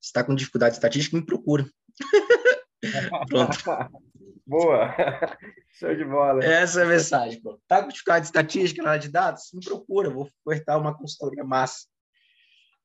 está 0.00 0.22
com 0.22 0.32
dificuldade 0.32 0.76
estatística, 0.76 1.16
me 1.16 1.26
procura. 1.26 1.68
Pronto. 3.28 3.58
Boa! 4.50 4.92
Show 5.78 5.94
de 5.94 6.04
bola. 6.04 6.44
Essa 6.44 6.80
é 6.80 6.84
a 6.84 6.88
mensagem. 6.88 7.40
Pô. 7.40 7.60
Tá 7.68 7.82
com 7.82 7.88
dificuldade 7.88 8.24
de 8.24 8.26
estatística 8.26 8.82
na 8.82 8.90
área 8.90 9.00
de 9.00 9.08
dados? 9.08 9.50
Me 9.54 9.64
procura, 9.64 10.10
vou 10.10 10.28
ofertar 10.44 10.76
uma 10.76 10.92
consultoria 10.92 11.44
massa. 11.44 11.86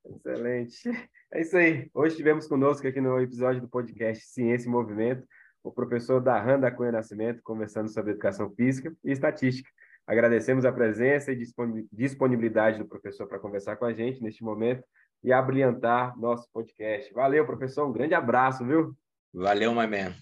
Excelente. 0.04 0.88
É 1.32 1.40
isso 1.40 1.56
aí. 1.56 1.90
Hoje 1.92 2.14
tivemos 2.14 2.46
conosco 2.46 2.86
aqui 2.86 3.00
no 3.00 3.20
episódio 3.20 3.60
do 3.60 3.68
podcast 3.68 4.24
Ciência 4.26 4.68
e 4.68 4.70
Movimento 4.70 5.26
o 5.64 5.72
professor 5.72 6.20
Darran 6.20 6.60
da 6.60 6.70
Cunha 6.70 6.92
Nascimento, 6.92 7.42
conversando 7.42 7.88
sobre 7.88 8.12
educação 8.12 8.48
física 8.50 8.94
e 9.04 9.10
estatística. 9.10 9.68
Agradecemos 10.06 10.64
a 10.64 10.70
presença 10.70 11.32
e 11.32 11.44
disponibilidade 11.90 12.78
do 12.78 12.86
professor 12.86 13.26
para 13.26 13.40
conversar 13.40 13.74
com 13.74 13.84
a 13.84 13.92
gente 13.92 14.22
neste 14.22 14.44
momento 14.44 14.84
e 15.24 15.32
abrilhantar 15.32 16.16
nosso 16.16 16.48
podcast. 16.52 17.12
Valeu, 17.12 17.44
professor. 17.44 17.88
Um 17.88 17.92
grande 17.92 18.14
abraço, 18.14 18.64
viu? 18.64 18.96
Valeu, 19.34 19.72
my 19.72 19.88
man. 19.88 20.14